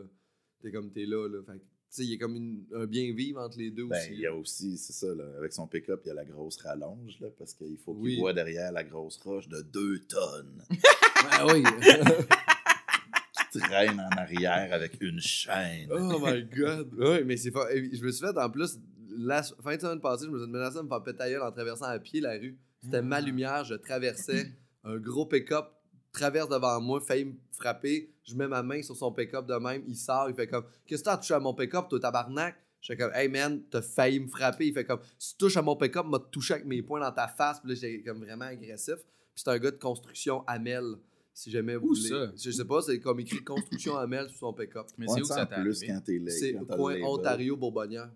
T'es 0.61 0.71
comme 0.71 0.91
t'es 0.91 1.05
là, 1.05 1.27
là. 1.27 1.41
Fait 1.43 1.53
que, 1.59 1.63
tu 1.63 1.67
sais, 1.89 2.03
il 2.03 2.09
y 2.11 2.15
a 2.15 2.17
comme 2.17 2.35
une- 2.35 2.65
un 2.73 2.85
bien-vivre 2.85 3.39
entre 3.41 3.57
les 3.59 3.71
deux 3.71 3.85
Ben, 3.87 3.97
aussi. 3.97 4.13
il 4.13 4.19
y 4.19 4.25
a 4.25 4.33
aussi, 4.35 4.77
c'est 4.77 4.93
ça, 4.93 5.13
là, 5.13 5.25
avec 5.37 5.53
son 5.53 5.67
pick-up, 5.67 6.01
il 6.05 6.07
y 6.07 6.11
a 6.11 6.13
la 6.15 6.25
grosse 6.25 6.57
rallonge, 6.61 7.19
là, 7.19 7.27
parce 7.37 7.53
qu'il 7.53 7.77
faut 7.77 7.93
qu'il 7.93 8.03
Oui. 8.03 8.17
voit 8.19 8.33
derrière 8.33 8.71
la 8.71 8.83
grosse 8.83 9.17
roche 9.17 9.47
de 9.47 9.61
2 9.61 9.99
tonnes 10.07 10.63
Ben 10.69 11.45
oui. 11.53 11.63
qui 13.51 13.59
traîne 13.59 13.99
en 13.99 14.17
arrière 14.17 14.73
avec 14.73 15.01
une 15.01 15.19
chaîne. 15.19 15.89
oh 15.91 16.19
my 16.21 16.43
god. 16.43 16.89
Oui, 16.97 17.23
mais 17.25 17.37
c'est 17.37 17.51
pas. 17.51 17.67
Je 17.73 18.03
me 18.03 18.11
suis 18.11 18.25
fait 18.25 18.37
en 18.37 18.49
plus, 18.49 18.77
la 19.17 19.43
fin 19.43 19.75
de 19.75 19.81
semaine 19.81 20.01
passée, 20.01 20.25
je 20.25 20.31
me 20.31 20.39
suis 20.41 20.51
menacé 20.51 20.77
de 20.77 20.83
me 20.83 20.89
faire 20.89 21.03
péter 21.03 21.37
en 21.37 21.51
traversant 21.51 21.85
à 21.85 21.99
pied 21.99 22.19
la 22.19 22.33
rue. 22.33 22.57
C'était 22.83 23.01
ma 23.01 23.17
Ah. 23.17 23.21
lumière, 23.21 23.63
je 23.63 23.75
traversais 23.75 24.51
un 24.83 24.97
gros 24.97 25.25
pick-up, 25.25 25.67
traverse 26.15 26.49
devant 26.49 26.79
moi, 26.81 26.99
failli 27.01 27.25
me 27.25 27.33
frapper. 27.51 28.09
Je 28.23 28.35
mets 28.35 28.47
ma 28.47 28.63
main 28.63 28.81
sur 28.81 28.95
son 28.95 29.11
pick-up 29.11 29.45
de 29.45 29.55
même, 29.55 29.83
il 29.87 29.95
sort, 29.95 30.29
il 30.29 30.35
fait 30.35 30.47
comme 30.47 30.65
Qu'est-ce 30.85 31.01
que 31.03 31.05
t'as 31.09 31.17
touché 31.17 31.33
à 31.35 31.39
mon 31.39 31.53
pick-up, 31.53 31.87
toi 31.89 31.99
tabarnak? 31.99 32.55
Je 32.81 32.87
fais 32.93 32.97
comme 32.97 33.11
Hey 33.13 33.27
man, 33.27 33.61
t'as 33.69 33.81
failli 33.81 34.19
me 34.19 34.27
frapper. 34.27 34.67
Il 34.67 34.73
fait 34.73 34.85
comme 34.85 34.99
Si 35.19 35.31
tu 35.33 35.37
touches 35.37 35.57
à 35.57 35.61
mon 35.61 35.75
pick-up, 35.75 36.05
m'a 36.05 36.19
touché 36.19 36.53
avec 36.55 36.65
mes 36.65 36.81
poings 36.81 36.99
dans 36.99 37.11
ta 37.11 37.27
face. 37.27 37.59
Puis 37.59 37.69
là, 37.69 37.75
j'étais 37.75 38.03
comme 38.03 38.19
vraiment 38.23 38.45
agressif. 38.45 38.95
Puis 38.95 39.43
c'est 39.43 39.49
un 39.49 39.57
gars 39.59 39.71
de 39.71 39.77
construction 39.77 40.43
Amel. 40.47 40.95
Si 41.33 41.51
jamais 41.51 41.75
vous 41.75 41.87
Où 41.89 41.95
voulez. 41.95 42.09
ça? 42.09 42.31
Je 42.37 42.51
sais 42.51 42.63
pas, 42.65 42.81
c'est 42.81 42.99
comme 42.99 43.19
écrit 43.19 43.43
construction 43.43 43.97
Amel 43.97 44.29
sur 44.29 44.37
son 44.37 44.53
pick-up. 44.53 44.85
Mais 44.97 45.05
c'est 45.07 45.21
où 45.21 45.25
ça, 45.25 45.45
t'est 45.45 45.55
plus 45.55 45.83
arrivé? 45.83 45.87
quand 45.87 46.01
t'es 46.05 46.19
là. 46.19 46.31
C'est 46.31 46.53
quand 46.53 46.61
au 46.61 46.65
t'as 46.65 46.75
coin 46.77 46.91
le 46.93 46.99
label? 46.99 47.09
Ontario-Bourbonnière. 47.13 48.09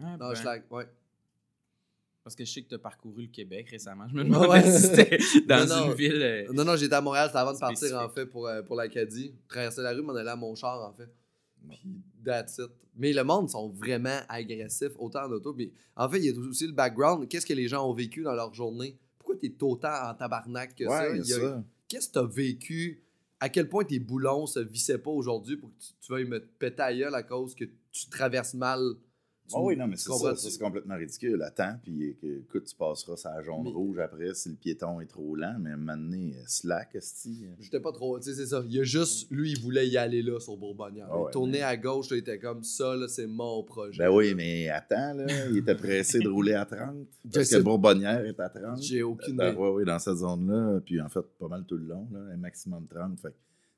Ah, 0.00 0.16
Dans 0.18 0.28
ben, 0.28 0.34
Schlag, 0.34 0.62
ouais. 0.70 0.86
Parce 2.24 2.36
que 2.36 2.44
je 2.44 2.52
sais 2.52 2.62
que 2.62 2.68
tu 2.68 2.74
as 2.76 2.78
parcouru 2.78 3.22
le 3.22 3.28
Québec 3.28 3.68
récemment. 3.70 4.06
Je 4.08 4.14
me 4.14 4.22
demandais 4.24 4.48
Ouais. 4.48 4.62
si 4.70 4.82
c'était 4.82 5.18
dans 5.46 5.66
Non, 5.66 5.76
non. 5.76 5.86
une 5.90 5.94
ville. 5.94 6.22
euh, 6.22 6.52
Non, 6.52 6.64
non, 6.64 6.76
j'étais 6.76 6.94
à 6.94 7.00
Montréal, 7.00 7.26
c'était 7.28 7.38
avant 7.40 7.52
de 7.52 7.58
partir 7.58 7.78
Spécifique. 7.78 8.00
en 8.00 8.08
fait 8.08 8.26
pour, 8.26 8.46
euh, 8.46 8.62
pour 8.62 8.76
l'Acadie. 8.76 9.34
Traverser 9.48 9.82
la 9.82 9.92
rue, 9.92 10.02
m'en 10.02 10.14
aller 10.14 10.28
à 10.28 10.36
mon 10.36 10.54
char 10.54 10.80
en 10.88 10.92
fait. 10.92 11.08
Puis 11.68 12.00
that's 12.24 12.58
it. 12.58 12.70
Mais 12.96 13.12
le 13.12 13.24
monde 13.24 13.48
sont 13.50 13.68
vraiment 13.70 14.20
agressifs, 14.28 14.92
autant 14.98 15.24
en 15.26 15.32
auto. 15.32 15.52
Puis 15.52 15.72
en 15.96 16.08
fait, 16.08 16.18
il 16.18 16.24
y 16.26 16.30
a 16.30 16.38
aussi 16.38 16.66
le 16.66 16.72
background. 16.72 17.26
Qu'est-ce 17.28 17.46
que 17.46 17.54
les 17.54 17.66
gens 17.68 17.88
ont 17.88 17.92
vécu 17.92 18.22
dans 18.22 18.34
leur 18.34 18.52
journée? 18.54 18.96
Pourquoi 19.18 19.36
t'es 19.36 19.52
autant 19.60 19.92
en 20.10 20.14
tabarnak 20.14 20.74
que 20.76 20.84
ça? 20.84 20.90
Ouais, 21.10 21.18
Il 21.18 21.26
y 21.26 21.32
a- 21.32 21.40
ça. 21.40 21.64
Qu'est-ce 21.88 22.08
que 22.08 22.12
t'as 22.14 22.26
vécu? 22.26 23.02
À 23.40 23.48
quel 23.48 23.68
point 23.68 23.84
tes 23.84 23.98
boulons 23.98 24.46
se 24.46 24.60
vissaient 24.60 24.98
pas 24.98 25.10
aujourd'hui 25.10 25.56
pour 25.56 25.70
que 25.70 25.74
tu, 25.80 25.88
tu 26.00 26.12
veuilles 26.12 26.28
me 26.28 26.38
péter 26.40 26.82
à 26.82 26.94
gueule 26.94 27.14
à 27.14 27.22
cause 27.24 27.54
que 27.56 27.64
tu 27.90 28.06
traverses 28.10 28.54
mal? 28.54 28.80
Ah 29.54 29.60
oui, 29.62 29.76
non, 29.76 29.86
mais 29.86 29.96
c'est 29.96 30.10
ça, 30.10 30.34
ça, 30.34 30.50
c'est 30.50 30.58
complètement 30.58 30.96
ridicule. 30.96 31.42
Attends, 31.42 31.76
puis 31.82 32.16
que, 32.20 32.26
écoute, 32.40 32.64
tu 32.64 32.74
passeras 32.76 33.16
ça 33.16 33.42
jaune-rouge 33.42 33.98
après 33.98 34.34
si 34.34 34.48
le 34.50 34.54
piéton 34.56 35.00
est 35.00 35.06
trop 35.06 35.34
lent, 35.36 35.56
mais 35.60 35.76
maintenant, 35.76 36.32
slack, 36.46 36.94
esti. 36.94 37.46
J'étais 37.60 37.80
pas 37.80 37.92
trop. 37.92 38.18
Tu 38.18 38.30
sais, 38.30 38.34
c'est 38.36 38.46
ça. 38.46 38.62
Il 38.66 38.72
y 38.74 38.80
a 38.80 38.84
juste. 38.84 39.30
Lui, 39.30 39.52
il 39.52 39.60
voulait 39.60 39.88
y 39.88 39.96
aller 39.96 40.22
là 40.22 40.38
sur 40.40 40.56
Bourbonnière. 40.56 41.08
Il 41.10 41.16
ouais, 41.22 41.30
tournait 41.30 41.58
mais- 41.58 41.62
à 41.62 41.76
gauche, 41.76 42.10
là, 42.10 42.16
il 42.16 42.20
était 42.20 42.38
comme 42.38 42.62
ça, 42.62 42.94
là, 42.96 43.08
c'est 43.08 43.26
mon 43.26 43.62
projet. 43.62 43.98
Ben 43.98 44.10
oui, 44.10 44.34
mais 44.34 44.68
attends, 44.68 45.14
là, 45.14 45.26
il 45.50 45.58
était 45.58 45.74
pressé 45.76 46.18
de 46.20 46.28
rouler 46.28 46.54
à 46.54 46.64
30. 46.64 47.06
Parce 47.32 47.48
que 47.50 47.58
Bourbonnière 47.60 48.24
est 48.24 48.38
à 48.40 48.48
30. 48.48 48.82
J'ai 48.82 49.02
aucune 49.02 49.36
Ben, 49.36 49.52
idée. 49.52 49.58
ouais, 49.58 49.68
oui, 49.70 49.84
dans 49.84 49.98
cette 49.98 50.16
zone-là, 50.16 50.80
puis 50.84 51.00
en 51.00 51.08
fait, 51.08 51.22
pas 51.38 51.48
mal 51.48 51.64
tout 51.66 51.76
le 51.76 51.86
long, 51.86 52.08
là, 52.12 52.20
un 52.32 52.36
maximum 52.36 52.86
30. 52.86 53.20
Fait 53.20 53.28
que 53.30 53.34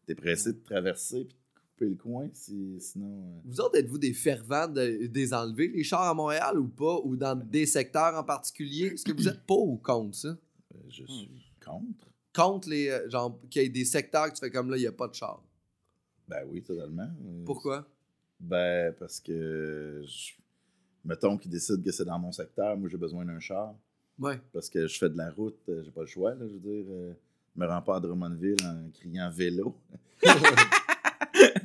t'es 0.06 0.14
pressé 0.14 0.52
de 0.52 0.58
traverser 0.64 1.24
puis 1.24 1.34
de 1.34 1.43
couper 1.74 1.88
le 1.90 1.96
coin, 1.96 2.28
si, 2.32 2.76
sinon. 2.80 3.06
euh, 3.26 3.40
Vous 3.44 3.60
autres, 3.60 3.76
êtes-vous 3.78 3.98
des 3.98 4.12
fervents 4.14 4.68
de, 4.68 5.06
des 5.06 5.34
enlever, 5.34 5.68
les 5.68 5.82
chars 5.84 6.02
à 6.02 6.14
Montréal 6.14 6.58
ou 6.58 6.68
pas? 6.68 7.00
Ou 7.04 7.16
dans 7.16 7.34
des 7.34 7.66
secteurs 7.66 8.14
en 8.16 8.24
particulier? 8.24 8.86
Est-ce 8.94 9.04
que 9.04 9.12
vous 9.12 9.28
êtes 9.28 9.44
pas 9.46 9.54
ou 9.54 9.76
contre 9.76 10.14
ça? 10.16 10.28
euh, 10.28 10.78
je 10.88 11.04
suis 11.04 11.30
contre. 11.64 12.06
Contre 12.34 12.68
les. 12.68 12.88
euh, 12.88 13.08
genre, 13.10 13.38
qu'il 13.50 13.62
y 13.62 13.64
ait 13.64 13.68
des 13.68 13.84
secteurs 13.84 14.28
que 14.28 14.34
tu 14.34 14.40
fais 14.40 14.50
comme 14.50 14.70
là, 14.70 14.76
il 14.76 14.80
n'y 14.80 14.86
a 14.86 14.92
pas 14.92 15.08
de 15.08 15.14
chars? 15.14 15.42
Ben 16.28 16.44
oui, 16.50 16.62
totalement. 16.62 17.08
Pourquoi? 17.44 17.86
Ben, 18.40 18.92
parce 18.98 19.20
que 19.20 20.02
je- 20.06 20.32
mettons 21.04 21.36
qu'ils 21.36 21.50
décident 21.50 21.82
que 21.82 21.92
c'est 21.92 22.04
dans 22.04 22.18
mon 22.18 22.32
secteur, 22.32 22.76
moi 22.76 22.88
j'ai 22.88 22.96
besoin 22.96 23.24
d'un 23.24 23.38
char 23.40 23.74
Ouais. 24.18 24.40
parce 24.52 24.68
que 24.70 24.86
je 24.86 24.98
fais 24.98 25.08
de 25.10 25.16
la 25.18 25.30
route, 25.30 25.58
j'ai 25.66 25.90
pas 25.90 26.00
le 26.02 26.06
choix, 26.06 26.34
là, 26.34 26.46
je 26.46 26.52
veux 26.54 26.58
dire. 26.60 26.84
je 26.86 27.60
me 27.60 27.66
rends 27.66 27.82
pas 27.82 27.96
à 27.96 28.00
Drummondville 28.00 28.56
en 28.64 28.88
criant 28.92 29.30
vélo. 29.30 29.76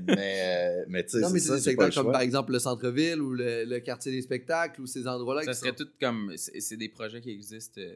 mais, 0.08 0.82
euh, 0.82 0.86
mais 0.88 1.04
tu 1.04 1.10
sais, 1.12 1.22
Non, 1.22 1.30
mais 1.30 1.40
c'est 1.40 1.54
des 1.54 1.60
spectacles 1.62 1.96
comme 1.96 2.12
par 2.12 2.22
exemple 2.22 2.52
le 2.54 2.60
centre-ville 2.60 3.22
ou 3.22 3.34
le, 3.34 3.66
le 3.66 3.80
quartier 3.80 4.12
des 4.12 4.22
spectacles 4.22 4.82
ou 4.82 4.86
ces 4.88 5.08
endroits-là. 5.08 5.44
Ça 5.44 5.52
qui 5.52 5.58
serait 5.60 5.70
sont- 5.70 5.84
tout 5.86 5.90
comme. 6.00 6.34
C'est 6.36 6.78
des 6.78 6.90
projets 6.90 7.22
qui 7.22 7.32
existent 7.32 7.80
euh, 7.82 7.96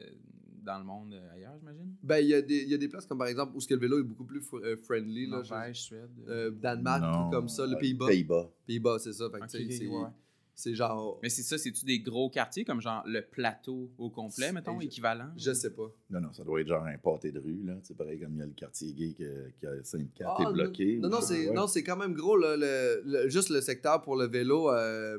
dans 0.64 0.78
le 0.78 0.84
monde 0.84 1.12
euh, 1.14 1.34
ailleurs, 1.34 1.54
j'imagine? 1.58 1.94
Ben, 2.02 2.18
il 2.18 2.28
y, 2.28 2.34
a 2.34 2.40
des- 2.42 2.62
il 2.62 2.68
y 2.70 2.74
a 2.74 2.78
des 2.78 2.88
places 2.88 3.06
comme 3.06 3.18
par 3.18 3.26
exemple 3.26 3.52
où 3.54 3.60
ce 3.60 3.68
que 3.68 3.74
le 3.74 3.80
vélo 3.80 3.98
est 4.00 4.02
beaucoup 4.02 4.24
plus 4.24 4.40
fr- 4.40 4.64
euh, 4.64 4.76
friendly. 4.76 5.26
Là, 5.26 5.42
Norvège, 5.42 5.82
Suède. 5.82 6.08
euh, 6.28 6.50
Danemark, 6.50 7.02
Non, 7.02 7.24
tout 7.24 7.30
comme 7.36 7.48
ça, 7.48 7.66
le 7.66 7.76
Pays-Bas. 7.76 8.06
Pays-Bas. 8.08 8.50
Pays-Bas, 8.66 8.98
c'est 8.98 9.12
ça. 9.12 9.28
Fait 9.30 9.38
que, 9.40 9.44
Ok, 9.44 9.50
tu 9.50 9.58
sais, 9.58 9.64
ok, 9.64 9.72
c'est, 9.72 9.86
ouais. 9.88 10.08
C'est 10.54 10.74
genre. 10.74 11.18
Mais 11.22 11.28
c'est 11.28 11.42
ça, 11.42 11.58
c'est-tu 11.58 11.84
des 11.84 11.98
gros 12.00 12.30
quartiers 12.30 12.64
comme 12.64 12.80
genre 12.80 13.02
le 13.06 13.22
plateau 13.22 13.90
au 13.98 14.08
complet, 14.10 14.52
mettons, 14.52 14.78
je- 14.80 14.86
équivalent? 14.86 15.30
Je 15.36 15.52
sais 15.52 15.70
pas. 15.74 15.90
Non, 16.10 16.20
non, 16.20 16.32
ça 16.32 16.44
doit 16.44 16.60
être 16.60 16.68
genre 16.68 16.84
un 16.84 16.96
pâté 16.98 17.32
de 17.32 17.40
rue, 17.40 17.62
là. 17.64 17.74
C'est 17.82 17.96
pareil 17.96 18.20
comme 18.20 18.34
il 18.34 18.38
y 18.38 18.42
a 18.42 18.46
le 18.46 18.52
quartier 18.52 18.92
gay 18.92 19.14
que- 19.18 19.50
qui 19.58 19.66
a 19.66 19.82
Sainte-Cat 19.82 20.34
Ah, 20.38 20.42
est 20.48 20.52
bloqué. 20.52 20.98
Non, 20.98 21.08
non, 21.08 21.20
c'est, 21.20 21.50
non, 21.52 21.66
c'est 21.66 21.82
quand 21.82 21.96
même 21.96 22.14
gros. 22.14 22.36
Là, 22.36 22.56
le, 22.56 23.02
le- 23.04 23.28
juste 23.28 23.50
le 23.50 23.60
secteur 23.60 24.00
pour 24.02 24.16
le 24.16 24.26
vélo. 24.26 24.70
euh, 24.70 25.18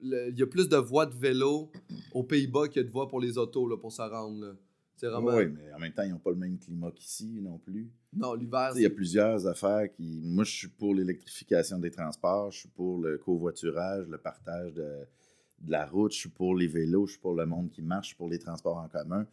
le- 0.00 0.28
Il 0.30 0.38
y 0.38 0.42
a 0.42 0.46
plus 0.46 0.68
de 0.68 0.76
voies 0.76 1.06
de 1.06 1.14
vélo 1.14 1.70
aux 2.12 2.22
Pays-Bas 2.22 2.68
qu'il 2.68 2.82
y 2.82 2.84
a 2.84 2.86
de 2.86 2.92
voies 2.92 3.08
pour 3.08 3.20
les 3.20 3.36
autos 3.38 3.66
là, 3.68 3.76
pour 3.76 3.90
se 3.92 4.02
rendre. 4.02 4.40
Là. 4.46 4.52
Vraiment. 5.06 5.34
Oui, 5.36 5.46
mais 5.46 5.72
en 5.72 5.78
même 5.78 5.92
temps, 5.92 6.02
ils 6.02 6.10
n'ont 6.10 6.18
pas 6.18 6.30
le 6.30 6.36
même 6.36 6.58
climat 6.58 6.90
qu'ici 6.90 7.40
non 7.40 7.58
plus. 7.58 7.88
Non, 8.14 8.34
l'hiver. 8.34 8.72
Il 8.76 8.82
y 8.82 8.86
a 8.86 8.90
plusieurs 8.90 9.46
affaires 9.46 9.90
qui. 9.92 10.20
Moi, 10.22 10.44
je 10.44 10.50
suis 10.50 10.68
pour 10.68 10.94
l'électrification 10.94 11.78
des 11.78 11.90
transports, 11.90 12.50
je 12.50 12.60
suis 12.60 12.68
pour 12.68 12.98
le 13.00 13.18
covoiturage, 13.18 14.06
le 14.08 14.18
partage 14.18 14.72
de, 14.74 14.82
de 15.60 15.70
la 15.70 15.86
route, 15.86 16.12
je 16.12 16.18
suis 16.18 16.28
pour 16.28 16.54
les 16.56 16.66
vélos, 16.66 17.06
je 17.06 17.12
suis 17.12 17.20
pour 17.20 17.34
le 17.34 17.46
monde 17.46 17.70
qui 17.70 17.82
marche, 17.82 18.06
je 18.06 18.08
suis 18.08 18.16
pour 18.16 18.28
les 18.28 18.38
transports 18.38 18.76
en 18.78 18.88
commun. 18.88 19.26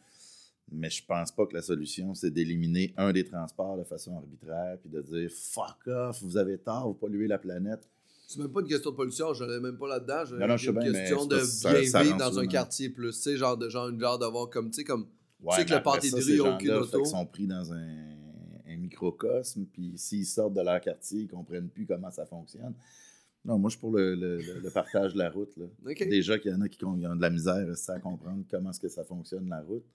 Mais 0.71 0.89
je 0.89 1.05
pense 1.05 1.31
pas 1.31 1.45
que 1.45 1.53
la 1.53 1.61
solution, 1.61 2.15
c'est 2.15 2.31
d'éliminer 2.31 2.93
un 2.97 3.13
des 3.13 3.23
transports 3.23 3.77
de 3.77 3.83
façon 3.83 4.17
arbitraire 4.17 4.77
puis 4.79 4.89
de 4.89 4.99
dire 5.01 5.29
fuck 5.31 5.85
off, 5.87 6.21
vous 6.23 6.37
avez 6.37 6.57
tort, 6.57 6.87
vous 6.87 6.95
polluez 6.95 7.27
la 7.27 7.37
planète. 7.37 7.87
C'est 8.27 8.39
même 8.39 8.51
pas 8.51 8.61
une 8.61 8.67
question 8.67 8.89
de 8.89 8.95
pollution, 8.95 9.31
je 9.35 9.43
n'allais 9.43 9.59
même 9.59 9.77
pas 9.77 9.87
là-dedans. 9.87 10.25
Je- 10.25 10.35
Non, 10.37 10.47
non, 10.47 10.57
je 10.57 10.65
sais 10.65 10.71
une 10.71 10.79
bien, 10.79 10.91
question 10.91 11.27
de 11.27 11.35
bien 11.35 11.85
ça 11.85 12.01
vivre 12.01 12.17
dans 12.17 12.39
un 12.39 12.47
quartier 12.47 12.89
plus, 12.89 13.11
tu 13.15 13.21
sais, 13.21 13.37
genre 13.37 13.55
de 13.55 13.69
genre, 13.69 13.89
une 13.89 13.99
genre 13.99 14.17
d'avoir 14.17 14.49
comme, 14.49 14.71
tu 14.71 14.77
sais, 14.77 14.83
comme. 14.83 15.05
Ouais, 15.41 15.55
sais 15.57 15.65
que 15.65 15.73
le 15.73 15.83
pâté 15.83 16.09
de 16.09 16.17
il 16.17 16.35
y 16.35 16.39
a 16.39 16.55
aucune 16.55 16.71
auto. 16.71 16.97
qu'ils 16.97 17.07
sont 17.07 17.25
pris 17.25 17.45
dans 17.47 17.71
un, 17.73 18.15
un 18.67 18.77
microcosme, 18.77 19.65
puis 19.65 19.93
s'ils 19.97 20.25
sortent 20.25 20.53
de 20.53 20.61
leur 20.61 20.79
quartier, 20.81 21.21
ils 21.21 21.27
comprennent 21.27 21.69
plus 21.69 21.85
comment 21.85 22.09
ça 22.11 22.25
fonctionne. 22.25 22.73
Non, 23.43 23.59
moi, 23.59 23.69
je 23.69 23.73
suis 23.75 23.79
pour 23.79 23.91
le, 23.91 24.15
le- 24.15 24.69
partage 24.71 25.13
de 25.13 25.19
la 25.19 25.29
route. 25.29 25.55
Là. 25.57 25.65
Déjà 26.07 26.39
qu'il 26.39 26.51
y 26.51 26.53
en 26.53 26.61
a 26.61 26.67
qui 26.67 26.83
ont, 26.83 26.95
de 26.97 27.21
la 27.21 27.29
misère 27.29 27.67
à 27.87 27.99
comprendre 27.99 28.43
comment 28.49 28.71
est-ce 28.71 28.79
que 28.79 28.87
ça 28.87 29.03
fonctionne, 29.03 29.47
la 29.49 29.61
route. 29.61 29.85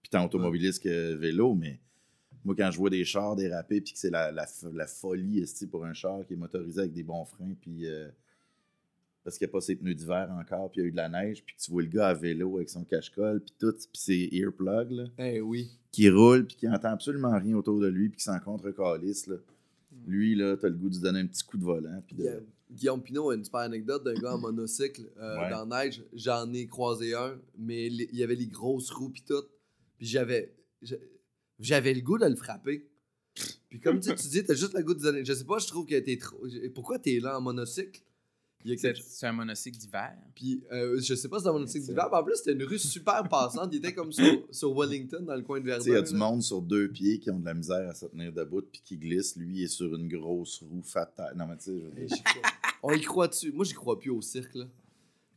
Puis 0.00 0.10
tant 0.10 0.24
automobiliste 0.24 0.82
que 0.82 1.14
vélo, 1.14 1.54
mais 1.54 1.80
moi, 2.44 2.54
quand 2.56 2.70
je 2.70 2.78
vois 2.78 2.90
des 2.90 3.04
chars 3.04 3.36
déraper, 3.36 3.80
puis 3.82 3.92
que 3.92 3.98
c'est 3.98 4.10
la, 4.10 4.30
la, 4.32 4.46
la 4.72 4.86
folie 4.86 5.44
pour 5.70 5.84
un 5.84 5.92
char 5.92 6.24
qui 6.26 6.32
est 6.34 6.36
motorisé 6.36 6.80
avec 6.80 6.92
des 6.92 7.02
bons 7.02 7.24
freins, 7.24 7.54
puis 7.60 7.86
euh, 7.86 8.08
parce 9.24 9.38
qu'il 9.38 9.46
n'y 9.46 9.50
a 9.50 9.52
pas 9.52 9.60
ses 9.60 9.74
pneus 9.76 9.94
d'hiver 9.94 10.30
encore, 10.38 10.70
puis 10.70 10.80
il 10.80 10.84
y 10.84 10.86
a 10.86 10.88
eu 10.88 10.92
de 10.92 10.96
la 10.96 11.08
neige, 11.08 11.42
puis 11.44 11.56
que 11.56 11.60
tu 11.60 11.70
vois 11.70 11.82
le 11.82 11.88
gars 11.88 12.08
à 12.08 12.14
vélo 12.14 12.56
avec 12.56 12.68
son 12.68 12.84
cache-colle, 12.84 13.40
puis 13.40 13.54
tout, 13.58 13.72
puis 13.72 13.88
ses 14.00 14.28
earplugs, 14.32 14.90
là, 14.90 15.04
Eh 15.18 15.40
oui. 15.40 15.70
qui 15.90 16.08
roule, 16.10 16.46
puis 16.46 16.56
qui 16.56 16.68
entend 16.68 16.90
absolument 16.90 17.36
rien 17.38 17.56
autour 17.56 17.80
de 17.80 17.88
lui, 17.88 18.10
puis 18.10 18.18
qui 18.18 18.24
s'en 18.24 18.38
contre 18.38 18.70
calisse, 18.70 19.26
là. 19.26 19.36
Lui, 20.06 20.34
là, 20.34 20.56
t'as 20.56 20.68
le 20.68 20.74
goût 20.74 20.88
de 20.90 20.94
lui 20.94 21.00
donner 21.00 21.20
un 21.20 21.26
petit 21.26 21.44
coup 21.44 21.56
de 21.56 21.64
volant, 21.64 22.02
puis 22.06 22.16
de... 22.16 22.42
Guillaume, 22.70 23.02
Pinot 23.02 23.30
a 23.30 23.34
une 23.36 23.44
super 23.44 23.60
anecdote 23.60 24.02
d'un 24.04 24.14
gars 24.14 24.34
en 24.34 24.38
monocycle 24.38 25.02
euh, 25.18 25.38
Ouais. 25.38 25.50
dans 25.50 25.64
la 25.64 25.84
neige. 25.84 26.02
J'en 26.12 26.52
ai 26.52 26.66
croisé 26.66 27.14
un, 27.14 27.38
mais 27.56 27.86
il 27.86 28.14
y 28.16 28.22
avait 28.24 28.34
les 28.34 28.48
grosses 28.48 28.90
roues 28.90 29.10
puis 29.10 29.22
tout. 29.22 29.44
Puis 29.96 30.06
j'avais 30.06 30.52
j'avais 31.60 31.94
le 31.94 32.00
goût 32.00 32.18
de 32.18 32.26
le 32.26 32.34
frapper. 32.34 32.88
Puis 33.68 33.78
comme 33.80 34.00
tu, 34.00 34.12
tu 34.14 34.28
dis, 34.28 34.42
t'as 34.44 34.54
juste 34.54 34.74
le 34.74 34.82
goût 34.82 34.94
de 34.94 35.00
donner. 35.02 35.24
Je 35.24 35.32
sais 35.34 35.44
pas, 35.44 35.58
je 35.58 35.66
trouve 35.68 35.86
que 35.86 35.98
t'es 35.98 36.16
trop. 36.16 36.44
Pourquoi 36.74 36.98
t'es 36.98 37.20
là 37.20 37.38
en 37.38 37.40
monocycle? 37.40 38.00
C'est 38.64 39.26
un 39.26 39.32
monocycle 39.32 39.76
d'hiver. 39.78 40.16
Puis 40.34 40.62
euh, 40.72 40.98
je 41.00 41.14
sais 41.14 41.28
pas 41.28 41.36
si 41.36 41.42
c'est 41.42 41.48
dans 41.48 41.52
monocycle 41.54 41.84
d'hiver, 41.86 42.08
mais 42.10 42.16
en 42.18 42.24
plus 42.24 42.36
c'était 42.36 42.52
une 42.52 42.62
rue 42.64 42.78
super 42.78 43.22
passante. 43.28 43.68
Il 43.72 43.76
était 43.78 43.92
comme 43.92 44.10
sur, 44.10 44.24
sur 44.50 44.74
Wellington 44.74 45.20
dans 45.22 45.36
le 45.36 45.42
coin 45.42 45.58
de 45.60 45.64
Tu 45.64 45.68
Verdun. 45.68 45.84
sais, 45.84 45.90
il 45.90 45.94
y 45.94 45.96
a 45.96 46.02
du 46.02 46.14
monde 46.14 46.42
sur 46.42 46.62
deux 46.62 46.88
pieds 46.90 47.18
qui 47.18 47.30
ont 47.30 47.38
de 47.38 47.44
la 47.44 47.54
misère 47.54 47.88
à 47.88 47.94
se 47.94 48.06
tenir 48.06 48.32
debout, 48.32 48.62
puis 48.62 48.80
qui 48.84 48.96
glisse. 48.96 49.36
Lui, 49.36 49.58
il 49.58 49.62
est 49.64 49.68
sur 49.68 49.94
une 49.94 50.08
grosse 50.08 50.62
roue 50.62 50.82
fatale. 50.82 51.34
Non, 51.36 51.46
mais 51.46 51.56
tu 51.58 51.64
sais, 51.64 51.78
je 51.78 51.84
veux 51.84 51.90
dire... 52.06 52.06
On 52.82 52.92
y 52.92 53.00
croit 53.02 53.28
dessus. 53.28 53.52
Moi, 53.52 53.64
j'y 53.64 53.74
crois 53.74 53.98
plus 53.98 54.10
au 54.10 54.20
cirque. 54.22 54.54
Là. 54.54 54.64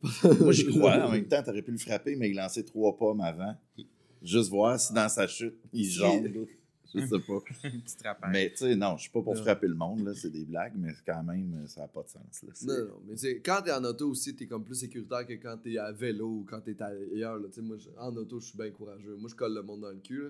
Moi, 0.39 0.51
j'y 0.51 0.65
crois. 0.67 1.05
En 1.05 1.11
même 1.11 1.27
temps, 1.29 1.43
t'aurais 1.43 1.61
pu 1.61 1.71
le 1.71 1.77
frapper, 1.77 2.15
mais 2.15 2.29
il 2.29 2.35
lançait 2.35 2.63
trois 2.63 2.95
pommes 2.97 3.21
avant. 3.21 3.55
Juste 4.21 4.49
voir 4.49 4.79
si 4.79 4.93
dans 4.93 5.09
sa 5.09 5.27
chute, 5.27 5.55
il 5.73 5.89
jongle. 5.89 6.47
Je 6.95 7.05
sais 7.05 7.19
pas. 7.19 7.33
Un 7.63 7.79
petit 7.79 7.95
rappel. 8.03 8.29
Mais 8.31 8.49
tu 8.51 8.57
sais, 8.57 8.75
non, 8.75 8.95
je 8.97 9.03
suis 9.03 9.11
pas 9.11 9.21
pour 9.21 9.35
Non. 9.35 9.41
frapper 9.41 9.67
le 9.67 9.75
monde, 9.75 10.05
là. 10.05 10.13
C'est 10.15 10.29
des 10.29 10.45
blagues, 10.45 10.73
mais 10.77 10.93
quand 11.05 11.23
même, 11.23 11.67
ça 11.67 11.81
n'a 11.81 11.87
pas 11.87 12.03
de 12.03 12.09
sens. 12.09 12.43
Là. 12.43 12.53
Non, 12.63 12.85
non, 12.87 13.01
mais 13.07 13.17
c'est 13.17 13.39
quand 13.41 13.61
t'es 13.63 13.71
en 13.71 13.83
auto 13.83 14.09
aussi, 14.09 14.35
t'es 14.35 14.47
comme 14.47 14.63
plus 14.63 14.75
sécuritaire 14.75 15.25
que 15.27 15.33
quand 15.33 15.57
t'es 15.57 15.77
à 15.77 15.91
vélo 15.91 16.27
ou 16.27 16.45
quand 16.49 16.61
t'es 16.61 16.81
ailleurs. 16.81 17.37
Là. 17.37 17.47
Tu 17.49 17.55
sais, 17.55 17.61
Moi, 17.61 17.77
en 17.97 18.15
auto, 18.15 18.39
je 18.39 18.47
suis 18.47 18.57
bien 18.57 18.71
courageux. 18.71 19.15
Moi, 19.17 19.29
je 19.29 19.35
colle 19.35 19.53
le 19.53 19.61
monde 19.63 19.81
dans 19.81 19.91
le 19.91 19.97
cul. 19.99 20.23
là. 20.23 20.29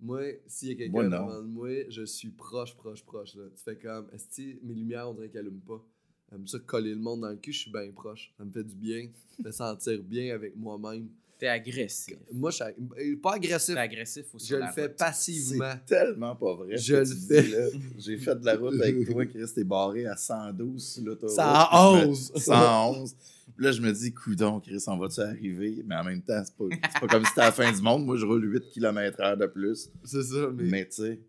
Moi, 0.00 0.22
s'il 0.46 0.68
y 0.68 0.72
a 0.72 0.74
quelqu'un 0.74 1.04
devant 1.08 1.40
de 1.40 1.46
moi, 1.46 1.68
je 1.88 2.04
suis 2.04 2.30
proche, 2.30 2.74
proche, 2.76 3.04
proche. 3.04 3.36
Là. 3.36 3.44
Tu 3.56 3.62
fais 3.62 3.76
comme, 3.78 4.08
est-ce 4.12 4.28
que 4.36 4.66
mes 4.66 4.74
lumières, 4.74 5.08
on 5.08 5.14
dirait 5.14 5.28
qu'elles 5.28 5.46
allument 5.46 5.60
pas? 5.66 5.84
J'aime 6.30 6.46
ça 6.48 6.58
coller 6.58 6.90
le 6.94 7.00
monde 7.00 7.20
dans 7.20 7.30
le 7.30 7.36
cul, 7.36 7.52
je 7.52 7.60
suis 7.60 7.70
bien 7.70 7.90
proche. 7.92 8.32
Ça 8.36 8.44
me 8.44 8.50
fait 8.50 8.64
du 8.64 8.74
bien. 8.74 9.08
Ça 9.28 9.36
me 9.38 9.44
fait 9.44 9.52
sentir 9.52 10.02
bien 10.02 10.34
avec 10.34 10.56
moi-même. 10.56 11.08
T'es 11.38 11.48
agressif. 11.48 12.16
Moi, 12.32 12.50
je 12.50 12.54
suis 12.56 12.64
ag- 12.64 13.20
pas 13.20 13.34
agressif. 13.34 13.74
T'es 13.74 13.80
agressif 13.80 14.26
aussi. 14.34 14.46
Je 14.48 14.56
le 14.56 14.66
fais 14.74 14.88
passivement. 14.88 15.72
C'est 15.86 15.96
tellement 15.96 16.36
pas 16.36 16.54
vrai. 16.54 16.76
Je 16.76 16.94
le 16.96 17.04
fais. 17.04 17.70
J'ai 17.98 18.18
fait 18.18 18.36
de 18.36 18.46
la 18.46 18.56
route 18.56 18.80
avec 18.80 19.04
toi, 19.10 19.26
Chris, 19.26 19.44
t'es 19.54 19.64
barré 19.64 20.06
à 20.06 20.16
112 20.16 20.86
sur 20.94 21.02
l'autoroute. 21.04 21.34
111. 21.34 22.30
Puis 22.30 22.42
je 22.44 22.50
me- 22.50 22.56
111. 22.56 23.16
Puis 23.56 23.64
là, 23.64 23.72
je 23.72 23.80
me 23.82 23.92
dis, 23.92 24.12
coudon, 24.12 24.60
Chris, 24.60 24.82
on 24.86 24.96
va-tu 24.96 25.20
arriver? 25.20 25.82
Mais 25.86 25.96
en 25.96 26.04
même 26.04 26.22
temps, 26.22 26.42
c'est 26.44 26.56
pas, 26.56 26.64
c'est 26.92 27.00
pas 27.00 27.06
comme 27.08 27.24
si 27.24 27.28
c'était 27.30 27.40
la 27.42 27.52
fin 27.52 27.72
du 27.72 27.82
monde. 27.82 28.04
Moi, 28.06 28.16
je 28.16 28.24
roule 28.24 28.44
8 28.52 28.70
km/h 28.72 29.36
de 29.36 29.46
plus. 29.46 29.90
C'est 30.04 30.22
ça, 30.22 30.48
mais. 30.54 30.62
Mais 30.64 30.84
tu 30.88 31.02
sais, 31.02 31.20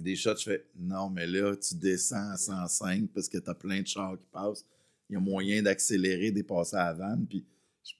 des 0.00 0.14
shots, 0.16 0.36
je 0.38 0.44
fais, 0.44 0.66
non, 0.78 1.10
mais 1.10 1.26
là, 1.26 1.54
tu 1.56 1.74
descends 1.74 2.30
à 2.30 2.36
105 2.36 3.08
parce 3.14 3.28
que 3.28 3.38
t'as 3.38 3.54
plein 3.54 3.80
de 3.82 3.86
chars 3.86 4.16
qui 4.18 4.26
passent. 4.32 4.64
Il 5.10 5.14
y 5.14 5.16
a 5.16 5.20
moyen 5.20 5.62
d'accélérer, 5.62 6.30
dépasser 6.32 6.76
à 6.76 6.86
la 6.86 6.92
vanne. 6.94 7.26
Puis 7.28 7.44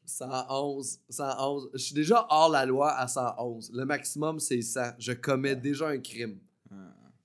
111, 0.04 1.00
111. 1.08 1.70
Je 1.74 1.78
suis 1.78 1.94
déjà 1.94 2.26
hors 2.30 2.50
la 2.50 2.66
loi 2.66 2.92
à 2.92 3.06
111. 3.08 3.72
Le 3.74 3.84
maximum, 3.84 4.38
c'est 4.40 4.62
100. 4.62 4.80
Je 4.98 5.12
commets 5.12 5.56
déjà 5.56 5.88
un 5.88 5.98
crime. 5.98 6.38
Ah. 6.70 6.74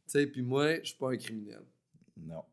Tu 0.07 0.19
sais, 0.19 0.27
puis 0.27 0.41
moi, 0.41 0.79
je 0.81 0.87
suis 0.89 0.97
pas 0.97 1.11
un 1.11 1.17
criminel. 1.17 1.63
non. 2.17 2.43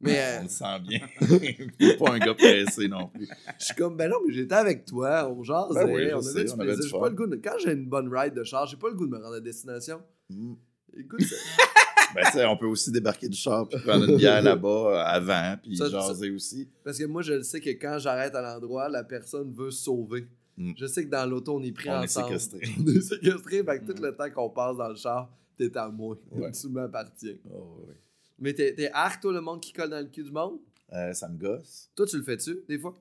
Mais 0.00 0.16
euh, 0.20 0.38
On 0.38 0.42
le 0.44 0.48
sent 0.48 0.78
bien. 0.86 1.00
Pas 1.98 2.12
un 2.12 2.18
gars 2.20 2.34
pressé 2.34 2.86
non 2.86 3.08
plus. 3.08 3.28
je 3.58 3.64
suis 3.64 3.74
comme, 3.74 3.96
ben 3.96 4.08
non, 4.08 4.18
mais 4.24 4.32
j'étais 4.32 4.54
avec 4.54 4.84
toi, 4.84 5.28
on 5.28 5.42
jasait, 5.42 5.74
Ben 5.86 5.92
oui, 5.92 6.14
on 6.14 6.22
sais, 6.22 6.30
avait 6.38 6.44
du 6.44 6.50
on 6.52 6.60
avait 6.60 6.76
pas 7.00 7.08
le 7.08 7.14
goût 7.16 7.26
de... 7.26 7.34
Quand 7.36 7.58
j'ai 7.58 7.72
une 7.72 7.86
bonne 7.88 8.08
ride 8.14 8.32
de 8.34 8.44
char, 8.44 8.64
j'ai 8.68 8.76
pas 8.76 8.88
le 8.90 8.94
goût 8.94 9.06
de 9.06 9.10
me 9.10 9.16
rendre 9.18 9.34
à 9.34 9.40
destination. 9.40 10.00
Mm. 10.30 10.54
Écoute, 10.98 11.22
ça- 11.22 11.34
Ben, 12.14 12.46
on 12.48 12.56
peut 12.56 12.66
aussi 12.66 12.90
débarquer 12.90 13.28
du 13.28 13.36
char 13.36 13.68
puis 13.68 13.78
prendre 13.80 14.08
une 14.08 14.16
bière 14.16 14.42
là-bas 14.42 14.68
euh, 14.68 15.02
avant, 15.04 15.56
puis 15.62 15.76
Ça, 15.76 15.88
jaser 15.88 16.30
aussi. 16.30 16.68
parce 16.84 16.98
que 16.98 17.04
moi, 17.04 17.22
je 17.22 17.34
le 17.34 17.42
sais 17.42 17.60
que 17.60 17.70
quand 17.70 17.98
j'arrête 17.98 18.34
à 18.34 18.42
l'endroit, 18.42 18.88
la 18.88 19.04
personne 19.04 19.52
veut 19.52 19.70
se 19.70 19.84
sauver. 19.84 20.26
Mm. 20.56 20.72
Je 20.76 20.86
sais 20.86 21.04
que 21.04 21.10
dans 21.10 21.26
l'auto, 21.28 21.56
on 21.56 21.62
est 21.62 21.72
pris 21.72 21.88
On 21.90 22.00
est 22.00 22.04
ensemble. 22.04 22.38
séquestrés. 22.38 22.68
on 22.80 22.86
est 22.88 23.00
séquestrés, 23.00 23.62
fait 23.64 23.80
que 23.80 23.92
tout 23.92 24.00
Mm. 24.00 24.04
le 24.06 24.16
temps 24.16 24.30
qu'on 24.30 24.50
passe 24.50 24.76
dans 24.76 24.88
le 24.88 24.96
char, 24.96 25.30
t'es 25.56 25.76
à 25.76 25.88
moi. 25.88 26.16
Ouais. 26.32 26.50
tu 26.60 26.68
m'appartiens. 26.68 27.36
Oh, 27.52 27.76
oui. 27.86 27.94
Mais 28.38 28.52
t'es 28.54 28.90
arc, 28.92 29.20
toi, 29.20 29.32
le 29.32 29.40
monde 29.40 29.60
qui 29.60 29.72
colle 29.72 29.90
dans 29.90 29.98
le 30.00 30.06
cul 30.06 30.22
du 30.24 30.30
monde? 30.30 30.58
Euh, 30.92 31.12
ça 31.12 31.28
me 31.28 31.36
gosse. 31.36 31.90
Toi, 31.94 32.06
tu 32.06 32.16
le 32.16 32.22
fais-tu, 32.22 32.60
des 32.68 32.78
fois? 32.78 32.94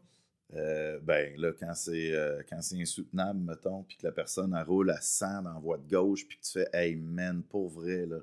Euh, 0.56 0.98
ben 1.04 1.34
là, 1.38 1.52
quand 1.60 1.74
c'est 1.74 2.14
euh, 2.14 2.42
quand 2.50 2.62
c'est 2.62 2.80
insoutenable, 2.82 3.40
mettons, 3.42 3.84
puis 3.84 3.98
que 3.98 4.06
la 4.08 4.14
personne 4.14 4.56
elle 4.58 4.66
roule 4.66 4.90
à 4.92 5.02
100 5.02 5.42
dans 5.44 5.54
la 5.54 5.60
voie 5.60 5.78
de 5.78 5.90
gauche, 5.90 6.26
puis 6.26 6.38
que 6.38 6.44
tu 6.44 6.52
fais 6.54 6.68
Hey 6.74 6.96
man, 6.96 7.44
pour 7.44 7.70
vrai, 7.70 8.06
là. 8.06 8.18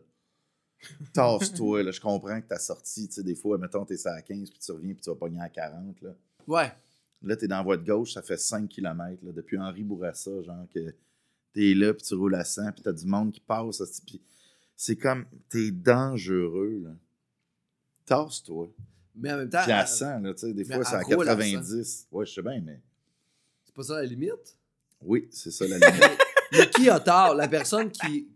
Tasse-toi. 1.15 1.91
Je 1.91 2.01
comprends 2.01 2.41
que 2.41 2.47
t'as 2.49 2.59
sorti, 2.59 3.09
tu 3.09 3.15
sais, 3.15 3.23
des 3.23 3.35
fois, 3.35 3.59
mettons, 3.59 3.85
t'es 3.85 4.07
à 4.07 4.21
15, 4.23 4.51
puis 4.51 4.59
tu 4.59 4.73
reviens, 4.73 4.93
puis 4.95 5.03
tu 5.03 5.11
vas 5.11 5.17
pogner 5.17 5.41
à 5.41 5.49
40, 5.49 6.01
là. 6.03 6.11
Ouais. 6.47 6.73
Là, 7.23 7.37
t'es 7.37 7.49
dans 7.49 7.57
la 7.57 7.63
voie 7.63 7.77
de 7.79 7.85
gauche, 7.87 8.13
ça 8.13 8.23
fait 8.23 8.37
5 8.37 8.69
km, 8.69 9.25
là, 9.25 9.33
depuis 9.33 9.57
Henri 9.59 9.83
Bourassa, 9.83 10.43
genre 10.43 10.67
que 10.75 10.95
t'es 11.55 11.73
là, 11.75 11.95
puis 11.95 12.03
tu 12.05 12.15
roules 12.15 12.35
à 12.35 12.45
100, 12.45 12.73
puis 12.73 12.83
t'as 12.83 12.93
du 12.93 13.07
monde 13.07 13.33
qui 13.33 13.41
passe, 13.41 13.83
puis 14.07 14.21
c'est 14.77 14.97
comme, 14.97 15.25
t'es 15.49 15.71
dangereux, 15.71 16.81
là. 16.85 16.91
Tasse-toi. 18.05 18.69
Mais 19.17 19.33
en 19.33 19.39
même 19.39 19.49
temps, 19.49 19.63
Puis 19.63 19.73
à 19.73 19.79
à- 19.81 19.87
100, 19.87 20.19
là, 20.21 20.35
tu 20.35 20.41
sais, 20.41 20.53
des 20.53 20.65
fois, 20.65 20.85
c'est 20.85 20.97
à 20.97 21.05
90. 21.05 22.09
Ouais, 22.11 22.27
je 22.27 22.33
sais 22.35 22.43
bien, 22.43 22.61
mais 22.61 22.81
c'est 23.65 23.75
pas 23.75 23.83
ça 23.85 23.95
la 23.95 24.05
limite? 24.05 24.59
oui, 25.01 25.29
c'est 25.31 25.51
ça 25.51 25.67
la 25.67 25.79
limite. 25.79 26.19
Mais 26.53 26.71
qui 26.71 26.89
a 26.89 27.01
tort? 27.01 27.35
La 27.35 27.49
personne 27.49 27.91
qui, 27.91 28.29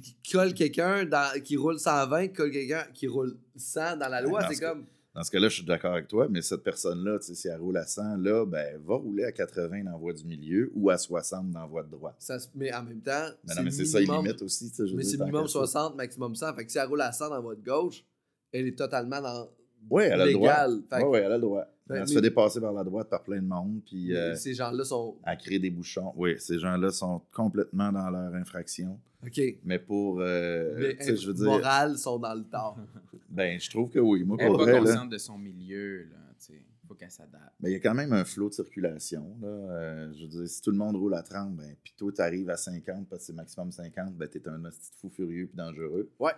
qui 0.00 0.16
colle 0.32 0.54
quelqu'un, 0.54 1.06
qui 1.42 1.56
roule 1.56 1.78
120, 1.78 2.28
qui 2.28 2.32
colle 2.34 2.50
quelqu'un 2.50 2.84
qui 2.92 3.06
roule 3.06 3.36
100 3.56 3.96
dans 3.98 4.08
la 4.08 4.20
loi, 4.20 4.42
Dans 4.42 4.48
c'est 4.48 4.54
ce 4.56 4.60
comme... 4.60 4.84
Dans 5.14 5.22
ce 5.22 5.30
cas-là, 5.30 5.48
je 5.48 5.54
suis 5.54 5.64
d'accord 5.64 5.92
avec 5.92 6.08
toi, 6.08 6.26
mais 6.28 6.42
cette 6.42 6.64
personne-là, 6.64 7.18
si 7.20 7.46
elle 7.46 7.60
roule 7.60 7.76
à 7.76 7.86
100, 7.86 8.16
là, 8.16 8.44
ben, 8.44 8.80
va 8.84 8.96
rouler 8.96 9.22
à 9.24 9.30
80 9.30 9.84
dans 9.84 9.92
la 9.92 9.96
voie 9.96 10.12
du 10.12 10.24
milieu 10.24 10.72
ou 10.74 10.90
à 10.90 10.98
60 10.98 11.52
dans 11.52 11.60
la 11.60 11.66
voie 11.66 11.84
de 11.84 11.90
droite. 11.90 12.16
Ça 12.18 12.36
mais 12.56 12.74
en 12.74 12.82
même 12.82 13.00
temps, 13.00 13.28
Mais 13.46 13.54
non, 13.54 13.62
mais 13.62 13.70
c'est 13.70 13.84
ça, 13.84 14.00
il 14.00 14.10
limite 14.10 14.42
aussi. 14.42 14.70
tu 14.70 14.74
sais, 14.76 14.86
je 14.88 14.96
Mais 14.96 15.04
c'est 15.04 15.18
minimum 15.18 15.42
qu'à 15.42 15.48
ça. 15.52 15.58
60, 15.66 15.94
maximum 15.96 16.34
100. 16.34 16.54
Fait 16.54 16.66
que 16.66 16.72
si 16.72 16.78
elle 16.78 16.88
roule 16.88 17.00
à 17.00 17.12
100 17.12 17.30
dans 17.30 17.42
votre 17.42 17.62
gauche, 17.62 18.04
elle 18.50 18.66
est 18.66 18.76
totalement 18.76 19.20
dans 19.20 19.48
Ouais, 19.88 20.06
elle 20.06 20.20
a 20.20 20.26
le 20.26 20.32
droit. 20.32 20.48
légal. 20.50 20.82
Fait 20.90 20.96
que 20.98 21.02
Ouais, 21.04 21.08
ouais, 21.10 21.18
elle 21.20 21.32
a 21.32 21.36
le 21.36 21.40
droit. 21.42 21.64
Ben, 21.86 21.96
elle 21.96 22.08
se 22.08 22.14
mais- 22.14 22.16
fait 22.16 22.22
dépasser 22.22 22.60
par 22.60 22.72
la 22.72 22.82
droite 22.82 23.10
par 23.10 23.22
plein 23.22 23.40
de 23.42 23.46
monde, 23.46 23.80
puis 23.84 24.08
mais 24.08 24.16
euh, 24.16 24.34
ces 24.36 24.54
gens-là 24.54 24.84
sont. 24.84 25.16
elle 25.26 25.36
crée 25.36 25.58
des 25.58 25.70
bouchons. 25.70 26.12
Oui, 26.16 26.36
ces 26.38 26.58
gens-là 26.58 26.90
sont 26.90 27.20
complètement 27.34 27.92
dans 27.92 28.08
leur 28.10 28.34
infraction. 28.34 28.98
OK. 29.26 29.40
Mais 29.64 29.78
pour, 29.78 30.20
euh, 30.20 30.74
Mais 30.78 30.96
tu 30.96 31.04
sais, 31.04 31.16
je 31.16 31.26
veux 31.26 31.34
dire, 31.34 31.44
morales 31.44 31.98
sont 31.98 32.18
dans 32.18 32.34
le 32.34 32.44
tort. 32.44 32.78
ben, 33.30 33.58
je 33.60 33.70
trouve 33.70 33.90
que 33.90 33.98
oui. 33.98 34.22
Moi, 34.24 34.36
Elle 34.40 34.48
pour 34.48 34.58
n'est 34.58 34.64
pas 34.64 34.70
vrai, 34.70 34.80
là, 34.80 34.86
consciente 34.86 35.10
de 35.10 35.18
son 35.18 35.38
milieu, 35.38 36.04
là. 36.04 36.16
Tu 36.38 36.46
sais, 36.54 36.62
faut 36.88 36.94
qu'elle 36.94 37.10
s'adapte. 37.10 37.54
ben, 37.60 37.68
il 37.68 37.72
y 37.72 37.76
a 37.76 37.80
quand 37.80 37.94
même 37.94 38.12
un 38.12 38.24
flot 38.24 38.48
de 38.48 38.54
circulation. 38.54 39.36
Là. 39.40 39.48
Euh, 39.48 40.12
je 40.14 40.22
veux 40.22 40.28
dire, 40.28 40.48
si 40.48 40.60
tout 40.62 40.70
le 40.70 40.76
monde 40.76 40.96
roule 40.96 41.14
à 41.14 41.22
30, 41.22 41.54
ben, 41.54 41.74
puis 41.82 41.94
toi, 41.96 42.12
tu 42.12 42.20
arrives 42.22 42.48
à 42.50 42.56
50 42.56 43.08
parce 43.08 43.20
que 43.22 43.26
c'est 43.26 43.32
maximum 43.34 43.72
50, 43.72 44.14
ben, 44.14 44.28
tu 44.28 44.38
es 44.38 44.48
un 44.48 44.58
petit 44.60 44.90
fou 44.98 45.08
furieux 45.10 45.46
puis 45.46 45.56
dangereux. 45.56 46.10
Ouais. 46.18 46.32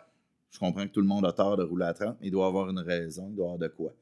Je 0.51 0.59
comprends 0.61 0.87
que 0.87 0.93
tout 0.93 1.01
le 1.01 1.09
monde 1.09 1.27
a 1.27 1.33
tort 1.33 1.57
de 1.57 1.65
rouler 1.65 1.87
à 1.87 1.95
30, 1.95 2.17
mais 2.21 2.29
il 2.29 2.31
doit 2.31 2.47
avoir 2.47 2.71
une 2.71 2.79
raison, 2.79 3.29
il 3.31 3.37
doit 3.37 3.47
avoir 3.47 3.59
de 3.59 3.69
quoi. 3.69 3.93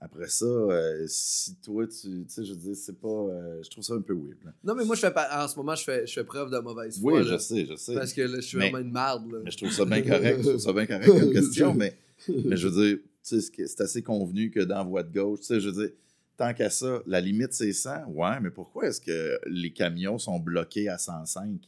Après 0.00 0.28
ça, 0.28 0.44
euh, 0.44 1.04
si 1.08 1.56
toi, 1.56 1.84
tu 1.88 2.24
sais, 2.28 2.44
je 2.44 2.52
veux 2.52 2.58
dire, 2.58 2.76
c'est 2.76 3.00
pas. 3.00 3.08
euh, 3.08 3.60
je 3.64 3.68
trouve 3.70 3.82
ça 3.82 3.94
un 3.94 4.00
peu 4.00 4.14
weird. 4.14 4.36
là. 4.44 4.52
Non, 4.62 4.74
mais 4.76 4.84
moi, 4.84 4.94
je 4.94 5.00
fais 5.00 5.10
pas- 5.10 5.44
en 5.44 5.48
ce 5.48 5.56
moment, 5.56 5.74
je 5.74 5.82
fais, 5.82 6.06
je 6.06 6.12
fais 6.12 6.22
preuve 6.24 6.50
de 6.52 6.58
mauvaise 6.58 7.00
foi. 7.00 7.14
Oui, 7.14 7.18
là, 7.24 7.32
je 7.32 7.38
sais, 7.38 7.66
je 7.66 7.74
sais. 7.74 7.94
Parce 7.94 8.12
que 8.12 8.22
là, 8.22 8.36
je 8.36 8.40
suis 8.46 8.58
Mais- 8.58 8.70
vraiment 8.70 8.84
une 8.86 8.92
marde. 8.92 9.32
Là. 9.32 9.38
Mais 9.44 9.50
je 9.50 9.56
trouve 9.56 9.72
ça 9.72 9.84
bien 9.84 10.02
correct. 10.02 10.38
Je 10.42 10.48
trouve 10.50 10.60
ça 10.60 10.72
bien 10.72 10.86
correct 10.86 11.06
comme 11.08 11.32
question, 11.32 11.74
mais, 11.74 11.96
mais 12.28 12.56
je 12.56 12.68
veux 12.68 12.86
dire, 12.86 12.98
tu 13.24 13.40
sais, 13.40 13.66
c'est 13.66 13.80
assez 13.80 14.02
convenu 14.02 14.50
que 14.52 14.60
dans 14.60 14.84
voie 14.86 15.02
de 15.02 15.12
gauche, 15.12 15.40
tu 15.40 15.46
sais, 15.46 15.60
je 15.60 15.68
veux 15.68 15.86
dire, 15.86 15.94
tant 16.36 16.54
qu'à 16.54 16.70
ça, 16.70 17.02
la 17.06 17.20
limite 17.20 17.52
c'est 17.52 17.72
100. 17.72 18.06
Ouais, 18.06 18.38
mais 18.40 18.50
pourquoi 18.50 18.86
est-ce 18.86 19.00
que 19.00 19.40
les 19.46 19.72
camions 19.72 20.18
sont 20.18 20.38
bloqués 20.38 20.88
à 20.88 20.96
105? 20.98 21.58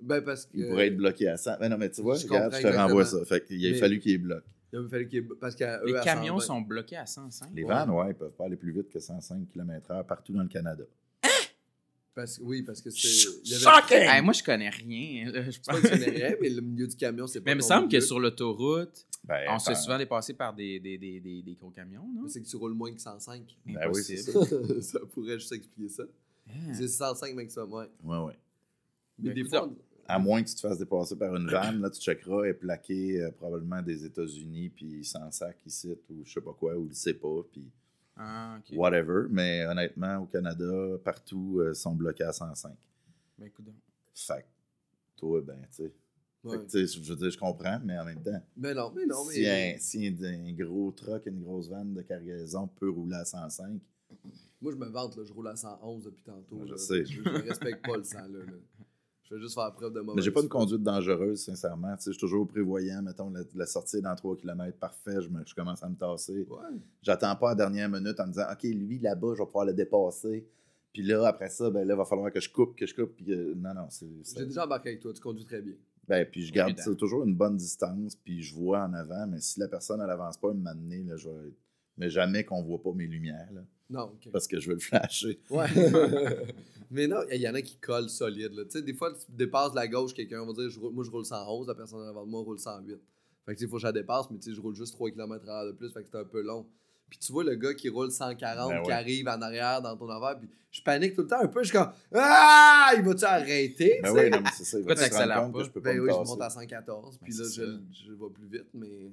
Ben, 0.00 0.22
parce 0.22 0.46
que. 0.46 0.50
Ils 0.56 0.66
pourraient 0.68 0.86
être 0.88 0.96
bloqués 0.96 1.28
à 1.28 1.36
100. 1.36 1.52
Mais 1.60 1.68
non, 1.68 1.76
mais 1.76 1.90
tu 1.90 2.00
vois, 2.00 2.16
Je 2.16 2.26
regarde, 2.26 2.52
comprends 2.54 2.68
je 2.70 2.72
te 2.74 2.76
renvoie 2.80 3.04
ça. 3.04 3.22
Fait 3.26 3.44
qu'il 3.44 3.64
a 3.66 3.70
Mais- 3.70 3.76
fallu 3.76 3.98
qu'ils 4.00 4.22
bloquent. 4.22 4.46
Il 4.82 5.08
qu'il 5.08 5.28
Parce 5.40 5.54
Les 5.84 5.92
eux, 5.92 5.98
à 5.98 6.02
camions 6.04 6.38
120. 6.40 6.46
sont 6.46 6.60
bloqués 6.62 6.96
à 6.96 7.06
105. 7.06 7.50
Les 7.54 7.62
Ouais. 7.62 7.68
vannes, 7.68 7.90
ouais, 7.90 8.10
ils 8.10 8.14
peuvent 8.14 8.32
pas 8.32 8.46
aller 8.46 8.56
plus 8.56 8.72
vite 8.72 8.90
que 8.90 8.98
105 8.98 9.48
km/h 9.52 10.04
partout 10.06 10.32
dans 10.32 10.42
le 10.42 10.48
Canada. 10.48 10.84
Parce, 12.14 12.38
oui, 12.42 12.62
parce 12.62 12.80
que 12.80 12.90
c'est. 12.90 13.28
avait-! 13.66 14.06
Hey, 14.06 14.22
moi, 14.22 14.32
je 14.32 14.42
connais 14.44 14.68
rien. 14.68 15.32
là, 15.32 15.50
je 15.50 15.58
pense. 15.58 15.80
que 15.80 15.88
ça 15.88 15.96
n'est 15.98 16.10
rien, 16.10 16.36
mais 16.40 16.48
le 16.48 16.60
milieu 16.60 16.86
du 16.86 16.94
camion, 16.94 17.26
c'est 17.26 17.40
pas. 17.40 17.46
Mais 17.46 17.52
il 17.54 17.56
me 17.56 17.60
semble 17.62 17.88
que 17.88 17.98
sur 17.98 18.20
l'autoroute, 18.20 19.04
Ben, 19.24 19.46
on 19.50 19.58
se 19.58 19.70
fait 19.70 19.76
souvent 19.76 19.98
dépasser 19.98 20.32
par 20.34 20.54
des, 20.54 20.78
des, 20.78 20.96
des, 20.96 21.18
des, 21.18 21.42
des 21.42 21.54
gros 21.54 21.70
camions, 21.70 22.06
non? 22.14 22.22
Mais 22.22 22.28
C'est 22.28 22.40
que 22.40 22.46
tu 22.46 22.54
roules 22.56 22.74
moins 22.74 22.92
que 22.94 23.00
105. 23.00 23.42
Ben 23.66 23.90
oui, 23.92 24.02
c'est 24.04 24.28
Impossible. 24.30 24.80
ça. 24.80 24.80
ça 24.98 25.00
pourrait 25.12 25.38
juste 25.40 25.52
expliquer 25.52 25.88
ça. 25.88 26.04
C'est 26.72 26.86
105 26.86 27.34
maximum, 27.34 27.72
ouais. 27.72 27.86
Ouais, 28.04 28.18
ouais. 28.18 28.38
Mais 29.18 29.30
Ben, 29.30 29.34
des 29.42 29.48
fois. 29.48 29.68
À 30.06 30.18
moins 30.18 30.42
que 30.42 30.48
tu 30.48 30.54
te 30.54 30.60
fasses 30.60 30.78
dépasser 30.78 31.16
par 31.16 31.34
une 31.34 31.48
vanne, 31.48 31.80
là, 31.80 31.90
tu 31.90 32.00
checkeras, 32.00 32.44
est 32.44 32.54
plaquée 32.54 33.20
euh, 33.22 33.30
probablement 33.30 33.80
des 33.82 34.04
États-Unis, 34.04 34.68
puis 34.70 35.04
sans 35.04 35.30
sac 35.30 35.56
ici, 35.66 35.96
ou 36.10 36.24
je 36.24 36.32
sais 36.32 36.40
pas 36.40 36.52
quoi, 36.52 36.76
ou 36.76 36.86
il 36.86 36.94
sait 36.94 37.14
pas, 37.14 37.42
puis 37.50 37.70
Ah, 38.16 38.58
whatever. 38.72 39.26
Mais 39.30 39.64
honnêtement, 39.66 40.18
au 40.18 40.26
Canada, 40.26 40.98
partout, 41.02 41.60
euh, 41.60 41.72
sont 41.74 41.94
bloqués 41.94 42.24
à 42.24 42.32
105. 42.32 42.76
Ben, 43.38 43.46
écoute 43.46 43.64
donc. 43.64 43.74
Fait 44.14 44.42
que 44.42 44.46
toi, 45.16 45.40
ben, 45.40 45.58
tu 45.70 45.76
sais. 45.84 45.92
Ouais. 46.44 46.58
Fait 46.58 46.66
que, 46.66 46.86
Je 46.86 47.00
veux 47.10 47.16
dire, 47.16 47.30
je 47.30 47.38
comprends, 47.38 47.80
mais 47.82 47.98
en 47.98 48.04
même 48.04 48.22
temps, 48.22 48.42
Mais 48.56 48.74
non, 48.74 48.92
mais 48.94 49.06
non, 49.06 49.24
mais. 49.26 49.32
si, 49.32 49.48
un, 49.48 49.74
si 49.78 50.06
un, 50.22 50.46
un 50.46 50.52
gros 50.52 50.92
truck, 50.92 51.24
une 51.26 51.40
grosse 51.42 51.68
vanne 51.70 51.94
de 51.94 52.02
cargaison 52.02 52.68
peut 52.68 52.90
rouler 52.90 53.16
à 53.16 53.24
105, 53.24 53.80
Moi, 54.60 54.72
je 54.72 54.76
me 54.76 54.86
vante, 54.86 55.16
là, 55.16 55.24
je 55.24 55.32
roule 55.32 55.48
à 55.48 55.56
111 55.56 56.04
depuis 56.04 56.22
tantôt. 56.22 56.60
Je 56.66 56.72
là. 56.72 56.76
sais. 56.76 57.04
Je, 57.06 57.22
je 57.22 57.28
respecte 57.48 57.84
pas 57.86 57.96
le 57.96 58.04
100, 58.04 58.18
là. 58.18 58.26
là. 58.28 58.44
Je 59.24 59.34
vais 59.34 59.40
juste 59.40 59.54
faire 59.54 59.72
preuve 59.72 59.92
de 59.92 60.00
mauvaise 60.00 60.16
Mais 60.16 60.22
j'ai 60.22 60.30
pas 60.30 60.42
une 60.42 60.48
conduite 60.48 60.82
dangereuse, 60.82 61.40
sincèrement. 61.44 61.96
Tu 61.96 62.02
sais, 62.02 62.10
je 62.10 62.12
suis 62.12 62.20
toujours 62.20 62.46
prévoyant. 62.46 63.00
Mettons, 63.02 63.30
la, 63.30 63.40
la 63.54 63.66
sortie 63.66 64.02
dans 64.02 64.14
3 64.14 64.36
km, 64.36 64.76
parfait, 64.78 65.20
je, 65.22 65.28
me- 65.30 65.44
je 65.46 65.54
commence 65.54 65.82
à 65.82 65.88
me 65.88 65.96
tasser. 65.96 66.46
Ouais. 66.50 66.78
J'attends 67.02 67.34
pas 67.36 67.48
à 67.48 67.50
la 67.52 67.56
dernière 67.56 67.88
minute 67.88 68.20
en 68.20 68.26
me 68.26 68.32
disant, 68.32 68.44
OK, 68.52 68.62
lui, 68.64 68.98
là-bas, 68.98 69.32
je 69.34 69.40
vais 69.40 69.46
pouvoir 69.46 69.64
le 69.64 69.72
dépasser. 69.72 70.46
Puis 70.92 71.02
là, 71.02 71.26
après 71.26 71.48
ça, 71.48 71.70
ben 71.70 71.86
là, 71.88 71.94
il 71.94 71.96
va 71.96 72.04
falloir 72.04 72.30
que 72.30 72.38
je 72.40 72.50
coupe, 72.52 72.76
que 72.76 72.86
je 72.86 72.94
coupe. 72.94 73.16
Puis 73.16 73.24
que... 73.24 73.54
Non, 73.54 73.72
non, 73.74 73.86
c'est. 73.90 74.06
c'est- 74.22 74.38
J'ai 74.38 74.46
déjà 74.46 74.64
embarqué 74.66 74.90
avec 74.90 75.00
toi, 75.00 75.12
tu 75.12 75.20
conduis 75.20 75.44
très 75.44 75.62
bien. 75.62 75.74
Ben, 76.06 76.26
puis 76.30 76.44
je 76.44 76.52
garde 76.52 76.78
toujours 76.98 77.24
une 77.24 77.34
bonne 77.34 77.56
distance, 77.56 78.14
puis 78.16 78.42
je 78.42 78.54
vois 78.54 78.82
en 78.84 78.92
avant, 78.92 79.26
mais 79.26 79.40
si 79.40 79.58
la 79.58 79.68
personne, 79.68 80.02
elle 80.02 80.10
avance 80.10 80.36
pas, 80.36 80.48
moment 80.52 80.74
donné, 80.74 81.02
là, 81.02 81.16
je 81.16 81.30
vais... 81.30 81.52
Mais 81.96 82.10
jamais 82.10 82.44
qu'on 82.44 82.62
voit 82.62 82.82
pas 82.82 82.92
mes 82.92 83.06
lumières, 83.06 83.48
là, 83.52 83.60
Non, 83.90 84.02
ok. 84.14 84.30
parce 84.32 84.48
que 84.48 84.58
je 84.58 84.68
veux 84.68 84.74
le 84.74 84.80
flasher. 84.80 85.40
Ouais. 85.50 85.66
mais 86.90 87.06
non, 87.06 87.18
il 87.30 87.40
y 87.40 87.48
en 87.48 87.54
a 87.54 87.62
qui 87.62 87.76
collent 87.76 88.08
solide. 88.10 88.52
Là. 88.52 88.64
Tu 88.64 88.72
sais, 88.72 88.82
des 88.82 88.94
fois, 88.94 89.12
tu 89.12 89.26
dépasses 89.28 89.74
la 89.74 89.86
gauche, 89.86 90.12
quelqu'un 90.14 90.44
va 90.44 90.52
dire 90.52 90.68
je 90.70 90.80
roule- 90.80 90.92
Moi, 90.92 91.04
je 91.04 91.10
roule 91.10 91.24
111, 91.24 91.68
la 91.68 91.74
personne 91.74 92.06
avant 92.06 92.24
de 92.24 92.30
moi 92.30 92.40
roule 92.42 92.58
108. 92.58 92.98
Fait 93.46 93.54
que, 93.54 93.60
il 93.60 93.68
faut 93.68 93.76
que 93.76 93.82
je 93.82 93.86
la 93.86 93.92
dépasse, 93.92 94.30
mais 94.30 94.38
tu 94.38 94.50
sais, 94.50 94.56
je 94.56 94.60
roule 94.60 94.74
juste 94.74 94.94
3 94.94 95.10
km 95.10 95.44
h 95.46 95.66
de 95.66 95.72
plus, 95.72 95.92
fait 95.92 96.02
que 96.02 96.08
c'est 96.10 96.18
un 96.18 96.24
peu 96.24 96.40
long. 96.42 96.66
Puis 97.10 97.18
tu 97.18 97.32
vois 97.32 97.44
le 97.44 97.54
gars 97.54 97.74
qui 97.74 97.88
roule 97.90 98.10
140, 98.10 98.70
Ben 98.70 98.82
qui 98.82 98.90
arrive 98.90 99.28
en 99.28 99.40
arrière 99.42 99.82
dans 99.82 99.96
ton 99.96 100.08
affaire, 100.08 100.38
puis 100.38 100.48
je 100.70 100.82
panique 100.82 101.14
tout 101.14 101.20
le 101.22 101.28
temps 101.28 101.40
un 101.42 101.48
peu, 101.48 101.62
je 101.62 101.68
suis 101.68 101.78
comme 101.78 101.92
Ah 102.14 102.92
Il 102.96 103.04
va-tu 103.04 103.24
arrêter 103.24 104.00
Ben 104.02 104.10
oui, 104.12 104.30
non, 104.30 104.40
mais 104.42 104.50
c'est 104.56 104.64
ça. 104.64 104.78
Il 104.78 104.84
va 104.84 104.94
compte 104.94 105.52
pas? 105.52 105.58
que 105.58 105.64
je 105.64 105.70
peux 105.70 105.80
Ben 105.80 106.00
oui, 106.00 106.08
je 106.10 106.26
monte 106.28 106.40
à 106.40 106.50
114, 106.50 107.18
puis 107.22 107.32
Ben, 107.32 107.42
là, 107.42 107.48
je, 107.54 108.04
je 108.06 108.12
vais 108.12 108.30
plus 108.32 108.48
vite, 108.48 108.66
mais. 108.72 109.12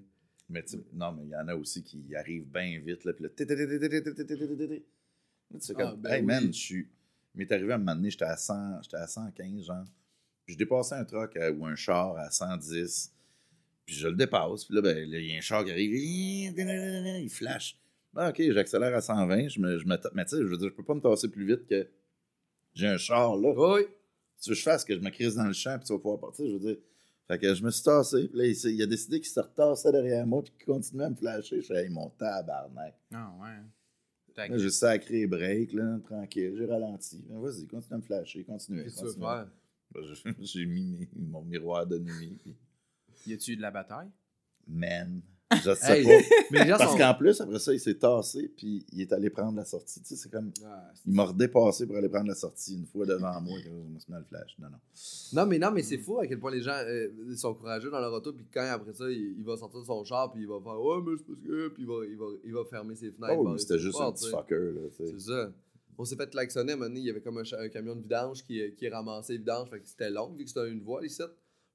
Mais 0.51 0.63
tu 0.63 0.77
sais, 0.77 0.83
non, 0.93 1.13
mais 1.13 1.23
il 1.23 1.29
y 1.29 1.35
en 1.35 1.47
a 1.47 1.55
aussi 1.55 1.81
qui 1.81 2.15
arrivent 2.15 2.45
bien 2.45 2.79
vite, 2.85 3.05
là, 3.05 3.13
puis 3.13 3.23
là, 3.23 3.29
tu 3.29 3.45
sais, 5.59 5.73
comme, 5.73 6.05
hey 6.05 6.21
man, 6.21 6.47
je 6.47 6.59
suis. 6.59 6.87
Il 7.33 7.37
m'est 7.37 7.51
arrivé 7.51 7.71
à 7.71 7.75
un 7.75 7.77
moment 7.77 7.95
donné, 7.95 8.09
j'étais 8.09 8.25
à 8.25 8.35
100, 8.35 8.81
115, 8.83 9.65
genre. 9.65 9.85
Puis 10.45 10.53
je 10.53 10.57
dépassais 10.57 10.95
un 10.95 11.05
truck 11.05 11.37
ou 11.57 11.65
un 11.65 11.75
char 11.75 12.17
à 12.17 12.29
110. 12.29 13.13
Puis 13.85 13.95
je 13.95 14.07
le 14.07 14.15
dépasse. 14.15 14.65
Puis 14.65 14.75
là, 14.75 14.81
ben, 14.81 14.97
il 14.97 15.13
y 15.13 15.33
a 15.33 15.37
un 15.37 15.41
char 15.41 15.63
qui 15.63 15.71
arrive. 15.71 15.93
Il 15.93 17.29
flash. 17.29 17.77
OK, 18.15 18.41
j'accélère 18.51 18.93
à 18.93 19.01
120. 19.01 19.47
Je 19.47 19.59
me, 19.61 19.77
je 19.77 19.85
mais 19.87 20.25
tu 20.25 20.35
sais, 20.35 20.41
je 20.41 20.47
veux 20.47 20.57
dire, 20.57 20.69
je 20.69 20.75
peux 20.75 20.83
pas 20.83 20.93
me 20.93 20.99
tasser 20.99 21.29
plus 21.29 21.45
vite 21.45 21.65
que 21.67 21.87
j'ai 22.73 22.87
un 22.87 22.97
char 22.97 23.37
là. 23.37 23.53
Oui. 23.55 23.85
Tu 24.41 24.49
veux 24.49 24.55
que 24.55 24.59
je 24.59 24.63
fasse 24.63 24.83
que 24.83 24.95
je 24.95 24.99
me 24.99 25.09
crise 25.09 25.35
dans 25.35 25.45
le 25.45 25.53
champ, 25.53 25.77
puis 25.77 25.87
tu 25.87 25.93
vas 25.93 25.99
pouvoir 25.99 26.19
partir. 26.19 26.45
Je 26.47 26.53
veux 26.53 26.59
dire, 26.59 26.77
fait 27.31 27.39
que 27.39 27.53
je 27.53 27.63
me 27.63 27.71
suis 27.71 27.83
tassé. 27.83 28.27
Puis 28.27 28.37
là, 28.37 28.45
il, 28.45 28.81
a 28.81 28.85
décidé 28.85 29.21
qu'il 29.21 29.29
se 29.29 29.39
retassait 29.39 29.93
derrière 29.93 30.27
moi 30.27 30.43
puis 30.43 30.51
qu'il 30.51 30.65
continuait 30.65 31.05
à 31.05 31.09
me 31.09 31.15
flasher. 31.15 31.61
Je 31.61 31.61
suis 31.61 31.73
hey, 31.73 31.87
mon 31.87 32.09
tabarnak. 32.09 32.93
Ah, 33.13 33.33
ouais. 33.39 34.49
Là, 34.49 34.57
j'ai 34.57 34.69
sacré 34.69 35.19
les 35.19 35.27
breaks, 35.27 35.71
là, 35.71 35.97
tranquille. 36.03 36.53
J'ai 36.57 36.65
ralenti. 36.65 37.23
Vas-y, 37.29 37.67
continue 37.67 37.93
à 37.93 37.97
me 37.99 38.01
flasher. 38.01 38.43
Continue. 38.43 38.83
Qu'est-ce 38.83 38.95
que 39.01 39.13
tu 39.13 39.19
veux 39.19 39.21
faire? 39.21 39.47
Je- 39.95 40.31
J'ai 40.41 40.65
mis 40.65 41.07
mon 41.15 41.41
miroir 41.43 41.87
de 41.87 41.99
nuit. 41.99 42.37
puis, 42.43 42.53
Y 43.27 43.33
a-tu 43.33 43.51
eu 43.51 43.55
de 43.55 43.61
la 43.61 43.71
bataille? 43.71 44.09
Man, 44.67 45.21
je 45.63 45.75
sais 45.75 45.99
Hey, 45.99 46.05
pas. 46.05 46.63
les 46.65 46.71
Parce 46.71 46.91
sont. 46.91 46.97
qu'en 46.97 47.13
plus, 47.13 47.41
après 47.41 47.59
ça, 47.59 47.73
il 47.73 47.79
s'est 47.79 47.95
tassé 47.95 48.51
puis 48.55 48.85
il 48.91 49.01
est 49.01 49.11
allé 49.13 49.29
prendre 49.29 49.57
la 49.57 49.65
sortie. 49.65 50.01
Tu 50.01 50.07
sais, 50.07 50.15
c'est 50.15 50.29
comme. 50.31 50.51
Ah, 50.65 50.91
Il 51.05 51.13
m'a 51.13 51.25
redépassé 51.25 51.85
pour 51.85 51.95
aller 51.97 52.09
prendre 52.09 52.27
la 52.27 52.35
sortie 52.35 52.75
une 52.75 52.85
fois 52.85 53.05
devant 53.05 53.39
moi. 53.41 53.57
que 53.59 53.65
Je 53.65 53.69
me 53.93 53.99
suis 53.99 54.11
mis 54.11 54.19
le 54.19 54.25
flash. 54.25 54.55
Non, 54.59 54.67
non. 54.69 54.77
Non, 55.33 55.45
mais 55.45 55.59
non, 55.59 55.71
mais 55.71 55.83
c'est 55.83 55.97
fou 55.97 56.19
à 56.19 56.27
quel 56.27 56.39
point 56.39 56.51
les 56.51 56.61
gens 56.61 56.71
euh, 56.85 57.09
sont 57.35 57.53
courageux 57.53 57.89
dans 57.91 57.99
leur 57.99 58.13
auto, 58.13 58.33
puis 58.33 58.45
quand 58.53 58.61
après 58.71 58.93
ça, 58.93 59.09
il, 59.09 59.35
il 59.37 59.43
va 59.43 59.57
sortir 59.57 59.79
de 59.81 59.85
son 59.85 60.03
char, 60.03 60.31
puis 60.31 60.41
il 60.41 60.47
va 60.47 60.59
faire 60.61 60.81
Ouais, 60.81 60.97
mais 61.05 61.17
c'est 61.17 61.25
parce 61.25 61.39
que. 61.39 61.67
Puis 61.69 61.83
il 61.83 61.87
va, 61.87 62.05
il, 62.09 62.17
va, 62.17 62.25
il 62.45 62.53
va 62.53 62.65
fermer 62.65 62.95
ses 62.95 63.11
fenêtres. 63.11 63.35
Oh, 63.37 63.57
c'était 63.57 63.79
juste 63.79 63.99
un 63.99 64.11
petit 64.11 64.29
fucker. 64.29 64.71
Là. 64.73 64.81
C'est 64.97 65.19
ça. 65.19 65.51
On 65.97 66.05
s'est 66.05 66.15
fait 66.15 66.29
klaxonner, 66.29 66.71
à 66.71 66.75
un 66.75 66.77
moment 66.77 66.87
donné, 66.89 67.01
il 67.01 67.05
y 67.05 67.09
avait 67.11 67.21
comme 67.21 67.37
un, 67.37 67.69
camion 67.69 67.95
de 67.95 68.01
vidange 68.01 68.43
qui, 68.43 68.59
qui 68.75 68.87
ramassait 68.89 69.33
les 69.33 69.39
vidanges, 69.39 69.69
fait 69.69 69.79
que 69.79 69.87
c'était 69.87 70.09
long, 70.09 70.33
vu 70.33 70.45
que 70.45 70.49
c'était 70.49 70.69
une 70.69 70.81
voie, 70.81 71.05
ici. 71.05 71.21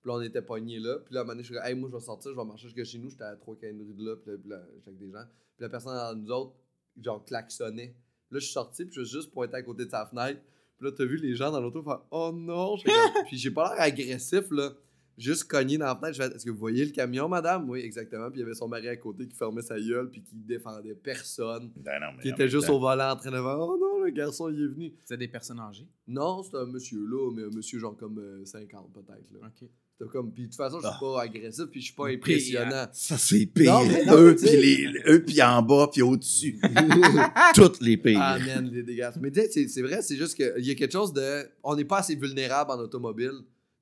Puis 0.07 0.12
là, 0.12 0.19
on 0.19 0.23
était 0.23 0.40
pognés 0.40 0.79
là. 0.79 1.01
Puis 1.05 1.14
là, 1.14 1.19
à 1.19 1.23
un 1.23 1.25
moment 1.25 1.33
donné, 1.33 1.42
je 1.42 1.49
suis 1.49 1.57
comme, 1.57 1.66
hey, 1.66 1.75
moi, 1.75 1.88
je 1.90 1.97
vais 1.97 2.01
sortir, 2.01 2.31
je 2.31 2.37
vais 2.37 2.45
marcher 2.45 2.69
jusque 2.69 2.85
chez 2.85 2.99
nous. 2.99 3.11
J'étais 3.11 3.25
à 3.25 3.35
3 3.35 3.57
de 3.57 3.85
rue 3.85 3.92
de 3.92 4.05
là, 4.05 4.14
puis 4.14 4.31
là, 4.49 4.62
j'étais 4.77 4.88
avec 4.90 5.01
des 5.01 5.11
gens. 5.11 5.25
Puis 5.57 5.62
la 5.64 5.69
personne 5.69 5.97
dans 5.97 6.14
nous 6.14 6.31
autres, 6.31 6.55
genre, 7.03 7.25
klaxonnait. 7.25 7.97
Là, 8.31 8.38
je 8.38 8.45
suis 8.45 8.53
sorti, 8.53 8.85
puis 8.85 8.95
je 8.95 9.03
suis 9.03 9.16
juste 9.16 9.33
pointé 9.33 9.57
à 9.57 9.62
côté 9.64 9.85
de 9.85 9.90
sa 9.90 10.07
fenêtre. 10.07 10.40
Puis 10.79 10.87
là, 10.87 10.92
t'as 10.97 11.05
vu 11.05 11.16
les 11.16 11.35
gens 11.35 11.51
dans 11.51 11.61
l'auto 11.61 11.83
faire, 11.83 12.03
oh 12.12 12.31
non, 12.33 12.77
Puis 13.27 13.37
j'ai 13.37 13.51
pas 13.51 13.75
l'air 13.75 13.83
agressif, 13.83 14.49
là. 14.53 14.75
Juste 15.18 15.44
cogné 15.44 15.79
dans 15.79 15.87
la 15.87 15.96
fenêtre. 15.96 16.14
Je 16.14 16.22
fais, 16.22 16.35
est-ce 16.37 16.44
que 16.44 16.50
vous 16.50 16.59
voyez 16.59 16.85
le 16.85 16.90
camion, 16.90 17.26
madame? 17.29 17.68
Oui, 17.70 17.81
exactement. 17.81 18.31
Puis 18.31 18.40
il 18.40 18.42
y 18.42 18.44
avait 18.44 18.55
son 18.55 18.68
mari 18.68 18.88
à 18.88 18.96
côté 18.96 19.26
qui 19.26 19.35
fermait 19.35 19.62
sa 19.62 19.81
gueule, 19.81 20.11
puis 20.11 20.22
qui 20.22 20.35
défendait 20.37 20.94
personne. 20.94 21.70
Ben 21.76 21.98
non, 22.00 22.09
mais 22.16 22.22
Qui 22.22 22.29
était 22.29 22.48
juste 22.48 22.66
temps, 22.66 22.74
au 22.76 22.81
volant 22.81 23.12
en 23.12 23.16
train 23.16 23.31
de 23.31 23.37
faire 23.37 23.59
Oh 23.59 23.79
non, 23.81 24.05
le 24.05 24.11
garçon, 24.11 24.50
il 24.50 24.62
est 24.62 24.66
venu. 24.68 24.92
C'était 25.00 25.16
des 25.16 25.29
personnes 25.29 25.59
âgées? 25.61 25.87
Non, 26.07 26.42
c'était 26.42 26.59
un 26.59 26.66
monsieur 26.66 27.00
là, 27.07 27.31
mais 27.35 27.44
un 27.44 27.50
monsieur 27.50 27.79
genre 27.79 27.96
comme 27.96 28.18
euh, 28.18 28.44
50 28.44 28.92
peut-être. 28.92 29.33
là. 29.33 29.46
OK. 29.46 29.68
C'était 29.98 30.11
comme. 30.11 30.31
Puis 30.31 30.42
de 30.42 30.48
toute 30.48 30.57
façon, 30.57 30.76
je 30.79 30.87
suis 30.87 30.94
Ah. 30.94 31.00
pas 31.00 31.22
agressif, 31.22 31.64
puis 31.70 31.81
je 31.81 31.87
suis 31.87 31.94
pas 31.94 32.09
impressionnant. 32.09 32.87
Ça, 32.92 33.16
c'est 33.16 33.46
pire. 33.46 33.72
Non, 33.72 33.87
mais 33.87 34.05
non, 34.05 34.18
eux, 34.18 34.37
puis 34.37 34.50
les- 34.50 35.02
eux, 35.09 35.24
puis 35.24 35.40
en 35.42 35.62
bas, 35.62 35.88
puis 35.90 36.02
au-dessus. 36.02 36.61
Toutes 37.55 37.81
les 37.81 37.96
pires. 37.96 38.18
ah 38.20 38.38
man, 38.38 38.68
les 38.70 38.83
dégâts. 38.83 39.09
Mais 39.20 39.31
tu 39.31 39.40
sais, 39.40 39.48
c'est- 39.50 39.68
c'est 39.68 39.81
vrai, 39.83 40.02
c'est 40.02 40.16
juste 40.16 40.35
qu'il 40.35 40.64
y 40.66 40.70
a 40.70 40.74
quelque 40.74 40.92
chose 40.92 41.12
de. 41.14 41.46
On 41.62 41.74
n'est 41.74 41.85
pas 41.87 42.00
assez 42.00 42.14
vulnérable 42.14 42.70
en 42.72 42.79
automobile. 42.79 43.33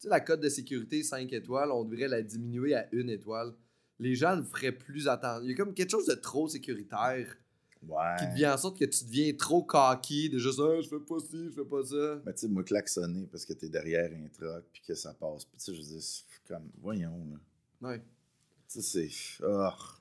Sais, 0.05 0.09
la 0.11 0.21
cote 0.21 0.40
de 0.40 0.49
sécurité 0.49 1.03
5 1.03 1.33
étoiles, 1.33 1.71
on 1.73 1.85
devrait 1.85 2.09
la 2.09 2.23
diminuer 2.23 2.75
à 2.75 2.87
1 2.93 3.09
étoile. 3.09 3.55
les 4.01 4.14
gens 4.14 4.35
le 4.37 4.43
feraient 4.43 4.73
plus 4.73 5.07
attention. 5.09 5.45
Il 5.45 5.51
y 5.51 5.55
a 5.55 5.57
comme 5.57 5.73
quelque 5.73 5.90
chose 5.90 6.07
de 6.07 6.14
trop 6.14 6.49
sécuritaire 6.49 7.37
Ouais. 7.87 8.17
qui 8.19 8.27
devient 8.29 8.49
en 8.49 8.57
sorte 8.57 8.79
que 8.79 8.87
tu 8.87 9.05
deviens 9.05 9.33
trop 9.35 9.62
cocky, 9.62 10.31
de 10.31 10.38
juste 10.38 10.59
ah, 10.59 10.81
je 10.81 10.88
fais 10.88 10.99
pas 11.07 11.19
ci, 11.21 11.45
je 11.45 11.51
fais 11.51 11.64
pas 11.69 11.85
ça. 11.85 12.23
Mais 12.25 12.33
tu 12.33 12.40
sais, 12.40 12.49
moi, 12.49 12.64
klaxonner 12.64 13.27
parce 13.31 13.45
que 13.45 13.53
t'es 13.53 13.69
derrière 13.69 14.11
un 14.11 14.27
truck 14.29 14.64
puis 14.73 14.83
que 14.87 14.95
ça 14.95 15.12
passe. 15.12 15.45
Tu 15.47 15.51
sais, 15.59 15.75
je 15.75 15.83
c'est 15.83 16.25
comme, 16.49 16.71
voyons, 16.81 17.27
là. 17.81 17.88
Ouais. 17.90 18.03
Sais, 18.66 18.81
c'est. 18.81 19.44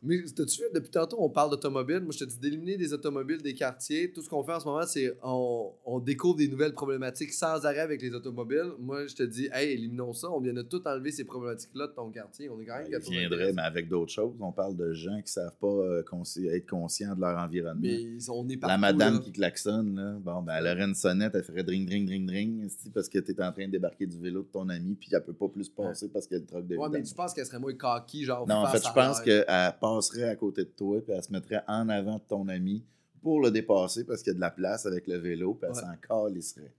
Mais 0.02 0.24
t'as-tu 0.36 0.62
vu, 0.62 0.68
depuis 0.74 0.90
tantôt, 0.90 1.18
on 1.20 1.30
parle 1.30 1.52
d'automobile. 1.52 2.00
Moi, 2.00 2.12
je 2.12 2.20
te 2.20 2.24
dis 2.26 2.40
d'éliminer 2.40 2.76
des 2.78 2.92
automobiles 2.94 3.42
des 3.42 3.54
quartiers. 3.54 4.12
Tout 4.12 4.22
ce 4.22 4.30
qu'on 4.30 4.44
fait 4.44 4.54
en 4.54 4.60
ce 4.60 4.66
moment, 4.66 4.86
c'est 4.88 5.16
on, 5.22 5.72
on 5.86 6.00
découvre 6.00 6.38
des 6.38 6.48
nouvelles 6.48 6.74
problématiques 6.74 7.34
sans 7.34 7.66
arrêt 7.66 7.80
avec 7.82 8.02
les 8.02 8.14
automobiles. 8.14 8.72
Moi, 8.80 9.06
je 9.08 9.16
te 9.16 9.24
dis, 9.24 9.48
hey, 9.54 9.74
éliminons 9.74 10.14
ça. 10.14 10.30
On 10.32 10.40
vient 10.40 10.54
de 10.54 10.62
tout 10.64 10.82
enlever 10.88 11.12
ces 11.12 11.24
problématiques-là 11.24 11.88
de 11.88 11.92
ton 11.94 12.10
quartier. 12.10 12.50
On 12.50 12.60
est 12.60 12.66
quand 12.66 12.78
même 12.78 12.90
93. 12.90 13.20
viendrait, 13.20 13.54
mais 13.54 13.62
avec 13.62 13.88
d'autres 13.90 14.12
choses. 14.12 14.34
On 14.40 14.52
parle 14.52 14.76
de 14.76 14.92
gens 14.94 15.22
qui 15.22 15.32
savent 15.32 15.56
pas 15.60 15.68
euh, 15.68 16.02
consci- 16.04 16.48
être 16.50 16.68
conscients 16.70 17.16
de 17.16 17.22
leur 17.22 17.38
environnement. 17.38 17.80
Mais 17.82 18.02
ils- 18.02 18.32
on 18.32 18.48
est 18.50 18.54
La 18.56 18.60
partout, 18.62 18.82
madame 18.82 19.14
là. 19.16 19.20
qui 19.20 19.32
klaxonne, 19.32 19.96
là, 19.96 20.18
bon, 20.20 20.42
ben, 20.42 20.56
elle 20.58 20.68
aurait 20.68 20.86
une 20.88 20.96
sonnette, 20.96 21.34
elle 21.36 21.44
ferait 21.44 21.64
dring, 21.64 21.88
dring, 21.88 22.08
dring, 22.08 22.26
dring, 22.26 22.68
parce 22.94 23.08
que 23.10 23.20
t'es 23.20 23.40
en 23.42 23.52
train 23.52 23.68
de 23.68 23.72
débarquer 23.72 24.08
du 24.08 24.18
vélo 24.20 24.42
de 24.42 24.48
ton 24.48 24.68
ami, 24.70 24.96
puis 24.96 25.10
elle 25.12 25.24
peut 25.24 25.34
pas 25.34 25.48
plus 25.50 25.70
passer 25.70 26.10
parce 26.10 26.26
qu'il 26.28 26.38
y 26.38 26.40
a 26.40 26.42
le 26.42 26.48
truck 26.48 26.66
de 26.68 26.76
Ouais, 26.76 26.90
mais 26.90 27.04
tu 27.04 27.14
penses 27.14 27.34
qu'elle 27.34 27.46
serait 27.46 27.60
moins 27.60 27.74
cocky, 27.74 28.24
genre. 28.24 28.48
Non, 28.48 28.53
en 28.54 28.68
fait, 28.68 28.84
je 28.86 28.94
pense 28.94 29.22
qu'elle 29.22 29.46
passerait 29.80 30.30
à 30.30 30.36
côté 30.36 30.64
de 30.64 30.70
toi, 30.70 31.02
puis 31.02 31.14
elle 31.14 31.24
se 31.24 31.32
mettrait 31.32 31.62
en 31.68 31.90
avant 31.90 32.16
de 32.18 32.24
ton 32.28 32.48
ami 32.48 32.84
pour 33.22 33.42
le 33.42 33.52
dépasser 33.52 34.04
parce 34.06 34.22
qu'il 34.22 34.32
y 34.32 34.36
a 34.36 34.36
de 34.36 34.42
la 34.42 34.52
place 34.52 34.86
avec 34.86 35.08
le 35.08 35.18
vélo, 35.18 35.54
puis 35.54 35.70
elle 35.70 35.76
Ouais. 35.76 35.82
s'en 35.82 36.24
calisserait. 36.26 36.74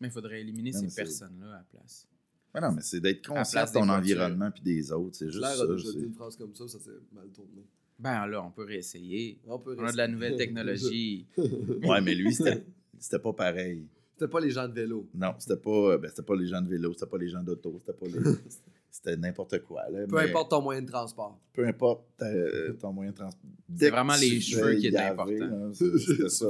Mais 0.00 0.08
il 0.08 0.10
faudrait 0.10 0.40
éliminer 0.40 0.70
Non, 0.72 0.88
ces 0.88 0.94
personnes-là 0.94 1.46
à 1.48 1.58
la 1.58 1.66
place. 1.70 2.06
Mais 2.54 2.60
non, 2.60 2.72
mais 2.72 2.82
c'est 2.82 3.00
d'être 3.00 3.26
conscient 3.26 3.64
de 3.64 3.70
ton 3.72 3.88
environnement 3.88 4.50
puis 4.50 4.62
des 4.62 4.90
autres, 4.92 5.16
c'est 5.16 5.30
juste 5.30 5.44
ça. 5.44 5.62
a 5.62 5.66
déjà 5.66 5.92
dit 5.92 6.04
une 6.04 6.14
phrase 6.14 6.36
comme 6.36 6.54
ça, 6.54 6.66
ça 6.66 6.78
s'est 6.80 6.90
mal 7.12 7.28
tourné. 7.28 7.64
Ben 7.98 8.26
là, 8.26 8.42
on 8.42 8.50
peut 8.50 8.64
réessayer. 8.64 9.38
On, 9.46 9.58
peut 9.58 9.76
On 9.78 9.84
a 9.84 9.92
de 9.92 9.96
la 9.98 10.08
nouvelle 10.08 10.36
technologie. 10.36 11.26
Ouais, 11.36 12.00
mais 12.00 12.14
lui, 12.14 12.32
c'était 12.32 12.64
c'était 12.98 13.18
pas 13.18 13.32
pareil. 13.34 13.86
C'était 14.14 14.30
pas 14.30 14.40
les 14.40 14.50
gens 14.50 14.66
de 14.68 14.72
vélo. 14.74 15.08
Non, 15.14 15.34
c'était 15.38 15.56
pas, 15.60 15.96
ben, 15.98 16.08
c'était 16.08 16.22
pas 16.22 16.34
les 16.36 16.46
gens 16.46 16.60
de 16.60 16.68
vélo, 16.68 16.92
c'était 16.92 17.06
pas 17.06 17.18
les 17.18 17.28
gens 17.28 17.42
d'auto, 17.42 17.76
c'était 17.78 17.92
pas 17.98 18.06
les... 18.06 18.18
C'était 18.90 19.16
n'importe 19.16 19.62
quoi. 19.62 19.88
Là, 19.88 20.06
Peu 20.06 20.16
mais 20.16 20.28
importe 20.30 20.50
ton 20.50 20.60
moyen 20.62 20.82
de 20.82 20.88
transport. 20.90 21.38
Peu 21.52 21.66
importe 21.66 22.04
ta- 22.16 22.72
ton 22.80 22.92
moyen 22.92 23.12
de 23.12 23.16
transport. 23.16 23.50
C'est 23.76 23.90
vraiment 23.90 24.16
les 24.20 24.40
cheveux 24.40 24.74
qui 24.76 24.88
est 24.88 24.90
yaver, 24.90 25.08
important. 25.10 25.46
là, 25.46 25.70
c'est- 25.72 25.98
C'était 25.98 26.28
ça. 26.28 26.46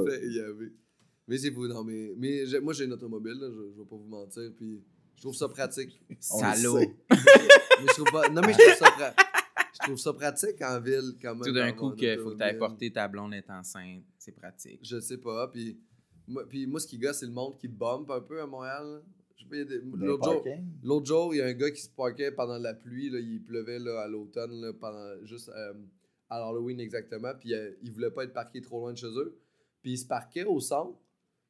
Mais 1.28 1.38
c'est 1.38 1.50
vous, 1.50 1.68
non, 1.68 1.84
mais, 1.84 2.12
mais 2.16 2.46
j'ai- 2.46 2.60
moi 2.60 2.72
j'ai 2.72 2.84
une 2.86 2.92
automobile, 2.92 3.34
là, 3.40 3.48
je, 3.50 3.72
je 3.74 3.78
vais 3.78 3.86
pas 3.88 3.96
vous 3.96 4.08
mentir, 4.08 4.50
puis 4.56 4.82
je 5.14 5.20
trouve 5.22 5.34
ça 5.34 5.48
pratique. 5.48 6.00
Salaud. 6.18 6.78
mais 7.10 7.16
je 7.86 7.92
trouve 7.94 8.10
pas, 8.10 8.28
non, 8.30 8.42
mais 8.44 8.52
je 8.52 8.58
trouve 8.58 8.74
ça, 8.78 8.86
pra- 8.96 9.14
je 9.74 9.78
trouve 9.86 9.98
ça 9.98 10.12
pratique 10.12 10.60
en 10.62 10.80
ville 10.80 11.14
quand 11.22 11.34
même. 11.34 11.44
Tout 11.44 11.52
d'un 11.52 11.72
coup, 11.72 11.92
qu'il 11.92 12.18
faut 12.18 12.30
que 12.30 12.36
tu 12.36 12.42
ailles 12.42 12.58
porter 12.58 12.92
ta 12.92 13.06
blonde 13.06 13.34
est 13.34 13.48
enceinte. 13.48 14.02
C'est 14.18 14.32
pratique. 14.32 14.80
Je 14.82 14.98
sais 14.98 15.18
pas, 15.18 15.46
puis 15.48 15.78
moi, 16.26 16.44
puis 16.48 16.66
moi 16.66 16.80
ce 16.80 16.86
qui 16.88 16.98
gosse, 16.98 17.18
c'est 17.18 17.26
le 17.26 17.32
monde 17.32 17.56
qui 17.58 17.68
bump 17.68 18.10
un 18.10 18.20
peu 18.20 18.40
à 18.40 18.46
Montréal. 18.46 19.02
L'autre 20.82 21.06
jour, 21.06 21.34
il 21.34 21.38
y 21.38 21.40
a 21.40 21.46
un 21.46 21.52
gars 21.52 21.70
qui 21.70 21.82
se 21.82 21.90
parquait 21.90 22.32
pendant 22.32 22.58
la 22.58 22.74
pluie. 22.74 23.10
Là, 23.10 23.18
il 23.18 23.42
pleuvait 23.42 23.78
là, 23.78 24.02
à 24.02 24.08
l'automne, 24.08 24.60
là, 24.60 24.72
pendant 24.72 25.24
juste 25.24 25.50
euh, 25.50 25.74
à 26.28 26.36
Halloween 26.46 26.80
exactement. 26.80 27.32
Puis 27.38 27.54
euh, 27.54 27.72
il 27.82 27.92
voulait 27.92 28.10
pas 28.10 28.24
être 28.24 28.32
parqué 28.32 28.60
trop 28.60 28.80
loin 28.80 28.92
de 28.92 28.98
chez 28.98 29.06
eux. 29.06 29.38
Puis 29.82 29.92
il 29.92 29.98
se 29.98 30.06
parquait 30.06 30.44
au 30.44 30.60
centre. 30.60 30.98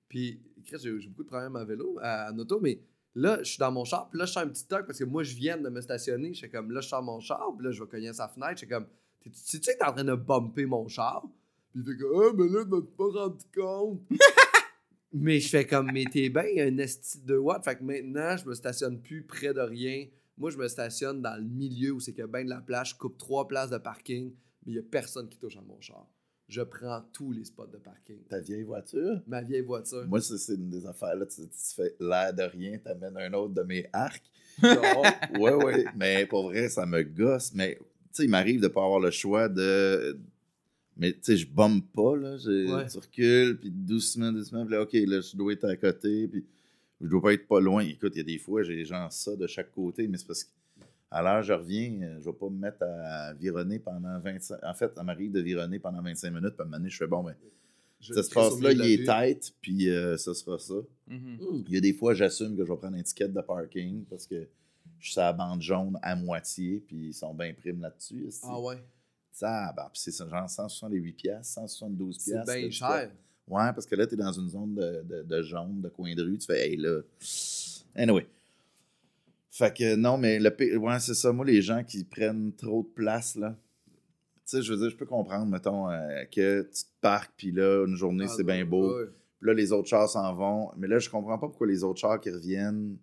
Puis 0.08 0.42
j'ai 0.64 1.08
beaucoup 1.08 1.22
de 1.22 1.28
problèmes 1.28 1.56
à 1.56 1.64
vélo, 1.64 1.98
à, 2.00 2.28
à 2.28 2.32
auto, 2.32 2.58
mais 2.60 2.80
là, 3.14 3.38
je 3.42 3.50
suis 3.50 3.58
dans 3.58 3.70
mon 3.70 3.84
char. 3.84 4.08
Puis 4.10 4.18
là, 4.18 4.24
je 4.24 4.32
sens 4.32 4.42
un 4.42 4.48
petit 4.48 4.66
toc 4.66 4.86
parce 4.86 4.98
que 4.98 5.04
moi, 5.04 5.22
je 5.22 5.34
viens 5.34 5.56
de 5.56 5.68
me 5.68 5.80
stationner. 5.80 6.32
Je 6.32 6.38
suis 6.38 6.50
comme 6.50 6.70
là, 6.72 6.80
je 6.80 6.88
sors 6.88 7.02
mon 7.02 7.20
char. 7.20 7.52
Puis 7.56 7.64
là, 7.66 7.72
je 7.72 7.82
vais 7.82 7.88
cogner 7.88 8.08
à 8.08 8.14
sa 8.14 8.28
fenêtre. 8.28 8.52
Je 8.52 8.58
suis 8.58 8.68
comme, 8.68 8.86
tu 9.22 9.30
sais 9.32 9.58
que 9.58 9.78
t'es 9.78 9.84
en 9.84 9.92
train 9.92 10.04
de 10.04 10.14
bumper 10.14 10.66
mon 10.66 10.88
char? 10.88 11.24
Puis 11.72 11.82
il 11.82 11.84
fait 11.84 11.96
comme, 11.96 12.22
ah, 12.22 12.32
mais 12.36 12.48
là, 12.48 12.60
je 12.64 12.68
m'en 12.68 12.80
suis 12.80 12.96
pas 12.96 13.04
rendu 13.04 13.44
compte. 13.54 14.00
Mais 15.12 15.40
je 15.40 15.48
fais 15.48 15.66
comme, 15.66 15.90
mais 15.92 16.04
t'es 16.04 16.28
bien, 16.28 16.44
il 16.44 16.56
y 16.56 16.60
a 16.60 16.64
un 16.64 16.78
esti 16.78 17.20
de 17.20 17.26
2 17.26 17.38
watts. 17.38 17.64
Fait 17.64 17.76
que 17.76 17.82
maintenant, 17.82 18.36
je 18.36 18.46
me 18.46 18.54
stationne 18.54 19.00
plus 19.00 19.22
près 19.22 19.52
de 19.52 19.60
rien. 19.60 20.06
Moi, 20.38 20.50
je 20.50 20.56
me 20.56 20.68
stationne 20.68 21.20
dans 21.20 21.36
le 21.36 21.46
milieu 21.46 21.92
où 21.92 22.00
c'est 22.00 22.18
a 22.20 22.26
bien 22.26 22.44
de 22.44 22.50
la 22.50 22.60
place. 22.60 22.90
Je 22.90 22.94
coupe 22.94 23.18
trois 23.18 23.46
places 23.48 23.70
de 23.70 23.78
parking, 23.78 24.32
mais 24.64 24.72
il 24.72 24.76
y 24.76 24.78
a 24.78 24.82
personne 24.82 25.28
qui 25.28 25.38
touche 25.38 25.56
à 25.56 25.60
mon 25.60 25.80
char. 25.80 26.06
Je 26.48 26.62
prends 26.62 27.02
tous 27.12 27.30
les 27.30 27.44
spots 27.44 27.66
de 27.66 27.76
parking. 27.76 28.24
Ta 28.28 28.40
vieille 28.40 28.62
voiture? 28.62 29.20
Ma 29.26 29.42
vieille 29.42 29.60
voiture. 29.60 30.04
Moi, 30.08 30.20
c'est 30.20 30.54
une 30.54 30.68
des 30.68 30.84
affaires. 30.86 31.14
Là, 31.14 31.26
tu, 31.26 31.42
tu 31.42 31.74
fais 31.76 31.94
l'air 32.00 32.34
de 32.34 32.42
rien, 32.42 32.78
t'amènes 32.78 33.16
un 33.16 33.32
autre 33.34 33.54
de 33.54 33.62
mes 33.62 33.86
arcs. 33.92 34.30
Ouais, 35.38 35.54
ouais. 35.54 35.84
Mais 35.96 36.26
pour 36.26 36.44
vrai, 36.44 36.68
ça 36.68 36.84
me 36.86 37.02
gosse. 37.02 37.52
Mais, 37.54 37.76
tu 37.78 37.84
sais, 38.12 38.24
il 38.24 38.30
m'arrive 38.30 38.60
de 38.60 38.68
pas 38.68 38.84
avoir 38.84 39.00
le 39.00 39.10
choix 39.10 39.48
de. 39.48 40.18
Mais, 40.96 41.12
tu 41.12 41.18
sais, 41.22 41.36
je 41.36 41.46
bombe 41.46 41.82
pas, 41.94 42.16
là. 42.16 42.36
J'ai- 42.36 42.66
Ouais. 42.72 42.86
Tu 42.86 42.98
recules, 42.98 43.58
puis 43.58 43.70
doucement, 43.70 44.32
doucement. 44.32 44.64
Puis 44.64 44.74
là, 44.74 44.82
OK, 44.82 44.92
là, 44.92 45.20
je 45.20 45.36
dois 45.36 45.52
être 45.52 45.64
à 45.64 45.76
côté, 45.76 46.28
puis 46.28 46.44
je 47.00 47.06
dois 47.08 47.22
pas 47.22 47.32
être 47.32 47.46
pas 47.46 47.60
loin. 47.60 47.82
Écoute, 47.84 48.12
il 48.14 48.18
y 48.18 48.20
a 48.20 48.24
des 48.24 48.38
fois, 48.38 48.62
j'ai 48.62 48.84
genre 48.84 49.10
ça 49.12 49.34
de 49.36 49.46
chaque 49.46 49.72
côté, 49.72 50.06
mais 50.08 50.18
c'est 50.18 50.26
parce 50.26 50.44
que. 50.44 50.50
À 51.12 51.22
l'heure, 51.22 51.42
je 51.42 51.52
reviens, 51.52 52.02
euh, 52.02 52.18
je 52.20 52.26
vais 52.26 52.36
pas 52.36 52.48
me 52.48 52.56
mettre 52.58 52.82
à 52.84 53.32
vironner 53.34 53.80
pendant 53.80 54.20
25... 54.20 54.60
En 54.62 54.74
fait, 54.74 54.94
ça 54.94 55.02
m'arrive 55.02 55.32
de 55.32 55.40
vironner 55.40 55.80
pendant 55.80 56.00
25 56.00 56.30
minutes, 56.30 56.50
puis 56.50 56.60
à 56.60 56.62
un 56.62 56.64
moment 56.66 56.76
donné, 56.76 56.88
je 56.88 56.96
fais, 56.98 57.08
bon, 57.08 57.24
ben, 57.24 57.34
ça 58.00 58.22
se 58.22 58.30
crisse 58.30 58.44
au 58.46 58.50
passe 58.50 58.60
là, 58.60 58.68
milieu 58.70 58.84
de 58.84 58.88
il 58.88 59.00
est 59.00 59.04
tête, 59.06 59.52
puis 59.60 59.90
euh, 59.90 60.16
ça 60.16 60.34
sera 60.34 60.56
ça. 60.60 60.74
Mhm. 61.08 61.38
Hum. 61.40 61.64
Il 61.66 61.74
y 61.74 61.78
a 61.78 61.80
des 61.80 61.94
fois, 61.94 62.14
j'assume 62.14 62.56
que 62.56 62.64
je 62.64 62.70
vais 62.70 62.76
prendre 62.78 62.94
une 62.94 63.00
étiquette 63.00 63.32
de 63.32 63.40
parking 63.40 64.04
parce 64.04 64.24
que 64.24 64.46
je 65.00 65.04
suis 65.04 65.12
sur 65.14 65.22
la 65.22 65.32
bande 65.32 65.60
jaune 65.62 65.98
à 66.00 66.14
moitié, 66.14 66.80
puis 66.86 67.08
ils 67.08 67.12
sont 67.14 67.34
bien 67.34 67.52
primes 67.54 67.80
là-dessus. 67.80 68.28
Ah 68.44 68.60
ouais. 68.60 68.76
Ça, 69.40 69.72
puis 69.76 70.00
c'est 70.02 70.10
ça, 70.10 70.28
genre 70.28 70.48
168 70.50 71.12
piastres, 71.14 71.54
172 71.54 72.16
C'est 72.18 72.32
piastres. 72.32 72.54
bien 72.54 72.70
cher. 72.70 73.10
Ouais, 73.48 73.72
parce 73.72 73.86
que 73.86 73.96
là, 73.96 74.06
tu 74.06 74.14
es 74.14 74.16
dans 74.16 74.32
une 74.32 74.48
zone 74.50 74.74
de, 74.74 75.02
de, 75.02 75.22
de 75.22 75.42
jaune, 75.42 75.80
de 75.80 75.88
coin 75.88 76.14
de 76.14 76.22
rue. 76.22 76.36
Tu 76.38 76.46
fais, 76.46 76.68
hey, 76.68 76.76
là. 76.76 77.00
Anyway. 77.96 78.26
Fait 79.50 79.74
que 79.74 79.96
non, 79.96 80.18
mais 80.18 80.38
le 80.38 80.78
ouais, 80.78 81.00
c'est 81.00 81.14
ça. 81.14 81.32
Moi, 81.32 81.44
les 81.46 81.62
gens 81.62 81.82
qui 81.82 82.04
prennent 82.04 82.52
trop 82.52 82.82
de 82.82 82.88
place, 82.88 83.34
là. 83.34 83.56
Tu 84.46 84.56
sais, 84.56 84.62
je 84.62 84.72
veux 84.72 84.78
dire, 84.78 84.90
je 84.90 84.96
peux 84.96 85.06
comprendre, 85.06 85.46
mettons, 85.46 85.90
euh, 85.90 86.24
que 86.30 86.62
tu 86.62 86.84
te 86.84 87.00
parques, 87.00 87.32
puis 87.36 87.50
là, 87.50 87.86
une 87.86 87.96
journée, 87.96 88.26
Ah 88.28 88.32
c'est 88.36 88.44
bien 88.44 88.64
beau. 88.64 88.92
Puis 89.38 89.46
là, 89.46 89.54
les 89.54 89.72
autres 89.72 89.88
chars 89.88 90.08
s'en 90.08 90.34
vont. 90.34 90.70
Mais 90.76 90.86
là, 90.86 90.98
je 90.98 91.08
comprends 91.08 91.38
pas 91.38 91.48
pourquoi 91.48 91.66
les 91.66 91.82
autres 91.82 91.98
chars 91.98 92.20
qui 92.20 92.30
reviennent, 92.30 92.98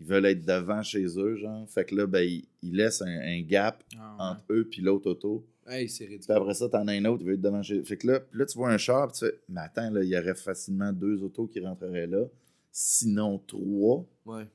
ils 0.00 0.06
veulent 0.06 0.26
être 0.26 0.44
devant 0.44 0.82
chez 0.82 1.04
eux, 1.18 1.36
genre. 1.36 1.68
Fait 1.68 1.84
que 1.84 1.94
là, 1.94 2.06
ben, 2.06 2.22
ils, 2.22 2.44
ils 2.62 2.74
laissent 2.74 3.02
un, 3.02 3.06
un 3.20 3.40
gap 3.42 3.82
Ah, 3.98 4.16
ouais. 4.18 4.24
entre 4.30 4.44
eux 4.50 4.68
puis 4.70 4.82
l'autre 4.82 5.10
auto. 5.10 5.46
Hey, 5.66 5.88
c'est 5.88 6.04
Puis 6.06 6.14
ridicule. 6.14 6.34
après 6.34 6.54
ça, 6.54 6.68
t'en 6.68 6.88
as 6.88 6.92
un 6.92 7.04
autre, 7.04 7.22
il 7.22 7.26
veut 7.28 7.34
être 7.34 7.40
devant 7.40 7.62
chez 7.62 7.84
Fait 7.84 7.96
que 7.96 8.06
là, 8.08 8.18
puis 8.20 8.38
là, 8.38 8.46
tu 8.46 8.58
vois 8.58 8.70
un 8.70 8.78
char, 8.78 9.06
puis 9.08 9.18
tu 9.20 9.26
fais, 9.26 9.40
mais 9.48 9.60
attends, 9.60 9.90
là, 9.90 10.02
il 10.02 10.08
y 10.08 10.18
aurait 10.18 10.34
facilement 10.34 10.92
deux 10.92 11.22
autos 11.22 11.46
qui 11.46 11.60
rentreraient 11.60 12.06
là. 12.08 12.24
Sinon, 12.72 13.38
trois. 13.46 14.06
Ouais. 14.24 14.46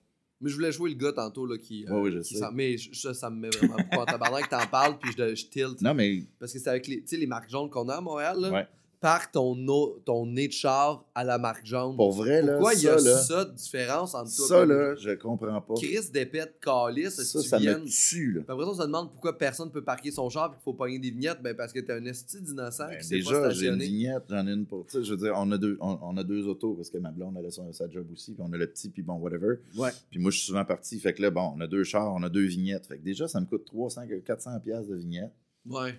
Mais 0.42 0.50
je 0.50 0.56
voulais 0.56 0.72
jouer 0.72 0.90
le 0.90 0.98
gars 0.98 1.14
tantôt 1.14 1.46
là, 1.46 1.58
qui. 1.58 1.86
Ouais, 1.90 2.00
oui, 2.02 2.12
je 2.12 2.20
qui 2.20 2.36
sais. 2.36 2.46
mais 2.54 2.76
ça, 2.94 3.14
ça 3.14 3.30
me 3.30 3.40
met 3.40 3.50
vraiment 3.50 3.78
pas 3.90 4.02
en 4.02 4.06
tabarnak 4.06 4.46
que 4.46 4.50
t'en 4.50 4.68
parles, 4.68 4.98
puis 5.00 5.12
je, 5.18 5.36
je 5.36 5.46
tilt. 5.48 5.82
Non, 5.82 5.94
mais, 5.94 6.24
Parce 6.40 6.52
que 6.52 6.60
c'est 6.60 6.70
avec 6.70 6.88
les, 6.88 7.04
les 7.10 7.28
marques 7.28 7.50
jaunes 7.50 7.70
qu'on 7.70 7.88
a 7.88 7.96
à 7.96 8.02
Montréal. 8.02 8.38
Là. 8.42 8.52
ouais. 8.52 8.68
Parque 9.06 9.34
ton, 9.34 9.56
ton 10.04 10.26
nez 10.26 10.48
de 10.48 10.52
char 10.54 11.06
à 11.14 11.24
la 11.24 11.38
marque 11.38 11.64
jaune. 11.64 11.96
Pour 11.96 12.12
vrai, 12.12 12.42
là, 12.42 12.54
Pourquoi 12.54 12.74
il 12.74 12.82
y 12.82 12.88
a 12.88 12.98
ça, 12.98 13.08
là, 13.08 13.18
ça 13.20 13.46
de 13.46 13.52
différence 13.52 14.16
entre 14.16 14.36
toi 14.36 14.48
ça, 14.48 14.66
là, 14.66 14.96
je 14.96 15.12
comprends 15.12 15.62
pas. 15.62 15.76
Chris 15.76 16.10
d'épette 16.12 16.60
calice, 16.60 17.10
Ça, 17.22 17.40
si 17.42 17.48
ça 17.48 17.60
viennes? 17.60 17.84
me 17.84 17.86
tue, 17.88 18.32
là. 18.34 18.42
Après 18.48 18.64
ça, 18.64 18.72
on 18.72 18.74
se 18.74 18.82
demande 18.82 19.12
pourquoi 19.12 19.38
personne 19.38 19.70
peut 19.72 19.84
parquer 19.84 20.10
son 20.10 20.28
char 20.32 20.48
et 20.48 20.56
qu'il 20.56 20.64
faut 20.64 20.74
pogner 20.74 20.98
des 20.98 21.12
vignettes. 21.12 21.40
Ben 21.44 21.56
parce 21.56 21.72
que 21.72 21.82
t'es 21.82 21.94
un 21.94 22.04
esti 22.06 22.42
d'innocent 22.42 22.88
Ben, 22.88 22.98
qui 22.98 23.04
s'est 23.06 23.20
pas 23.20 23.30
déjà, 23.30 23.50
j'ai 23.52 23.68
une 23.68 23.78
vignette, 23.78 24.24
j'en 24.28 24.48
ai 24.48 24.54
une 24.54 24.66
pour. 24.66 24.88
Tu 24.88 24.94
sais, 24.94 25.04
je 25.04 25.12
veux 25.12 25.18
dire, 25.18 25.34
on 25.38 25.52
a 25.52 25.58
deux, 25.60 25.78
on, 25.82 26.00
on 26.02 26.18
a 26.18 26.24
deux 26.24 26.48
autos 26.48 26.74
parce 26.74 26.90
que 26.90 26.98
ma 26.98 27.12
blonde, 27.12 27.36
elle 27.38 27.46
a 27.46 27.52
son- 27.52 27.72
sa 27.74 27.88
job 27.88 28.08
aussi, 28.12 28.34
puis 28.34 28.42
on 28.44 28.52
a 28.54 28.58
le 28.58 28.66
petit, 28.66 28.90
puis 28.90 29.04
bon, 29.04 29.20
whatever. 29.20 29.58
Ouais. 29.78 29.92
Puis 30.10 30.20
moi, 30.20 30.32
je 30.32 30.38
suis 30.40 30.48
souvent 30.48 30.66
parti. 30.66 31.00
Fait 31.00 31.14
que 31.14 31.22
là, 31.22 31.30
bon, 31.30 31.54
on 31.56 31.62
a 31.62 31.68
deux 31.68 31.84
chars, 31.84 32.12
on 32.12 32.24
a 32.24 32.30
deux 32.30 32.46
vignettes. 32.48 32.88
Fait 32.88 32.98
que 32.98 33.04
déjà, 33.04 33.28
ça 33.28 33.40
me 33.40 33.46
coûte 33.46 33.66
300, 33.66 34.02
400 34.26 34.60
pièces 34.62 34.88
de 34.88 34.96
vignettes. 34.96 35.34
Ouais. 35.70 35.94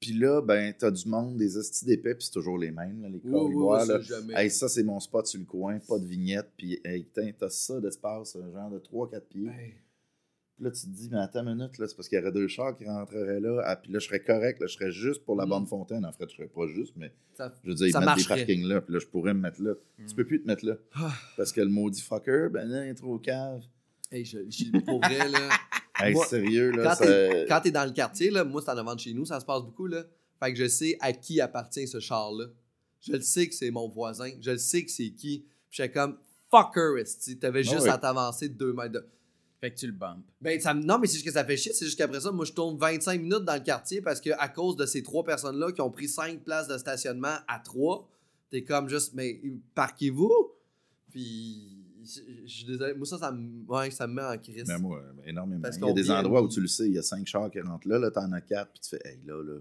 Puis 0.00 0.12
là, 0.12 0.40
ben, 0.40 0.72
t'as 0.78 0.90
du 0.92 1.08
monde, 1.08 1.36
des 1.36 1.56
hosties 1.56 1.84
d'épais, 1.84 2.14
puis 2.14 2.24
c'est 2.26 2.32
toujours 2.32 2.56
les 2.58 2.70
mêmes, 2.70 3.02
là, 3.02 3.08
les 3.08 3.14
Oui, 3.16 3.20
oui, 3.24 3.30
coriboires, 3.32 3.82
oui, 3.88 4.32
là. 4.32 4.42
Hey, 4.42 4.50
ça, 4.50 4.68
c'est 4.68 4.84
mon 4.84 5.00
spot 5.00 5.26
sur 5.26 5.40
le 5.40 5.46
coin, 5.46 5.78
pas 5.80 5.98
de 5.98 6.06
vignette. 6.06 6.52
Puis, 6.56 6.80
hey, 6.84 7.04
t'as 7.12 7.48
ça 7.48 7.80
d'espace, 7.80 8.36
un 8.36 8.50
genre 8.52 8.70
de 8.70 8.78
3-4 8.78 9.20
pieds. 9.28 9.48
Hey. 9.48 9.74
Puis 10.54 10.64
là, 10.64 10.70
tu 10.72 10.82
te 10.82 10.86
dis, 10.90 11.08
mais 11.10 11.18
attends 11.18 11.44
une 11.46 11.54
minute, 11.56 11.78
là, 11.78 11.86
c'est 11.88 11.94
parce 11.96 12.08
qu'il 12.08 12.18
y 12.18 12.20
aurait 12.20 12.32
deux 12.32 12.48
chars 12.48 12.76
qui 12.76 12.84
rentreraient 12.84 13.40
là. 13.40 13.62
Ah, 13.64 13.76
puis 13.76 13.92
là, 13.92 13.98
je 14.00 14.06
serais 14.06 14.20
correct, 14.22 14.60
là, 14.60 14.66
je 14.66 14.74
serais 14.74 14.90
juste 14.90 15.24
pour 15.24 15.36
la 15.36 15.46
Mm. 15.46 15.50
bonne 15.50 15.66
fontaine. 15.66 16.04
En 16.04 16.12
fait, 16.12 16.28
je 16.30 16.34
serais 16.36 16.48
pas 16.48 16.66
juste, 16.68 16.94
mais 16.96 17.12
Ça- 17.36 17.52
je 17.64 17.68
veux 17.68 17.74
dire, 17.76 17.86
ils 17.88 17.98
mettent 18.04 18.16
des 18.18 18.24
parkings 18.24 18.64
là, 18.66 18.80
puis 18.80 18.92
là, 18.94 18.98
je 19.00 19.06
pourrais 19.06 19.34
me 19.34 19.40
mettre 19.40 19.62
là. 19.62 19.74
Mm. 19.98 20.06
Tu 20.06 20.14
peux 20.16 20.24
plus 20.26 20.42
te 20.42 20.46
mettre 20.48 20.64
là. 20.66 20.74
Ah. 20.94 21.12
Parce 21.36 21.52
que 21.52 21.60
le 21.60 21.68
maudit 21.68 22.02
fucker, 22.02 22.48
ben 22.52 22.64
là, 22.68 22.86
il 22.86 22.90
est 22.90 22.94
trop 22.94 23.18
cave. 23.18 23.62
Hey, 24.10 24.24
je, 24.24 24.38
je- 24.48 24.70
pour 24.84 25.00
vrai, 25.00 25.28
là. 25.28 25.48
Hey, 26.00 26.12
Moi, 26.14 26.26
sérieux, 26.26 26.70
là, 26.70 26.82
quand 26.84 26.94
ça... 26.94 27.06
t'es- 27.06 27.46
Quand 27.48 27.60
t'es 27.60 27.70
dans 27.70 27.84
le 27.84 27.92
quartier, 27.92 28.30
là, 28.30 28.44
moi, 28.44 28.62
c'est 28.64 28.70
en 28.70 28.76
avant 28.78 28.94
de 28.94 29.00
chez 29.00 29.12
nous, 29.14 29.24
ça 29.24 29.40
se 29.40 29.44
passe 29.44 29.62
beaucoup, 29.62 29.86
là. 29.86 30.04
Fait 30.42 30.52
que 30.52 30.58
je 30.58 30.68
sais 30.68 30.96
à 31.00 31.12
qui 31.12 31.40
appartient 31.40 31.86
ce 31.88 31.98
char-là. 32.00 32.46
Je 33.00 33.12
le 33.12 33.20
sais 33.20 33.48
que 33.48 33.54
c'est 33.54 33.70
mon 33.70 33.88
voisin. 33.88 34.30
Je 34.40 34.52
le 34.52 34.58
sais 34.58 34.84
que 34.84 34.90
c'est 34.90 35.10
qui. 35.10 35.40
Puis 35.70 35.76
j'étais 35.82 35.92
comme, 35.92 36.16
fucker, 36.50 37.00
esti. 37.00 37.38
T'avais 37.38 37.60
Ah 37.66 37.72
juste 37.74 37.86
à 37.88 37.98
t'avancer 37.98 38.48
de 38.48 38.54
deux 38.54 38.72
mètres. 38.72 38.92
De... 38.92 39.06
Fait 39.60 39.72
que 39.72 39.76
tu 39.78 39.86
le 39.86 39.92
bumpes. 39.92 40.24
Ben, 40.40 40.60
ça, 40.60 40.72
non, 40.74 40.98
mais 40.98 41.08
c'est 41.08 41.14
juste 41.14 41.26
que 41.26 41.32
ça 41.32 41.44
fait 41.44 41.56
chier. 41.56 41.72
C'est 41.72 41.84
juste 41.84 41.98
qu'après 41.98 42.20
ça, 42.20 42.30
moi, 42.30 42.44
je 42.44 42.52
tourne 42.52 42.78
25 42.78 43.20
minutes 43.20 43.44
dans 43.44 43.54
le 43.54 43.60
quartier 43.60 44.00
parce 44.00 44.20
que 44.20 44.30
à 44.38 44.48
cause 44.48 44.76
de 44.76 44.86
ces 44.86 45.02
trois 45.02 45.24
personnes-là 45.24 45.72
qui 45.72 45.80
ont 45.80 45.90
pris 45.90 46.06
5 46.08 46.44
places 46.44 46.68
de 46.68 46.78
stationnement 46.78 47.34
à 47.48 47.58
3, 47.58 48.08
t'es 48.50 48.62
comme 48.62 48.88
juste, 48.88 49.14
mais 49.14 49.40
parquez-vous? 49.74 50.52
Puis, 51.10 51.77
je 52.44 52.46
suis 52.52 52.64
désolé. 52.66 52.94
Moi, 52.94 53.06
ça, 53.06 53.18
ça 53.18 53.32
me, 53.32 53.64
ouais, 53.66 53.90
ça 53.90 54.06
me 54.06 54.14
met 54.14 54.22
en 54.22 54.38
crise. 54.38 54.64
Mais 54.66 54.78
moi, 54.78 55.02
énormément. 55.26 55.62
Parce 55.62 55.76
il 55.76 55.84
y 55.84 55.88
a 55.88 55.92
des 55.92 56.02
vient- 56.02 56.18
endroits 56.20 56.42
où 56.42 56.48
tu 56.48 56.60
le 56.60 56.66
sais, 56.68 56.86
il 56.86 56.94
y 56.94 56.98
a 56.98 57.02
cinq 57.02 57.26
chars 57.26 57.50
qui 57.50 57.60
rentrent 57.60 57.88
là, 57.88 57.98
là, 57.98 58.10
t'en 58.10 58.30
as 58.32 58.40
quatre, 58.40 58.72
puis 58.72 58.80
tu 58.80 58.88
fais, 58.90 59.00
hey, 59.08 59.20
là, 59.24 59.42
là. 59.42 59.58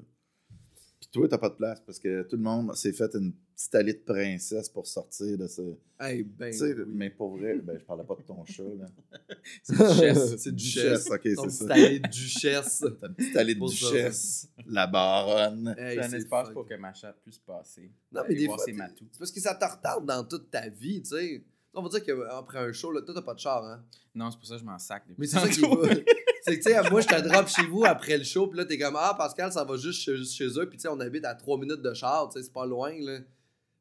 Puis 1.00 1.10
toi, 1.12 1.28
t'as 1.28 1.38
pas 1.38 1.50
de 1.50 1.56
place 1.56 1.80
parce 1.86 2.00
que 2.00 2.24
tout 2.24 2.36
le 2.38 2.42
monde 2.42 2.76
s'est 2.76 2.92
fait 2.92 3.14
une 3.14 3.32
petite 3.56 3.76
allée 3.76 3.94
de 3.94 4.00
princesse 4.00 4.68
pour 4.68 4.88
sortir 4.88 5.38
de 5.38 5.46
ce. 5.48 5.62
Hey, 6.00 6.24
ben, 6.24 6.52
tu 6.52 6.58
sais, 6.58 6.74
oui. 6.74 6.84
mais 6.88 7.10
pour 7.12 7.38
vrai, 7.38 7.56
ben, 7.60 7.78
je 7.78 7.84
parlais 7.86 8.04
pas 8.04 8.16
de 8.16 8.24
ton 8.24 8.44
chat, 8.46 8.64
là. 8.64 8.88
C'est 9.64 9.76
duchesse. 9.78 10.36
c'est 10.38 10.56
Duchesse, 10.56 11.04
duchesse. 11.06 11.12
ok, 11.12 11.22
c'est 11.24 11.50
ça. 11.68 11.74
allée 11.74 12.00
de 12.00 12.08
duchesse. 12.10 12.84
T'as 13.02 13.08
une 13.08 13.14
petite 13.16 13.38
allée 13.38 13.54
de 13.54 13.60
Pour 13.60 13.72
ça. 13.72 13.92
duchesse, 13.92 14.50
la 14.66 14.88
baronne. 14.88 15.76
Hey, 15.78 15.98
C'est 15.98 16.04
un 16.06 16.10
c'est 16.10 16.18
espace 16.18 16.46
fuck. 16.48 16.54
pour 16.54 16.68
que 16.68 16.74
ma 16.76 16.94
chatte 16.94 17.18
puisse 17.24 17.40
passer. 17.40 17.92
Non, 18.12 18.22
mais 18.22 18.30
Aller 18.30 18.36
des 18.36 18.46
voir 18.48 18.58
fois, 18.58 18.66
ses 18.66 18.72
t'es- 18.72 18.78
matous. 18.78 19.08
c'est 19.12 19.20
parce 19.20 19.32
que 19.32 19.40
ça 19.40 19.54
te 19.56 19.66
retarde 19.66 20.06
dans 20.06 20.24
toute 20.24 20.50
ta 20.50 20.68
vie, 20.68 21.02
tu 21.04 21.10
sais. 21.12 21.44
On 21.74 21.82
va 21.84 21.90
dire 21.90 22.04
qu'après 22.04 22.60
un 22.60 22.72
show, 22.72 22.92
là, 22.92 23.02
toi, 23.02 23.14
t'as 23.14 23.22
pas 23.22 23.34
de 23.36 23.40
char, 23.40 23.64
hein? 23.64 23.84
Non, 24.16 24.32
c'est 24.32 24.38
pour 24.38 24.48
ça 24.48 24.56
que 24.56 24.62
je 24.62 24.66
m'en 24.66 24.80
sac 24.80 25.04
Mais 25.18 25.28
c'est 25.28 25.40
ça 25.40 25.48
qui 25.48 25.64
est. 25.64 26.06
C'est 26.44 26.58
que, 26.60 26.64
tu 26.64 26.72
sais, 26.74 26.90
moi, 26.90 27.02
je 27.02 27.08
te 27.08 27.28
drop 27.28 27.46
chez 27.50 27.66
vous 27.68 27.84
après 27.84 28.18
le 28.18 28.24
show, 28.24 28.48
puis 28.48 28.58
là, 28.58 28.64
t'es 28.64 28.78
comme, 28.80 28.96
ah, 28.98 29.14
Pascal, 29.18 29.52
ça 29.52 29.66
va 29.66 29.76
juste 29.76 30.00
chez, 30.02 30.24
chez 30.24 30.48
eux, 30.58 30.70
puis 30.70 30.78
tu 30.78 30.84
sais, 30.84 30.88
on 30.88 30.98
habite 31.02 31.26
à 31.26 31.36
3 31.36 31.58
minutes 31.60 31.82
de 31.82 31.94
char, 31.94 32.30
tu 32.30 32.40
sais, 32.40 32.46
c'est 32.46 32.54
pas 32.54 32.66
loin, 32.66 32.94
là. 33.02 33.20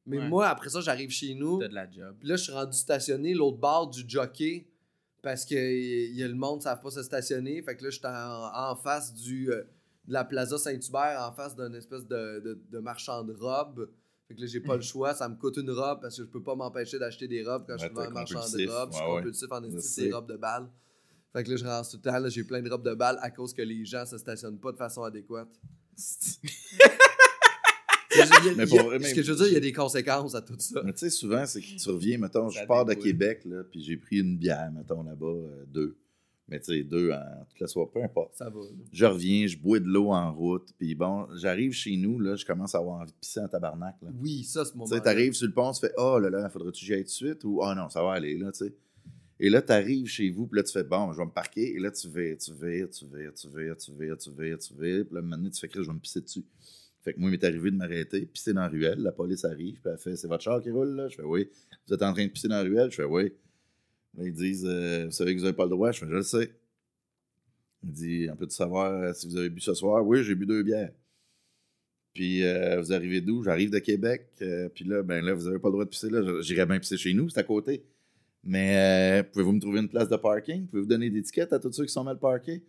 Mais 0.04 0.18
Ouais. 0.18 0.28
moi, 0.28 0.48
après 0.48 0.68
ça, 0.68 0.80
j'arrive 0.80 1.10
chez 1.10 1.34
nous, 1.34 1.60
T'as 1.60 1.68
de 1.68 1.74
la 1.74 1.88
job. 1.88 2.16
puis 2.18 2.28
là, 2.28 2.34
je 2.34 2.42
suis 2.42 2.52
rendu 2.52 2.76
stationné 2.76 3.34
l'autre 3.34 3.58
bord 3.58 3.88
du 3.88 4.02
jockey, 4.08 4.66
parce 5.22 5.44
que 5.44 5.54
y 5.54 6.22
a 6.24 6.26
le 6.26 6.34
monde 6.34 6.58
ne 6.58 6.62
savent 6.64 6.80
pas 6.80 6.90
se 6.90 7.04
stationner. 7.04 7.62
Fait 7.62 7.76
que 7.76 7.84
là, 7.84 7.90
j'étais 7.90 8.08
en, 8.08 8.72
en 8.72 8.74
face 8.76 9.14
du, 9.14 9.52
euh, 9.52 9.62
de 10.06 10.12
la 10.12 10.24
Plaza 10.24 10.58
Saint-Hubert, 10.58 11.20
en 11.22 11.32
face 11.32 11.54
d'une 11.54 11.74
espèce 11.76 12.04
de, 12.08 12.40
de, 12.40 12.60
de 12.68 12.78
marchand 12.80 13.22
de 13.22 13.32
robes. 13.32 13.88
Fait 14.28 14.34
que 14.34 14.40
là, 14.40 14.46
j'ai 14.46 14.60
pas 14.60 14.76
le 14.76 14.82
choix. 14.82 15.14
Ça 15.14 15.28
me 15.28 15.36
coûte 15.36 15.56
une 15.56 15.70
robe 15.70 16.00
parce 16.00 16.16
que 16.16 16.24
je 16.24 16.28
peux 16.28 16.42
pas 16.42 16.56
m'empêcher 16.56 16.98
d'acheter 16.98 17.28
des 17.28 17.44
robes 17.44 17.64
quand 17.66 17.74
je 17.74 17.84
suis 17.84 17.88
devant 17.90 18.02
t'es 18.02 18.08
un 18.08 18.10
marchand 18.10 18.40
de 18.40 18.68
robes. 18.68 18.90
Je 18.92 18.96
suis 18.96 19.06
compulsif 19.06 19.52
en 19.52 19.62
Je 19.62 19.76
esti 19.76 19.88
sais. 19.88 20.02
des 20.04 20.12
robes 20.12 20.28
de 20.28 20.36
balles. 20.36 20.68
Fait 21.32 21.44
que 21.44 21.50
là, 21.50 21.56
je 21.56 21.64
ramasse 21.64 21.90
tout 21.90 21.98
le 22.02 22.02
temps. 22.02 22.28
J'ai 22.28 22.44
plein 22.44 22.62
de 22.62 22.70
robes 22.70 22.84
de 22.84 22.94
balles 22.94 23.18
à 23.22 23.30
cause 23.30 23.52
que 23.52 23.62
les 23.62 23.84
gens 23.84 24.04
se 24.04 24.18
stationnent 24.18 24.58
pas 24.58 24.72
de 24.72 24.78
façon 24.78 25.02
adéquate. 25.02 25.48
Mais 28.56 28.66
pour 28.66 28.82
vrai, 28.84 29.02
ce 29.02 29.14
que 29.14 29.22
je 29.22 29.32
veux 29.32 29.38
dire, 29.38 29.48
il 29.48 29.54
y 29.54 29.56
a 29.56 29.60
des 29.60 29.72
conséquences 29.72 30.34
à 30.34 30.42
tout 30.42 30.56
ça. 30.58 30.82
Mais 30.82 30.92
tu 30.92 31.00
sais, 31.00 31.10
souvent, 31.10 31.44
c'est 31.46 31.60
que 31.60 31.76
tu 31.76 31.90
reviens, 31.90 32.18
mettons, 32.18 32.48
je 32.48 32.64
pars 32.64 32.84
de. 32.84 32.94
Québec, 32.94 33.42
là, 33.44 33.62
puis 33.64 33.82
j'ai 33.82 33.96
pris 33.96 34.18
une 34.18 34.38
bière, 34.38 34.70
mettons, 34.72 35.02
là-bas, 35.02 35.26
euh, 35.26 35.64
deux. 35.68 35.96
Mais 36.48 36.60
tu 36.60 36.66
sais, 36.66 36.84
deux 36.84 37.10
en 37.10 37.44
toute 37.48 37.58
la 37.58 37.66
soirée, 37.66 37.90
peu 37.92 38.02
importe. 38.04 38.36
Ça 38.36 38.48
va. 38.48 38.60
là. 38.60 38.84
Je 38.92 39.04
reviens, 39.04 39.46
je 39.48 39.58
bois 39.58 39.80
de 39.80 39.86
l'eau 39.86 40.12
en 40.12 40.32
route, 40.32 40.68
puis 40.78 40.94
bon, 40.94 41.26
j'arrive 41.36 41.72
chez 41.72 41.96
nous, 41.96 42.20
là, 42.20 42.36
je 42.36 42.44
commence 42.44 42.74
à 42.76 42.78
avoir 42.78 43.00
envie 43.00 43.10
de 43.10 43.16
pisser 43.18 43.40
en 43.40 43.48
tabarnak, 43.48 43.96
là. 44.00 44.10
Oui, 44.20 44.44
ça, 44.44 44.64
c'est 44.64 44.76
mon 44.76 44.84
Tu 44.84 44.94
sais, 44.94 45.00
t'arrives 45.00 45.32
sur 45.32 45.48
le 45.48 45.52
pont, 45.52 45.72
tu 45.72 45.80
fais 45.80 45.92
«Oh 45.98 46.20
là 46.20 46.30
là, 46.30 46.48
faudrait-tu 46.48 46.80
que 46.80 46.86
j'y 46.86 46.94
aille 46.94 47.02
tout 47.02 47.08
de 47.08 47.10
suite?» 47.10 47.42
ou 47.44 47.58
«Oh 47.62 47.74
non, 47.74 47.88
ça 47.88 48.00
va 48.02 48.12
aller, 48.12 48.38
là, 48.38 48.52
tu 48.52 48.64
sais.» 48.64 48.74
Et 49.40 49.50
là, 49.50 49.60
t'arrives 49.60 50.06
chez 50.06 50.30
vous, 50.30 50.46
puis 50.46 50.58
là, 50.58 50.62
tu 50.62 50.72
fais 50.72 50.84
«Bon, 50.84 51.12
je 51.12 51.18
vais 51.18 51.24
me 51.24 51.32
parquer.» 51.32 51.74
Et 51.76 51.80
là, 51.80 51.90
tu 51.90 52.08
vires, 52.08 52.38
tu 52.38 52.52
vires, 52.52 52.88
tu 52.90 53.06
vires, 53.06 53.34
tu 53.34 53.48
vires, 53.48 53.76
tu 53.76 53.90
vires, 53.92 54.16
tu 54.16 54.30
vires, 54.30 54.58
tu 54.58 54.74
vires. 54.80 55.04
Puis 55.04 55.14
là, 55.14 55.22
maintenant, 55.22 55.50
tu 55.50 55.60
fais 55.60 55.68
«Chris, 55.68 55.82
je 55.82 55.88
vais 55.88 55.94
me 55.94 55.98
pisser 55.98 56.20
dessus.» 56.20 56.44
Fait 57.02 57.12
que 57.12 57.20
moi, 57.20 57.28
il 57.28 57.32
m'est 57.32 57.44
arrivé 57.44 57.70
de 57.72 57.76
m'arrêter, 57.76 58.24
pisser 58.24 58.52
dans 58.52 58.62
la 58.62 58.68
ruelle. 58.68 59.00
La 59.00 59.12
police 59.12 59.44
arrive, 59.44 59.80
puis 59.80 59.90
elle 59.92 59.98
fait 59.98 60.16
«C'est 60.16 60.28
votre 60.28 60.44
char 60.44 60.62
qui 60.62 60.70
roule, 60.70 60.94
là?» 60.94 61.08
Je 61.10 61.16
fais 61.16 61.22
«Oui.» 61.24 61.48
Vous 61.88 61.94
êtes 61.94 62.02
en 62.02 62.12
train 62.12 62.24
de 62.24 62.30
pisser 62.30 62.48
dans 62.48 62.56
la 62.56 62.62
ruelle? 62.62 62.90
Je 62.90 62.96
fais 62.96 63.04
«Oui.» 63.04 63.32
Là, 64.16 64.26
ils 64.26 64.32
disent 64.32 64.66
euh, 64.66 65.06
Vous 65.06 65.10
savez 65.12 65.34
que 65.34 65.38
vous 65.38 65.44
n'avez 65.44 65.56
pas 65.56 65.64
le 65.64 65.70
droit?» 65.70 65.90
Je 65.92 66.00
fais 66.00 66.06
«Je 66.08 66.14
le 66.14 66.22
sais.» 66.22 66.50
Il 67.84 67.92
dit 67.92 68.28
«On 68.32 68.36
peut 68.36 68.48
savoir 68.48 68.92
euh, 68.92 69.12
si 69.12 69.28
vous 69.28 69.36
avez 69.36 69.50
bu 69.50 69.60
ce 69.60 69.74
soir?» 69.74 70.04
Oui, 70.06 70.22
j'ai 70.24 70.34
bu 70.34 70.46
deux 70.46 70.62
bières. 70.62 70.92
Puis 72.14 72.44
euh, 72.44 72.80
vous 72.80 72.92
arrivez 72.92 73.20
d'où? 73.20 73.42
J'arrive 73.42 73.70
de 73.70 73.78
Québec. 73.78 74.26
puis 74.74 74.84
là, 74.84 75.02
ben 75.02 75.22
là, 75.22 75.34
vous 75.34 75.44
n'avez 75.44 75.58
pas 75.58 75.68
le 75.68 75.72
droit 75.72 75.84
de 75.84 75.90
pisser 75.90 76.08
là. 76.08 76.40
J'irais 76.40 76.64
bien 76.64 76.78
pisser 76.78 76.96
chez 76.96 77.12
nous, 77.12 77.28
c'est 77.28 77.40
à 77.40 77.42
côté. 77.42 77.84
Mais 78.42 79.22
pouvez-vous 79.32 79.52
me 79.52 79.60
trouver 79.60 79.80
une 79.80 79.88
place 79.88 80.08
de 80.08 80.16
parking? 80.16 80.66
Pouvez-vous 80.66 80.88
donner 80.88 81.10
des 81.10 81.22
tickets 81.22 81.52
à 81.52 81.58
tous 81.58 81.72
ceux 81.72 81.84
qui 81.84 81.92
sont 81.92 82.04
mal 82.04 82.18
parqués? 82.18 82.62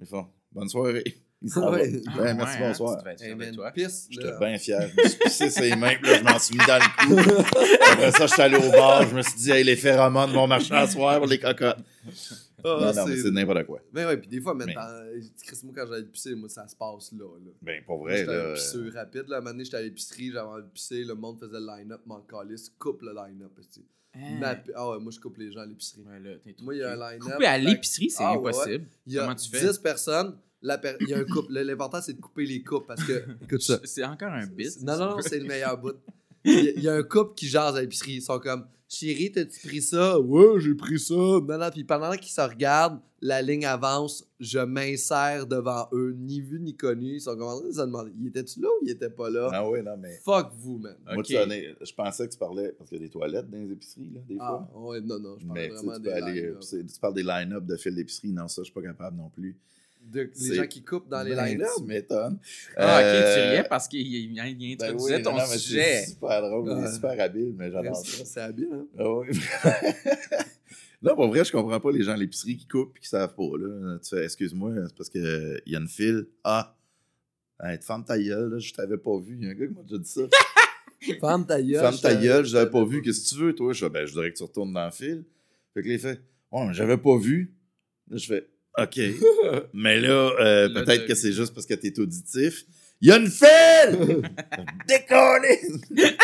Ils 0.00 0.06
font 0.06 0.26
Bonne 0.52 0.68
soirée. 0.68 1.04
Ouais. 1.44 1.88
vont. 1.90 2.02
Ah, 2.08 2.12
Ben, 2.18 2.36
merci, 2.36 2.58
ouais, 2.58 2.64
hein, 2.64 2.68
bonsoir. 2.68 3.06
être 3.06 3.20
Hey, 3.22 3.26
fier 3.28 3.36
de 3.36 3.44
man, 3.44 3.54
toi. 3.54 3.70
pisse, 3.72 4.06
J'étais 4.10 4.38
bien 4.38 4.58
fier. 4.58 4.88
Je 4.96 5.02
me 5.02 5.08
suis 5.08 5.18
pissé 5.18 5.50
ses 5.50 5.76
mains, 5.76 5.94
puis 6.00 6.10
là, 6.10 6.18
je 6.18 6.24
m'en 6.24 6.38
suis 6.38 6.56
mis 6.56 6.64
dans 6.66 6.78
le 6.78 7.06
cou. 7.06 7.40
Après 7.92 8.10
ça, 8.12 8.26
je 8.26 8.32
suis 8.32 8.42
allé 8.42 8.56
au 8.56 8.70
bar. 8.70 9.08
Je 9.08 9.14
me 9.14 9.22
suis 9.22 9.36
dit, 9.36 9.50
hey, 9.50 9.64
les 9.64 9.76
phéromones 9.76 10.32
vont 10.32 10.46
marcher 10.46 10.74
à 10.74 10.86
soir 10.86 11.18
pour 11.18 11.26
les 11.26 11.38
cocottes. 11.38 11.78
Ah, 12.66 12.78
non, 12.80 12.94
non, 12.94 13.06
mais 13.06 13.16
c'est 13.18 13.30
n'importe 13.30 13.64
quoi. 13.66 13.80
Mais 13.92 14.06
ouais, 14.06 14.16
puis 14.16 14.28
des 14.28 14.40
fois, 14.40 14.54
Mais- 14.54 14.64
maintenant, 14.64 14.88
Chris, 15.44 15.58
moi, 15.64 15.74
quand 15.76 15.86
j'allais 15.86 16.04
pisser, 16.04 16.34
moi, 16.34 16.48
ça 16.48 16.66
se 16.66 16.74
passe 16.74 17.12
là. 17.12 17.24
là. 17.44 17.50
Ben, 17.60 17.82
pour 17.84 17.98
Moi, 17.98 18.08
vrai, 18.08 18.18
J'étais 18.20 18.36
là. 18.36 18.54
pisseux 18.54 18.90
rapide. 18.94 19.24
Là. 19.28 19.36
À 19.36 19.38
un 19.38 19.40
moment 19.42 19.50
donné, 19.52 19.64
j'étais 19.64 19.76
à 19.76 19.82
l'épicerie, 19.82 20.30
j'avais 20.32 20.48
envie 20.48 20.62
de 20.62 20.68
pisser, 20.68 21.04
le 21.04 21.14
monde 21.14 21.38
faisait 21.38 21.60
le 21.60 21.66
line-up, 21.78 22.00
mon 22.06 22.20
calice, 22.22 22.70
coupe 22.78 23.02
le 23.02 23.10
line-up. 23.12 23.52
Hein? 24.16 24.56
Ah 24.74 24.90
ouais, 24.90 24.98
moi, 25.00 25.12
je 25.14 25.20
coupe 25.20 25.36
les 25.36 25.52
gens 25.52 25.60
à 25.60 25.66
l'épicerie. 25.66 26.02
Ouais, 26.06 26.40
Moi, 26.62 26.74
il 26.74 26.78
y 26.80 26.82
a 26.84 26.92
un 26.92 26.94
line-up. 27.10 27.32
Couper 27.32 27.46
à 27.46 27.58
l'épicerie, 27.58 28.08
c'est 28.08 28.22
Ah, 28.24 28.38
ouais, 28.38 28.48
impossible. 28.48 28.86
Il 29.06 29.12
y 29.12 29.18
a 29.18 29.22
Comment 29.24 29.34
tu 29.34 29.50
fais? 29.50 29.60
10 29.66 29.78
personnes, 29.80 30.36
la 30.64 30.78
per- 30.78 30.96
il 31.00 31.08
y 31.08 31.14
a 31.14 31.18
un 31.18 31.24
couple. 31.24 31.52
Le- 31.52 31.62
L'important, 31.62 32.00
c'est 32.02 32.14
de 32.14 32.20
couper 32.20 32.44
les 32.46 32.62
coupes 32.62 32.86
parce 32.86 33.04
que. 33.04 33.22
Écoute 33.44 33.62
ça. 33.62 33.78
C'est 33.84 34.04
encore 34.04 34.32
un 34.32 34.46
bit. 34.46 34.82
Non, 34.82 34.96
non, 34.98 35.16
non, 35.16 35.20
c'est 35.20 35.38
le 35.38 35.46
meilleur 35.46 35.78
bout. 35.78 35.94
Il 36.44 36.80
y, 36.82 36.88
a- 36.88 36.94
un 36.94 37.02
couple 37.02 37.34
qui 37.34 37.46
jase 37.46 37.76
à 37.76 37.80
l'épicerie. 37.80 38.14
Ils 38.14 38.22
sont 38.22 38.38
comme 38.40 38.66
Chérie, 38.86 39.32
t'as-tu 39.32 39.66
pris 39.66 39.80
ça? 39.82 40.20
Ouais, 40.20 40.60
j'ai 40.60 40.74
pris 40.74 40.98
ça. 41.00 41.14
Non, 41.14 41.40
non, 41.58 41.70
puis 41.72 41.84
pendant 41.84 42.12
qu'ils 42.16 42.30
se 42.32 42.40
regardent, 42.42 43.00
la 43.22 43.40
ligne 43.40 43.64
avance. 43.64 44.24
Je 44.38 44.58
m'insère 44.58 45.46
devant 45.46 45.88
eux, 45.92 46.14
ni 46.16 46.40
vu 46.42 46.60
ni 46.60 46.76
connu. 46.76 47.14
Ils 47.14 47.20
sont 47.22 47.32
comme 47.34 47.42
en 47.48 47.60
de 47.62 47.72
se 47.72 47.80
demander 47.80 48.12
Il 48.20 48.26
était-tu 48.28 48.60
là 48.60 48.68
ou 48.68 48.84
il 48.84 48.90
était 48.90 49.08
pas 49.08 49.30
là? 49.30 49.48
Ah 49.52 49.68
oui, 49.68 49.82
non, 49.82 49.96
mais. 49.96 50.20
Fuck 50.22 50.50
vous, 50.58 50.76
man. 50.78 50.94
Moi, 51.12 51.22
tu 51.22 51.32
connais, 51.34 51.74
je 51.80 51.92
pensais 51.94 52.26
que 52.28 52.32
tu 52.32 52.38
parlais, 52.38 52.72
parce 52.76 52.90
qu'il 52.90 52.98
y 52.98 53.02
a 53.02 53.04
des 53.06 53.10
toilettes 53.10 53.48
dans 53.50 53.58
les 53.58 53.72
épiceries, 53.72 54.10
là, 54.14 54.20
des 54.28 54.36
Ah, 54.38 54.66
fois. 54.70 54.82
ouais, 54.90 55.00
non, 55.00 55.18
non, 55.18 55.36
je 55.38 55.46
parle 55.46 55.58
Mais 55.58 55.68
vraiment 55.68 55.94
tu 55.96 56.02
des 56.02 56.10
aller. 56.10 56.54
Tu 56.60 57.00
parles 57.00 57.14
des 57.14 57.22
line-up 57.22 57.64
de 57.64 57.76
fil 57.76 57.94
d'épicerie. 57.94 58.32
Non, 58.32 58.46
ça, 58.48 58.60
je 58.60 58.64
suis 58.66 58.74
pas 58.74 58.82
capable 58.82 59.16
non 59.16 59.30
plus. 59.30 59.56
De- 60.04 60.30
Les 60.40 60.54
gens 60.54 60.66
qui 60.66 60.82
coupent 60.82 61.08
dans 61.08 61.22
les 61.22 61.34
Ben, 61.34 61.44
line-up. 61.46 61.68
Tu 61.78 61.82
m'étonnes. 61.84 62.38
Ah, 62.76 62.98
ok, 62.98 63.04
Euh, 63.04 63.34
tu 63.34 63.40
riais 63.50 63.68
parce 63.68 63.88
qu'il 63.88 64.00
il- 64.00 64.30
il 64.32 64.34
ben 64.76 64.84
introduisait 64.86 65.16
oui, 65.16 65.22
ton 65.22 65.32
non, 65.32 65.38
non, 65.38 65.44
mais 65.50 65.58
sujet. 65.58 66.02
C'est 66.04 66.10
super 66.12 66.40
drôle, 66.42 66.64
il 66.70 66.72
Ouais. 66.82 66.88
est 66.88 66.92
super 66.94 67.20
habile, 67.20 67.54
mais 67.56 67.70
j'adore 67.70 67.96
ça. 67.96 68.24
C'est 68.24 68.40
habile, 68.40 68.68
hein 68.72 68.86
Ah 68.98 69.10
oui. 69.10 69.26
non, 71.02 71.14
pour 71.16 71.28
vrai, 71.28 71.44
je 71.44 71.52
comprends 71.52 71.80
pas 71.80 71.90
les 71.90 72.02
gens 72.02 72.12
à 72.12 72.16
l'épicerie 72.16 72.56
qui 72.56 72.66
coupent 72.66 72.96
et 72.96 73.00
qui 73.00 73.08
savent 73.08 73.34
pas. 73.34 73.58
Là. 73.58 73.98
Tu 74.02 74.10
fais, 74.10 74.24
excuse-moi, 74.24 74.72
c'est 74.88 74.96
parce 74.96 75.08
qu'il 75.10 75.60
y 75.66 75.76
a 75.76 75.78
une 75.80 75.88
file. 75.88 76.26
Ah, 76.44 76.76
hey, 77.62 77.78
ferme 77.80 78.04
ta 78.04 78.18
gueule, 78.18 78.50
là, 78.50 78.58
je 78.58 78.72
t'avais 78.72 78.98
pas 78.98 79.18
vu. 79.18 79.36
Il 79.40 79.44
y 79.44 79.48
a 79.48 79.50
un 79.50 79.54
gars 79.54 79.66
qui 79.66 79.74
m'a 79.74 79.82
déjà 79.82 79.98
dit 79.98 80.08
ça. 80.08 80.22
Ferme 81.20 81.44
ta 81.46 81.60
gueule. 81.60 81.80
ferme 81.80 81.98
ta 81.98 82.14
je- 82.18 82.22
gueule, 82.24 82.44
je 82.46 82.52
t'avais 82.52 82.70
pas 82.70 82.84
vu. 82.84 83.02
Qu'est-ce 83.02 83.24
que 83.24 83.28
tu 83.36 83.42
veux, 83.42 83.54
toi? 83.54 83.72
Je 83.74 83.84
fais, 83.84 83.90
ben, 83.90 84.06
je 84.06 84.12
voudrais 84.12 84.32
que 84.32 84.38
tu 84.38 84.42
retournes 84.42 84.72
dans 84.72 84.86
le 84.86 84.90
fil. 84.90 85.24
Fait 85.74 85.82
que 85.82 85.88
les 85.88 85.98
fait, 85.98 86.20
ouais, 86.50 86.66
mais 86.66 86.72
j'avais 86.72 86.96
pas 86.96 87.18
vu. 87.18 87.52
Là, 88.08 88.16
je 88.16 88.26
fais, 88.26 88.48
OK. 88.78 88.98
mais 89.74 90.00
là, 90.00 90.30
euh, 90.40 90.68
peut-être 90.74 91.06
que 91.06 91.14
c'est 91.14 91.32
juste 91.32 91.54
parce 91.54 91.66
que 91.66 91.74
t'es 91.74 91.98
auditif. 91.98 92.64
Il 93.00 93.08
y 93.08 93.12
a 93.12 93.16
une 93.18 93.28
file! 93.30 94.22
Décollé! 94.88 95.60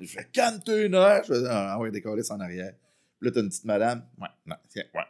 je 0.00 0.06
fais, 0.06 0.26
calme-toi 0.32 0.82
une 0.82 0.94
heure. 0.94 1.22
Je 1.26 1.34
fais, 1.34 1.40
ah 1.48 1.78
ouais, 1.78 1.90
décollé, 1.90 2.22
c'est 2.22 2.32
en 2.32 2.40
arrière. 2.40 2.72
Puis 3.20 3.28
là, 3.28 3.32
t'as 3.34 3.40
une 3.40 3.48
petite 3.48 3.64
madame. 3.64 4.04
Ouais, 4.20 4.28
non, 4.46 4.56
tiens, 4.68 4.84
ouais. 4.94 5.00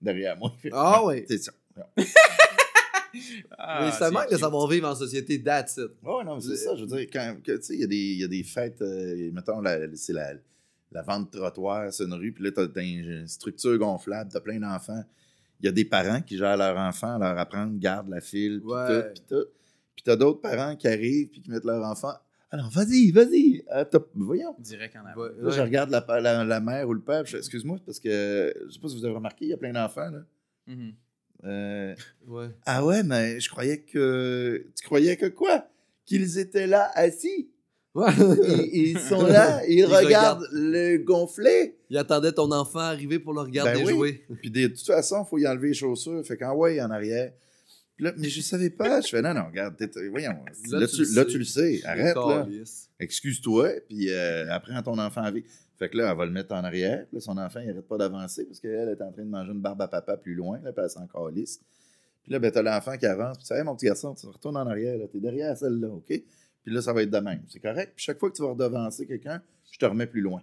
Derrière 0.00 0.36
moi. 0.36 0.54
Ah 0.72 1.04
ouais. 1.04 1.24
C'est 1.28 1.38
ça. 1.38 1.52
Ah, 3.58 3.84
Mais 3.84 3.92
ça 3.92 4.10
manque 4.10 4.26
de 4.26 4.30
cute. 4.30 4.38
savoir 4.40 4.68
vivre 4.68 4.88
en 4.88 4.94
société, 4.94 5.42
that's 5.42 5.76
it. 5.78 5.90
Ouais, 6.02 6.24
non, 6.24 6.36
mais 6.36 6.42
c'est 6.42 6.56
ça. 6.56 6.76
Je 6.76 6.84
veux 6.84 6.86
dire, 6.98 7.08
quand, 7.12 7.36
tu 7.44 7.56
sais, 7.62 7.74
il 7.74 7.80
y, 7.80 7.84
a 7.84 7.86
des- 7.86 7.96
il 7.96 8.20
y 8.20 8.24
a 8.24 8.28
des 8.28 8.42
fêtes, 8.44 8.80
euh, 8.82 9.30
mettons, 9.32 9.60
la- 9.60 9.78
c'est 9.96 10.12
la, 10.12 10.34
la 10.92 11.02
vente 11.02 11.32
de 11.32 11.38
trottoir, 11.38 11.92
c'est 11.92 12.04
une 12.04 12.14
rue, 12.14 12.32
puis 12.32 12.44
là, 12.44 12.50
t'as 12.54 12.68
t'as 12.68 12.82
une 12.82 13.26
structure 13.26 13.76
gonflable, 13.78 14.30
t'as 14.32 14.40
plein 14.40 14.60
d'enfants. 14.60 15.02
Il 15.60 15.66
y 15.66 15.68
a 15.68 15.72
des 15.72 15.84
parents 15.84 16.20
qui 16.20 16.36
gèrent 16.36 16.56
leurs 16.56 16.76
enfants, 16.78 17.18
leur 17.18 17.36
apprendre, 17.38 17.78
garde 17.78 18.08
la 18.08 18.20
file, 18.20 18.60
puis 18.60 18.70
Ouais. 18.72 18.86
tout, 19.02 19.08
puis 19.14 19.22
tout. 19.28 19.46
Puis 19.96 20.02
t'as 20.04 20.16
d'autres 20.16 20.40
parents 20.40 20.76
qui 20.76 20.86
arrivent, 20.88 21.28
puis 21.28 21.40
qui 21.40 21.50
mettent 21.50 21.64
leur 21.64 21.84
enfant. 21.84 22.12
Alors, 22.50 22.70
vas-y, 22.70 23.10
vas-y. 23.10 23.62
euh, 23.74 23.84
voyons. 24.14 24.54
Direct 24.58 24.96
en 24.96 25.04
avant. 25.04 25.20
Ouais, 25.22 25.30
Là, 25.38 25.50
je 25.50 25.60
regarde 25.60 25.90
la, 25.90 26.04
la, 26.20 26.44
la 26.44 26.60
mère 26.60 26.88
ou 26.88 26.94
le 26.94 27.00
père, 27.00 27.20
excuse-moi, 27.22 27.78
parce 27.84 27.98
que, 28.00 28.54
je 28.66 28.72
sais 28.72 28.80
pas 28.80 28.88
si 28.88 28.96
vous 28.96 29.04
avez 29.04 29.14
remarqué, 29.14 29.44
il 29.46 29.48
y 29.48 29.52
a 29.52 29.56
plein 29.58 29.72
d'enfants, 29.72 30.10
là. 30.10 30.20
Mhm. 30.66 30.92
Euh, 31.44 31.94
Ouais. 32.26 32.48
ah 32.66 32.84
ouais, 32.84 33.02
mais 33.02 33.38
je 33.40 33.48
croyais 33.50 33.80
que. 33.82 34.66
Tu 34.76 34.84
croyais 34.84 35.16
que 35.16 35.26
quoi? 35.26 35.68
Qu'ils 36.06 36.38
étaient 36.38 36.66
là 36.66 36.90
assis. 36.94 37.50
Ouais. 37.98 38.12
Ils, 38.72 38.90
ils 38.90 38.98
sont 38.98 39.22
là, 39.26 39.64
ils, 39.66 39.78
Ils 39.78 39.84
regardent 39.84 40.46
le 40.52 40.98
gonflé. 40.98 41.76
Il 41.90 41.96
attendait 41.96 42.32
ton 42.32 42.50
enfant 42.52 42.78
arriver 42.80 43.18
pour 43.18 43.32
le 43.32 43.40
regarder 43.40 43.80
Ben 43.80 43.86
oui. 43.86 43.92
jouer. 43.92 44.24
Puis 44.40 44.50
de 44.50 44.68
toute 44.68 44.86
façon, 44.86 45.24
il 45.24 45.28
faut 45.28 45.38
y 45.38 45.46
enlever 45.48 45.68
les 45.68 45.74
chaussures. 45.74 46.24
Fait 46.24 46.36
qu'en 46.36 46.54
ouais, 46.54 46.80
en 46.80 46.90
arrière. 46.90 47.32
Puis 47.96 48.04
là, 48.04 48.12
mais 48.16 48.28
je 48.28 48.40
savais 48.40 48.70
pas. 48.70 49.00
Je 49.00 49.08
fais 49.08 49.22
non, 49.22 49.34
non, 49.34 49.46
regarde, 49.46 49.74
voyons. 50.10 50.36
Là, 50.70 50.86
tu, 50.86 51.04
là, 51.14 51.24
tu 51.24 51.38
le 51.38 51.44
sais. 51.44 51.80
Arrête, 51.84 52.14
là. 52.14 52.46
Excuse-toi, 53.00 53.70
puis 53.88 54.10
euh, 54.10 54.52
apprends 54.52 54.82
ton 54.82 54.98
enfant 54.98 55.22
à 55.22 55.30
vivre. 55.30 55.46
Fait 55.78 55.88
que 55.88 55.96
là, 55.96 56.10
elle 56.10 56.16
va 56.16 56.24
le 56.26 56.32
mettre 56.32 56.52
en 56.54 56.62
arrière. 56.64 57.06
Puis 57.06 57.16
là, 57.16 57.20
son 57.20 57.38
enfant, 57.38 57.60
il 57.60 57.70
arrête 57.70 57.86
pas 57.86 57.96
d'avancer 57.96 58.44
parce 58.44 58.60
qu'elle 58.60 58.88
est 58.88 59.02
en 59.02 59.12
train 59.12 59.24
de 59.24 59.30
manger 59.30 59.52
une 59.52 59.60
barbe 59.60 59.82
à 59.82 59.88
papa 59.88 60.16
plus 60.16 60.34
loin. 60.34 60.60
Là, 60.62 60.72
puis 60.72 60.84
elle 60.84 60.90
s'en 60.90 61.06
calisse. 61.06 61.60
Puis 62.22 62.32
là, 62.32 62.38
ben, 62.38 62.50
t'as 62.50 62.62
l'enfant 62.62 62.96
qui 62.96 63.06
avance. 63.06 63.36
Puis 63.38 63.44
tu 63.44 63.48
sais, 63.48 63.58
Hey, 63.58 63.64
mon 63.64 63.74
petit 63.76 63.86
garçon, 63.86 64.14
tu 64.14 64.26
retournes 64.26 64.56
en 64.56 64.66
arrière. 64.66 64.98
T'es 65.10 65.20
derrière 65.20 65.56
celle-là, 65.56 65.88
OK? 65.88 66.12
Puis 66.68 66.74
là, 66.74 66.82
ça 66.82 66.92
va 66.92 67.02
être 67.02 67.08
de 67.08 67.18
même. 67.18 67.42
C'est 67.48 67.60
correct. 67.60 67.94
Puis 67.96 68.04
chaque 68.04 68.20
fois 68.20 68.30
que 68.30 68.36
tu 68.36 68.42
vas 68.42 68.50
redevancer 68.50 69.06
quelqu'un, 69.06 69.42
je 69.72 69.78
te 69.78 69.86
remets 69.86 70.06
plus 70.06 70.20
loin. 70.20 70.42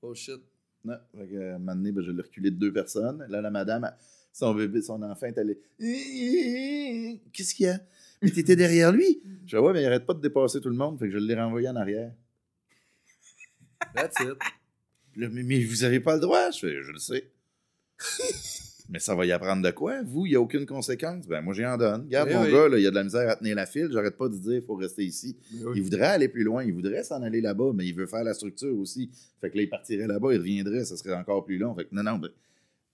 Oh 0.00 0.14
shit. 0.14 0.40
Non. 0.82 0.96
Fait 1.14 1.26
que, 1.26 1.34
euh, 1.34 1.56
un 1.56 1.58
moment 1.58 1.74
donné, 1.74 1.92
ben, 1.92 2.02
je 2.02 2.10
l'ai 2.10 2.22
reculé 2.22 2.50
de 2.50 2.56
deux 2.56 2.72
personnes. 2.72 3.26
Là, 3.28 3.42
la 3.42 3.50
madame, 3.50 3.94
son 4.32 4.54
bébé, 4.54 4.80
son 4.80 5.02
enfant 5.02 5.26
est 5.26 5.36
allé. 5.36 5.60
Qu'est-ce 7.34 7.54
qu'il 7.54 7.66
y 7.66 7.68
a? 7.68 7.78
Mais 8.22 8.30
t'étais 8.30 8.56
derrière 8.56 8.92
lui? 8.92 9.20
Je 9.44 9.58
dis, 9.58 9.62
ouais, 9.62 9.72
mais 9.74 9.82
il 9.82 9.84
arrête 9.84 10.06
pas 10.06 10.14
de 10.14 10.22
dépasser 10.22 10.58
tout 10.58 10.70
le 10.70 10.74
monde. 10.74 10.98
Fait 10.98 11.04
que 11.04 11.12
je 11.12 11.18
l'ai 11.18 11.34
renvoyé 11.34 11.68
en 11.68 11.76
arrière. 11.76 12.14
That's 13.94 14.18
it. 14.20 14.38
Là, 15.16 15.28
mais, 15.30 15.42
mais 15.42 15.62
vous 15.62 15.84
avez 15.84 16.00
pas 16.00 16.14
le 16.14 16.20
droit. 16.20 16.50
Je 16.50 16.60
fais, 16.60 16.82
je 16.82 16.92
le 16.92 16.98
sais. 16.98 17.30
Mais 18.90 18.98
ça 18.98 19.14
va 19.14 19.24
y 19.24 19.32
apprendre 19.32 19.62
de 19.62 19.70
quoi? 19.70 20.02
Vous, 20.02 20.26
il 20.26 20.30
n'y 20.30 20.36
a 20.36 20.40
aucune 20.40 20.66
conséquence. 20.66 21.26
Ben, 21.26 21.40
moi, 21.40 21.54
j'y 21.54 21.64
en 21.64 21.76
donne. 21.76 22.02
Regarde, 22.02 22.28
Eh 22.30 22.34
mon 22.34 22.42
oui. 22.44 22.50
gars, 22.52 22.68
là, 22.68 22.78
il 22.78 22.86
a 22.86 22.90
de 22.90 22.94
la 22.96 23.04
misère 23.04 23.28
à 23.30 23.36
tenir 23.36 23.54
la 23.56 23.66
file. 23.66 23.88
J'arrête 23.92 24.16
pas 24.16 24.28
de 24.28 24.36
dire, 24.36 24.54
il 24.56 24.62
faut 24.62 24.74
rester 24.74 25.04
ici. 25.04 25.36
Il 25.74 25.82
voudrait 25.82 26.06
aller 26.06 26.28
plus 26.28 26.42
loin, 26.42 26.64
il 26.64 26.72
voudrait 26.72 27.04
s'en 27.04 27.22
aller 27.22 27.40
là-bas, 27.40 27.70
mais 27.74 27.86
il 27.86 27.94
veut 27.94 28.06
faire 28.06 28.24
la 28.24 28.34
structure 28.34 28.76
aussi. 28.78 29.10
Fait 29.40 29.48
que 29.50 29.56
là, 29.56 29.62
il 29.62 29.68
partirait 29.68 30.06
là-bas, 30.06 30.32
il 30.34 30.38
reviendrait, 30.38 30.84
ça 30.84 30.96
serait 30.96 31.14
encore 31.14 31.44
plus 31.44 31.56
long. 31.58 31.74
Fait 31.74 31.84
que 31.84 31.94
non, 31.94 32.02
non, 32.02 32.18
ben, 32.18 32.28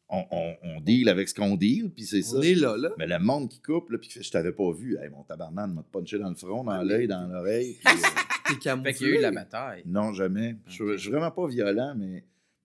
on, 0.08 0.22
on, 0.30 0.54
on 0.62 0.80
deal 0.82 1.08
avec 1.08 1.28
ce 1.28 1.34
qu'on 1.34 1.56
deal, 1.56 1.90
puis 1.90 2.04
c'est 2.04 2.22
ça. 2.22 2.36
On 2.36 2.42
est 2.42 2.54
là, 2.54 2.76
là. 2.76 2.90
Mais 2.98 3.06
le 3.08 3.18
monde 3.18 3.48
qui 3.48 3.60
coupe, 3.60 3.90
là, 3.90 3.98
puis 3.98 4.08
je 4.20 4.30
t'avais 4.30 4.52
pas 4.52 4.70
vu. 4.72 4.96
Hey, 5.02 5.08
mon 5.08 5.22
tabarnak 5.24 5.68
m'a 5.70 5.82
punché 5.90 6.18
dans 6.18 6.28
le 6.28 6.36
front, 6.36 6.62
dans 6.62 6.80
l'œil, 6.82 7.08
dans 7.08 7.26
l'oreille. 7.26 7.78
puis, 8.44 8.54
euh, 8.66 8.92
qu'il 8.92 9.06
y 9.08 9.10
a 9.10 9.18
eu 9.18 9.20
la 9.20 9.32
bataille. 9.32 9.82
non, 9.84 10.12
jamais. 10.12 10.56
Je 10.68 10.92
je 10.92 10.96
suis 10.96 11.10
vraiment 11.10 11.30
pas 11.32 11.46
violent, 11.48 11.94
mais. 11.98 12.22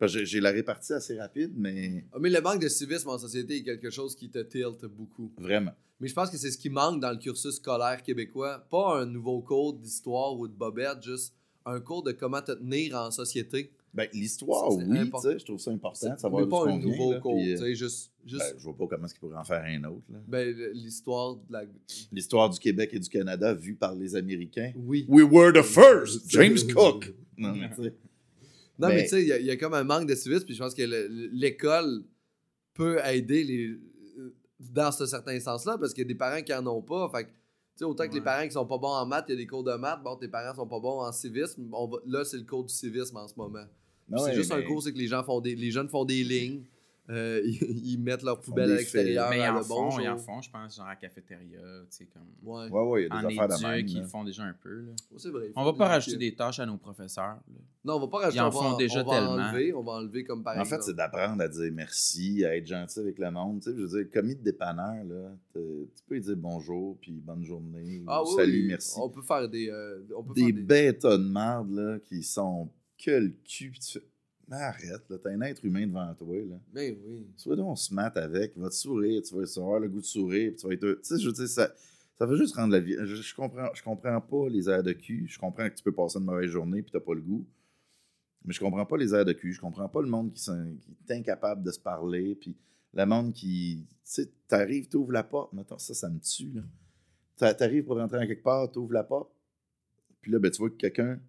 J'ai- 0.07 0.39
la 0.39 0.51
répartie 0.51 0.93
assez 0.93 1.17
rapide, 1.19 1.51
mais 1.55 2.05
Ah, 2.13 2.17
mais 2.19 2.29
le 2.29 2.41
manque 2.41 2.61
de 2.61 2.67
civisme 2.69 3.09
en 3.09 3.17
société 3.17 3.57
est 3.57 3.63
quelque 3.63 3.89
chose 3.89 4.15
qui 4.15 4.29
te 4.29 4.39
tilte 4.39 4.85
beaucoup. 4.85 5.31
vraiment. 5.37 5.71
Mais 5.99 6.07
je 6.07 6.13
pense 6.15 6.29
que 6.31 6.37
c'est 6.37 6.49
ce 6.49 6.57
qui 6.57 6.69
manque 6.69 6.99
dans 6.99 7.11
le 7.11 7.17
cursus 7.17 7.55
scolaire 7.55 8.01
québécois. 8.01 8.65
Pas 8.71 8.99
un 9.01 9.05
nouveau 9.05 9.39
cours 9.41 9.73
d'histoire 9.73 10.37
ou 10.37 10.47
de 10.47 10.53
bobette, 10.53 11.03
juste 11.03 11.35
un 11.65 11.79
cours 11.79 12.01
de 12.01 12.11
comment 12.11 12.41
te 12.41 12.53
tenir 12.53 12.95
en 12.95 13.11
société. 13.11 13.71
Ben, 13.93 14.07
l'histoire, 14.13 14.73
oui, 14.73 14.85
je 14.87 15.43
trouve 15.45 15.59
ça 15.59 15.69
important 15.69 16.07
de 16.07 16.11
Mais 16.13 16.17
savoir 16.17 16.47
pas 16.47 16.63
d'où 16.63 16.69
un 16.69 16.77
vient, 16.79 16.87
nouveau 16.87 17.11
là, 17.11 17.19
cours, 17.19 17.35
puis, 17.35 17.45
tu 17.47 17.51
euh, 17.51 17.57
sais, 17.57 17.75
juste... 17.75 18.11
juste 18.25 18.39
ben, 18.41 18.55
je 18.57 18.63
vois 18.63 18.77
pas 18.77 18.87
comment 18.87 19.05
est-ce 19.05 19.13
qu'il 19.13 19.19
pourrait 19.19 19.35
en 19.37 19.43
faire 19.43 19.63
un 19.63 19.83
autre. 19.83 20.01
là. 20.09 20.17
ben, 20.27 20.55
l'histoire 20.73 21.35
de 21.35 21.41
la... 21.51 21.63
L'histoire 22.11 22.49
du 22.49 22.57
Québec 22.57 22.89
et 22.93 22.99
du 22.99 23.09
Canada 23.09 23.53
vue 23.53 23.75
par 23.75 23.93
les 23.93 24.15
Américains. 24.15 24.71
Oui. 24.77 25.05
We 25.09 25.23
were 25.29 25.51
the 25.53 25.61
first! 25.61 26.27
James 26.31 26.57
Cook! 26.73 27.13
Non, 27.37 27.53
mais 27.53 27.69
tu 27.75 27.83
sais. 27.83 27.93
Non, 28.81 28.87
mais, 28.89 28.95
Mais- 28.95 29.03
tu 29.03 29.09
sais, 29.09 29.21
il 29.21 29.27
y, 29.27 29.31
a- 29.31 29.39
il 29.39 29.45
y 29.45 29.51
a 29.51 29.57
comme 29.57 29.73
un 29.73 29.83
manque 29.83 30.07
de 30.07 30.15
civisme, 30.15 30.45
puis 30.45 30.55
je 30.55 30.59
pense 30.63 30.73
que 30.73 30.81
le- 30.81 31.07
l'école 31.31 32.03
peut 32.73 32.99
aider 33.05 33.43
les, 33.43 33.77
dans 34.59 34.91
ce 34.91 35.05
certain 35.05 35.39
sens-là, 35.39 35.77
parce 35.77 35.93
qu'il 35.93 36.03
y 36.03 36.05
a 36.05 36.07
des 36.07 36.15
parents 36.15 36.41
qui 36.41 36.53
en 36.53 36.65
ont 36.67 36.81
pas. 36.81 37.09
Fait 37.13 37.25
que, 37.25 37.29
tu 37.29 37.35
sais, 37.77 37.85
autant 37.85 38.07
que 38.07 38.13
les 38.13 38.19
Ouais. 38.19 38.23
parents 38.25 38.45
qui 38.45 38.51
sont 38.53 38.65
pas 38.65 38.77
bons 38.77 38.87
en 38.93 39.05
maths, 39.05 39.25
il 39.29 39.31
y 39.31 39.35
a 39.35 39.37
des 39.37 39.47
cours 39.47 39.63
de 39.63 39.73
maths. 39.75 40.01
Bon, 40.03 40.15
tes 40.15 40.27
parents 40.27 40.55
sont 40.55 40.67
pas 40.67 40.79
bons 40.79 41.01
en 41.01 41.11
civisme. 41.11 41.69
On 41.73 41.87
va- 41.87 41.99
là, 42.05 42.23
c'est 42.25 42.37
le 42.37 42.43
cours 42.43 42.63
du 42.63 42.73
civisme 42.73 43.17
en 43.17 43.27
ce 43.27 43.33
moment. 43.37 43.63
Puis 44.05 44.15
Non, 44.15 44.17
c'est 44.23 44.31
ouais, 44.31 44.35
juste 44.35 44.51
un 44.51 44.61
cours, 44.63 44.81
c'est 44.83 44.91
que 44.93 44.97
les 44.97 45.07
gens 45.07 45.23
font 45.23 45.39
des, 45.41 45.55
les 45.55 45.71
jeunes 45.71 45.87
font 45.89 46.05
des 46.05 46.23
lignes. 46.23 46.63
Euh, 47.11 47.41
ils, 47.45 47.61
ils 47.93 47.97
mettent 47.99 48.23
leurs 48.23 48.39
poubelles 48.39 48.67
des 48.69 48.73
à 48.73 48.77
l'extérieur. 48.77 49.29
Mais 49.29 49.37
ils 49.39 49.41
à 49.43 49.53
en 49.53 49.57
le 49.57 49.63
font, 49.63 49.83
bonjour. 49.83 50.01
ils 50.01 50.09
en 50.09 50.17
font, 50.17 50.41
je 50.41 50.49
pense, 50.49 50.75
genre 50.77 50.85
à 50.85 50.89
la 50.89 50.95
cafétéria, 50.95 51.59
tu 51.59 51.85
sais, 51.89 52.05
comme... 52.07 52.23
Ouais. 52.43 52.69
Ouais, 52.69 52.81
ouais, 52.89 53.01
il 53.01 53.03
y 53.03 53.05
a 53.05 53.19
des 53.21 53.25
En 53.25 53.29
affaires 53.43 53.57
de 53.59 53.67
même. 53.67 53.87
ils 53.87 53.99
le 53.99 54.07
font 54.07 54.23
déjà 54.23 54.43
un 54.43 54.53
peu, 54.53 54.81
là. 54.81 54.91
Ouais, 54.91 55.17
c'est 55.17 55.29
vrai. 55.29 55.47
ils 55.49 55.53
On 55.55 55.63
va 55.65 55.73
pas 55.73 55.85
des- 55.85 55.91
rajouter 55.93 56.17
des 56.17 56.33
tâches 56.35 56.59
à 56.59 56.65
nos 56.65 56.77
professeurs, 56.77 57.25
là. 57.47 57.59
Non, 57.83 57.95
on 57.95 57.99
va 58.01 58.07
pas 58.07 58.17
rajouter. 58.19 58.37
Ils 58.37 58.41
en 58.41 58.47
on 58.47 58.49
va 58.51 58.59
font 58.71 58.77
déjà 58.77 59.01
on 59.03 59.09
va 59.09 59.15
tellement. 59.17 59.31
Enlever, 59.33 59.73
on 59.73 59.81
va 59.83 59.91
enlever 59.93 60.23
comme 60.23 60.43
par 60.43 60.55
En 60.57 60.65
fait, 60.65 60.83
c'est 60.83 60.95
d'apprendre 60.95 61.41
à 61.41 61.47
dire 61.47 61.71
merci, 61.73 62.45
à 62.45 62.55
être 62.55 62.67
gentil 62.67 62.99
avec 62.99 63.17
le 63.17 63.31
monde. 63.31 63.59
Tu 63.61 63.71
sais, 63.71 63.75
je 63.75 63.81
veux 63.81 64.03
dire, 64.03 64.11
commis 64.13 64.35
de 64.35 64.43
dépanneur, 64.43 65.03
là, 65.03 65.31
tu 65.55 65.59
peux 66.07 66.13
lui 66.13 66.21
dire 66.21 66.35
bonjour, 66.37 66.95
puis 67.01 67.13
bonne 67.13 67.43
journée, 67.43 67.99
ou 68.01 68.03
Ah 68.07 68.21
oui, 68.23 68.29
salut, 68.35 68.51
oui, 68.61 68.67
merci. 68.67 68.99
On 69.01 69.09
peut 69.09 69.23
faire 69.23 69.49
des. 69.49 69.69
euh, 69.71 69.99
on 70.15 70.23
peut 70.23 70.33
Des 70.35 70.41
faire 70.45 70.53
des... 70.53 70.61
bêtes 70.61 71.01
de 71.07 71.17
merde, 71.17 71.71
là, 71.71 71.97
qui 71.99 72.21
sont 72.21 72.69
que 73.03 73.09
le 73.11 73.29
cul. 73.43 73.71
puis 73.71 73.79
tu 73.79 73.93
fais, 73.99 74.05
Mais 74.51 74.57
arrête, 74.57 75.09
là, 75.09 75.17
t'as 75.17 75.29
un 75.29 75.39
être 75.43 75.63
humain 75.63 75.87
devant 75.87 76.13
toi, 76.13 76.35
là. 76.35 76.59
Mais 76.73 76.91
oui. 77.05 77.25
Soit 77.37 77.55
donc 77.55 77.69
on 77.69 77.75
se 77.77 77.93
mate 77.93 78.17
avec, 78.17 78.51
il 78.57 78.61
va 78.61 78.67
te 78.67 78.75
sourire, 78.75 79.21
tu 79.21 79.33
vas 79.33 79.43
avoir 79.61 79.79
le 79.79 79.87
goût 79.87 80.01
de 80.01 80.05
sourire, 80.05 80.51
puis 80.51 80.57
tu 80.59 80.67
vas 80.67 80.73
être. 80.73 80.95
Tu 80.95 80.99
sais, 81.03 81.19
je 81.19 81.25
veux 81.25 81.31
dire, 81.31 81.47
ça, 81.47 81.73
ça 82.17 82.25
va 82.25 82.35
juste 82.35 82.53
rendre 82.55 82.73
la 82.73 82.81
vie. 82.81 82.97
Je, 82.99 83.15
je 83.15 83.33
comprends, 83.33 83.69
je 83.73 83.81
comprends 83.81 84.19
pas 84.19 84.49
les 84.49 84.69
airs 84.69 84.83
de 84.83 84.91
cul. 84.91 85.25
Je 85.29 85.39
comprends 85.39 85.69
que 85.69 85.75
tu 85.75 85.81
peux 85.81 85.93
passer 85.93 86.19
une 86.19 86.25
mauvaise 86.25 86.49
journée 86.49 86.81
puis 86.81 86.91
t'as 86.91 86.99
pas 86.99 87.13
le 87.13 87.21
goût. 87.21 87.47
Mais 88.43 88.53
je 88.53 88.59
comprends 88.59 88.85
pas 88.85 88.97
les 88.97 89.13
airs 89.15 89.23
de 89.23 89.31
cul. 89.31 89.53
Je 89.53 89.61
comprends 89.61 89.87
pas 89.87 90.01
le 90.01 90.09
monde 90.09 90.33
qui, 90.33 90.49
est 90.49 91.13
incapable 91.13 91.63
de 91.63 91.71
se 91.71 91.79
parler. 91.79 92.35
Puis 92.35 92.57
le 92.93 93.05
monde 93.05 93.31
qui. 93.31 93.85
Tu 93.89 93.95
sais, 94.03 94.29
t'arrives, 94.49 94.89
t'ouvres 94.89 95.13
la 95.13 95.23
porte. 95.23 95.53
Mettons, 95.53 95.77
ça, 95.77 95.93
ça 95.93 96.09
me 96.09 96.19
tue, 96.19 96.51
là. 96.51 96.63
T'a- 97.37 97.53
T'arrives 97.53 97.85
pour 97.85 97.95
rentrer 97.95 98.17
en 98.17 98.27
quelque 98.27 98.43
part, 98.43 98.69
t'ouvres 98.69 98.91
la 98.91 99.05
porte. 99.05 99.31
Puis 100.19 100.29
là, 100.29 100.39
ben, 100.39 100.51
tu 100.51 100.57
vois 100.57 100.69
que 100.69 100.75
quelqu'un 100.75 101.21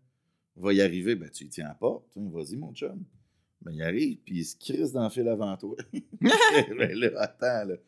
va 0.57 0.73
y 0.73 0.81
arriver. 0.81 1.15
Ben, 1.15 1.31
tu 1.31 1.45
y 1.45 1.49
tiens 1.49 1.75
porte. 1.79 2.07
Tiens, 2.13 2.29
Vas-y, 2.33 2.57
mon 2.57 2.73
chum. 2.73 3.03
Ben, 3.61 3.73
il 3.73 3.83
arrive, 3.83 4.19
puis 4.25 4.39
il 4.39 4.45
se 4.45 4.57
crisse 4.57 4.93
dans 4.93 5.05
le 5.05 5.11
fil 5.11 5.29
avant 5.29 5.57
toi. 5.57 5.77
ben 6.21 6.99
là, 6.99 7.11
attends, 7.21 7.65
là. 7.69 7.77
Tu 7.77 7.83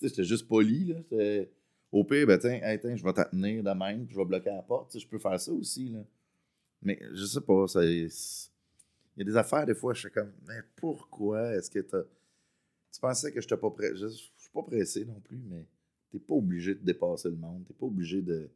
sais, 0.00 0.08
j'étais 0.08 0.24
juste 0.24 0.48
poli, 0.48 0.86
là. 0.86 1.44
Au 1.90 2.04
pire, 2.04 2.26
ben, 2.26 2.38
tiens, 2.38 2.60
hey, 2.62 2.80
je 2.82 3.04
vais 3.04 3.12
t'attenir 3.12 3.62
de 3.62 3.70
même, 3.70 4.06
je 4.08 4.16
vais 4.16 4.24
bloquer 4.24 4.50
la 4.50 4.62
porte. 4.62 4.90
Tu 4.90 4.98
sais, 4.98 5.04
je 5.04 5.08
peux 5.08 5.18
faire 5.18 5.38
ça 5.38 5.52
aussi, 5.52 5.90
là. 5.90 6.04
Mais 6.82 6.98
je 7.12 7.24
sais 7.24 7.40
pas, 7.40 7.66
ça. 7.66 7.84
Il 7.84 8.08
y 9.16 9.22
a 9.22 9.24
des 9.24 9.36
affaires, 9.36 9.66
des 9.66 9.74
fois, 9.74 9.94
je 9.94 10.00
suis 10.00 10.10
comme, 10.10 10.32
mais 10.46 10.60
pourquoi? 10.76 11.54
Est-ce 11.54 11.70
que 11.70 11.80
t'as. 11.80 12.04
Tu 12.92 13.00
pensais 13.00 13.32
que 13.32 13.40
je 13.40 13.48
pas 13.48 13.70
prêt? 13.70 13.94
Je 13.94 14.06
suis 14.08 14.50
pas 14.52 14.62
pressé 14.62 15.04
non 15.04 15.20
plus, 15.20 15.42
mais 15.48 15.66
t'es 16.10 16.18
pas 16.18 16.34
obligé 16.34 16.74
de 16.74 16.84
dépasser 16.84 17.28
le 17.28 17.36
monde. 17.36 17.64
T'es 17.66 17.74
pas 17.74 17.86
obligé 17.86 18.22
de 18.22 18.48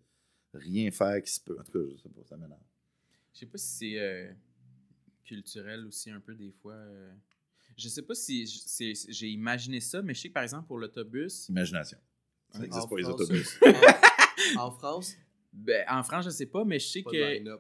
rien 0.55 0.91
faire 0.91 1.23
qui 1.23 1.33
se 1.33 1.41
peut. 1.41 1.59
En 1.59 1.65
tout 1.65 1.73
cas, 1.73 1.79
je 1.91 2.03
sais 2.03 2.09
pas, 2.09 2.23
ça 2.25 2.37
m'énerve. 2.37 2.61
Je 3.35 3.39
sais 3.41 3.47
pas 3.47 3.59
si 3.59 3.67
c'est 3.93 3.99
euh, 3.99 4.31
culturel 5.25 5.87
aussi 5.87 6.11
un 6.11 6.21
peu 6.21 6.35
des 6.35 6.51
fois. 6.51 6.75
euh. 6.75 7.13
Je 7.77 7.89
sais 7.89 8.03
pas 8.03 8.15
si 8.15 8.47
j'ai 9.09 9.29
imaginé 9.31 9.81
ça, 9.81 10.03
mais 10.03 10.13
je 10.15 10.21
sais 10.21 10.29
que 10.29 10.35
par 10.35 10.43
exemple 10.43 10.67
pour 10.67 10.79
l'autobus, 10.79 11.49
Imagination. 11.49 11.99
Ça 12.51 12.59
En 12.59 12.63
n'existe 12.63 12.89
pas, 12.91 12.97
les 12.97 13.03
France, 13.03 13.21
autobus. 13.21 13.59
En, 14.57 14.61
en 14.67 14.71
France, 14.71 15.17
ben, 15.53 15.85
en 15.89 16.03
France 16.03 16.27
je 16.27 16.31
sais 16.31 16.47
pas, 16.47 16.65
mais 16.65 16.79
je 16.79 16.87
sais 16.89 17.03
pas 17.03 17.11
que 17.11 17.17
euh, 17.17 17.57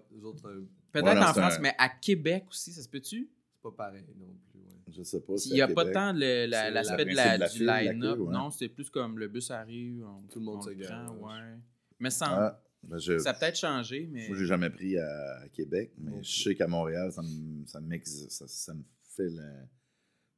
peut-être 0.92 1.04
Ouais, 1.06 1.18
en 1.18 1.32
France, 1.32 1.54
un- 1.54 1.60
mais 1.60 1.74
à 1.78 1.88
Québec 1.88 2.44
aussi, 2.50 2.72
ça 2.72 2.82
se 2.82 2.88
peut-tu? 2.88 3.30
C'est 3.54 3.62
pas 3.62 3.70
pareil 3.72 4.04
non 4.18 4.36
plus. 4.50 4.60
ouais. 4.60 4.76
Je 4.94 5.02
sais 5.02 5.20
pas. 5.20 5.32
Il 5.46 5.52
n'y 5.54 5.62
a 5.62 5.68
pas 5.68 5.86
tant 5.86 6.12
la- 6.12 6.46
l'aspect 6.70 7.04
la, 7.14 7.38
la 7.38 7.48
du 7.48 7.64
line-up. 7.64 8.18
ouais. 8.18 8.32
Non, 8.34 8.50
c'est 8.50 8.68
plus 8.68 8.90
comme 8.90 9.18
le 9.18 9.28
bus 9.28 9.50
arrive, 9.50 10.04
on, 10.04 10.20
Tout 10.26 10.40
le 10.40 10.44
monde 10.44 10.58
on 10.58 10.62
se 10.62 10.68
ouais. 10.70 11.58
Mais 11.98 12.10
sans, 12.10 12.26
Ah, 12.26 12.61
je, 12.98 13.18
ça 13.18 13.30
a 13.30 13.34
peut-être 13.34 13.58
changé, 13.58 14.08
mais 14.10 14.28
Moi, 14.28 14.36
j'ai 14.38 14.46
jamais 14.46 14.70
pris 14.70 14.98
à, 14.98 15.40
à 15.42 15.48
Québec, 15.48 15.92
mais 15.98 16.22
je 16.22 16.42
sais 16.42 16.54
qu'à 16.54 16.66
Montréal, 16.66 17.12
ça 17.12 17.22
me, 17.22 17.66
ça, 17.66 17.80
m'ex- 17.80 18.28
ça, 18.28 18.46
ça 18.48 18.74
me 18.74 18.82
fait 19.16 19.28
le- 19.30 19.66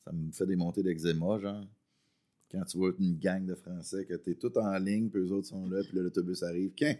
ça 0.04 0.12
me 0.12 0.30
fait 0.32 0.46
des 0.46 0.56
montées 0.56 0.82
d'eczéma, 0.82 1.38
genre. 1.38 1.64
Quand 2.50 2.64
tu 2.64 2.76
vois 2.78 2.92
une 3.00 3.18
gang 3.18 3.44
de 3.44 3.54
Français, 3.54 4.04
que 4.04 4.14
t'es 4.14 4.34
tout 4.34 4.56
en 4.58 4.76
ligne, 4.78 5.08
puis 5.08 5.20
eux 5.22 5.32
autres 5.32 5.48
sont 5.48 5.66
là, 5.68 5.82
puis 5.82 5.98
l'autobus 5.98 6.42
arrive. 6.42 6.72
Qu'un? 6.74 6.94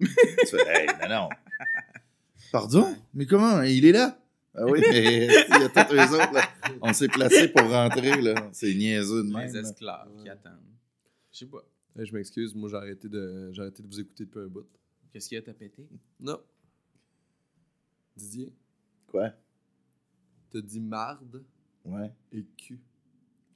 tu 0.00 0.06
fais, 0.46 0.82
hey, 0.82 0.86
non, 1.02 1.08
non. 1.08 1.28
Pardon? 2.52 2.96
Mais 3.12 3.26
comment? 3.26 3.62
Il 3.62 3.84
est 3.84 3.92
là? 3.92 4.16
Ah 4.54 4.64
oui, 4.66 4.80
mais 4.90 5.26
il 5.26 5.60
y 5.60 5.64
a 5.64 5.68
tous 5.68 5.94
eux 5.94 6.14
autres, 6.20 6.32
là. 6.32 6.42
On 6.80 6.92
s'est 6.92 7.08
placés 7.08 7.48
pour 7.48 7.68
rentrer, 7.68 8.20
là. 8.22 8.48
C'est 8.52 8.74
niaiseux 8.74 9.22
de 9.22 9.28
les 9.28 9.34
même. 9.34 9.52
là. 9.54 9.60
esclaves 9.60 10.08
qui 10.22 10.28
attendent. 10.28 10.54
Je 11.32 11.38
sais 11.40 11.46
pas. 11.46 11.62
Eh, 11.98 12.04
je 12.06 12.14
m'excuse, 12.14 12.54
moi 12.54 12.68
j'ai 12.68 12.76
arrêté, 12.76 13.08
de, 13.08 13.50
j'ai 13.52 13.62
arrêté 13.62 13.82
de 13.82 13.88
vous 13.88 14.00
écouter 14.00 14.24
depuis 14.24 14.40
un 14.40 14.46
bout. 14.48 14.66
Qu'est-ce 15.12 15.28
qu'il 15.28 15.36
y 15.36 15.38
a 15.38 15.42
t'as 15.42 15.54
pété? 15.54 15.86
Non. 16.20 16.40
Didier, 18.16 18.52
Quoi? 19.06 19.30
t'as 20.50 20.60
dit 20.60 20.80
marde 20.80 21.44
Ouais. 21.84 22.12
et 22.32 22.44
cul. 22.56 22.80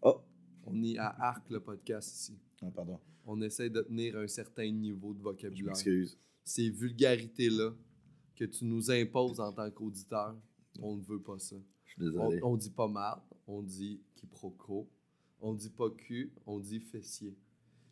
Oh! 0.03 0.21
On 0.67 0.83
est 0.83 0.97
à 0.99 1.09
Arc 1.09 1.49
le 1.51 1.61
podcast 1.61 2.13
ici. 2.15 2.39
Ah, 2.63 2.71
pardon. 2.75 2.99
On 3.27 3.41
essaie 3.43 3.69
de 3.71 3.83
tenir 3.83 4.17
un 4.17 4.27
certain 4.27 4.71
niveau 4.71 5.13
de 5.13 5.19
Je 5.19 5.23
vocabulaire. 5.25 5.67
m'excuse. 5.67 6.19
Ces 6.45 6.71
vulgarités-là 6.71 7.73
que 8.35 8.45
tu 8.45 8.65
nous 8.65 8.91
imposes 8.91 9.41
en 9.41 9.53
tant 9.53 9.71
qu'auditeur, 9.71 10.35
on 10.81 10.97
ne 10.97 11.03
veut 11.03 11.21
pas 11.21 11.39
ça. 11.39 11.57
Je 11.85 11.93
suis 11.93 12.03
On, 12.03 12.05
désolé. 12.29 12.41
on 12.43 12.57
dit 12.57 12.71
pas 12.71 12.89
marde, 12.89 13.23
on 13.47 13.63
dit 13.63 14.01
quiproquo, 14.17 14.89
on 15.41 15.55
dit 15.55 15.71
pas 15.71 15.91
cul, 15.91 16.33
on 16.47 16.59
dit 16.59 16.81
fessier. 16.81 17.37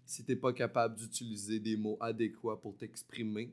Si 0.05 0.25
t'es 0.25 0.37
pas 0.37 0.53
capable 0.53 0.97
d'utiliser 0.97 1.59
des 1.61 1.77
mots 1.77 1.97
adéquats 2.01 2.59
pour 2.61 2.77
t'exprimer, 2.77 3.53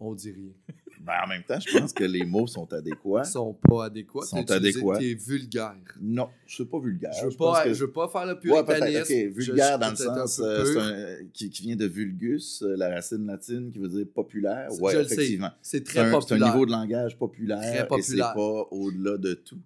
on 0.00 0.14
dit 0.14 0.30
rien. 0.32 0.52
Ben, 1.00 1.12
en 1.22 1.26
même 1.28 1.42
temps, 1.42 1.58
je 1.60 1.76
pense 1.78 1.92
que 1.92 2.04
les 2.04 2.24
mots 2.24 2.46
sont 2.46 2.72
adéquats. 2.72 3.24
sont 3.24 3.52
pas 3.52 3.86
adéquats. 3.86 4.22
Sont 4.24 4.50
adéquats. 4.50 4.96
T'es 4.98 5.12
vulgaire. 5.12 5.76
Non, 6.00 6.30
c'est 6.46 6.64
pas 6.64 6.78
vulgaire. 6.80 7.12
Je 7.20 7.26
veux, 7.26 7.36
pas, 7.36 7.64
que- 7.64 7.74
je 7.74 7.84
veux 7.84 7.90
pas 7.92 8.08
faire 8.08 8.24
le 8.24 8.32
Ouais, 8.50 8.64
puritanisme. 8.64 9.12
Je 9.12 9.28
vulgaire 9.28 9.66
suis 9.72 9.78
dans 9.80 9.86
le 9.88 9.92
un 9.92 10.26
sens 10.26 10.36
peu 10.38 10.44
euh, 10.78 11.20
un- 11.20 11.26
qui, 11.34 11.50
qui 11.50 11.62
vient 11.64 11.76
de 11.76 11.84
vulgus, 11.84 12.62
euh, 12.62 12.74
la 12.78 12.88
racine 12.88 13.26
latine 13.26 13.70
qui 13.70 13.78
veut 13.80 13.88
dire 13.88 14.06
populaire. 14.14 14.70
Ouais, 14.80 14.94
je 14.94 14.98
le 15.00 15.04
sais. 15.04 15.14
effectivement. 15.14 15.50
C'est 15.60 15.84
très 15.84 16.00
un, 16.00 16.04
c'est 16.04 16.16
un 16.16 16.20
populaire. 16.20 16.52
niveau 16.54 16.64
de 16.64 16.70
langage 16.70 17.18
populaire, 17.18 17.58
Très 17.58 17.74
et 17.74 17.80
c'est 17.80 17.86
populaire. 17.86 18.32
pas 18.34 18.68
au-delà 18.70 19.18
de 19.18 19.34
tout. 19.34 19.58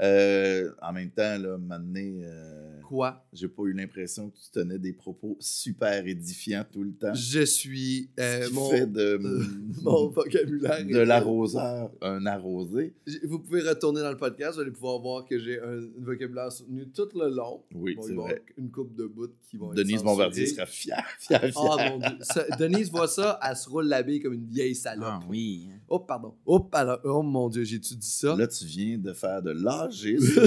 Euh, 0.00 0.70
en 0.80 0.92
même 0.92 1.10
temps, 1.10 1.36
là, 1.38 1.58
maintenant, 1.58 2.00
euh, 2.22 2.80
Quoi? 2.88 3.22
j'ai 3.32 3.48
pas 3.48 3.62
eu 3.64 3.72
l'impression 3.74 4.30
que 4.30 4.36
tu 4.36 4.50
tenais 4.50 4.78
des 4.78 4.92
propos 4.94 5.36
super 5.40 6.06
édifiants 6.06 6.64
tout 6.72 6.82
le 6.82 6.92
temps. 6.92 7.12
Je 7.14 7.42
suis... 7.44 8.08
euh, 8.18 8.44
Ce 8.44 8.48
qui 8.48 8.54
mon, 8.54 8.70
fait 8.70 8.86
de, 8.86 9.00
euh, 9.22 9.44
mon 9.82 10.08
vocabulaire. 10.08 10.84
de 10.86 10.98
l'arroseur 11.00 11.90
un 12.00 12.24
arrosé. 12.26 12.94
Vous 13.24 13.38
pouvez 13.40 13.60
retourner 13.60 14.00
dans 14.00 14.10
le 14.10 14.16
podcast, 14.16 14.54
vous 14.54 14.60
allez 14.62 14.70
pouvoir 14.70 14.98
voir 15.00 15.24
que 15.26 15.38
j'ai 15.38 15.60
un 15.60 15.80
vocabulaire 15.98 16.50
soutenu 16.50 16.88
tout 16.88 17.08
le 17.14 17.28
long. 17.28 17.62
Oui, 17.74 17.94
Bon, 17.94 18.02
c'est 18.02 18.14
vrai. 18.14 18.42
une 18.56 18.70
coupe 18.70 18.94
de 18.96 19.04
bouts 19.06 19.28
qui 19.50 19.56
vont 19.58 19.70
être 19.72 19.76
Denise 19.76 19.96
censurées. 19.98 20.12
Bombardier 20.16 20.46
sera 20.46 20.66
fière, 20.66 21.06
fière, 21.18 21.40
fière. 21.42 21.52
Oh 21.56 21.76
mon 21.78 21.98
dieu. 21.98 22.16
Ça- 22.22 22.46
Denise 22.58 22.90
voit 22.90 23.06
ça, 23.08 23.38
elle 23.46 23.56
se 23.56 23.68
roule 23.68 23.86
la 23.86 24.02
bille 24.02 24.20
comme 24.20 24.32
une 24.34 24.46
vieille 24.46 24.74
salope. 24.74 25.04
Ah 25.06 25.20
oui. 25.28 25.68
Oh, 25.92 25.98
pardon. 25.98 26.34
Oh, 26.46 26.60
pardon. 26.60 26.98
Oh 27.02 27.20
mon 27.22 27.48
dieu, 27.48 27.64
j'ai-tu 27.64 27.96
dit 27.96 28.06
ça? 28.08 28.36
Là, 28.36 28.46
tu 28.46 28.64
viens 28.64 28.96
de 28.96 29.12
faire 29.12 29.42
de 29.42 29.50
l'âgisme 29.62 30.40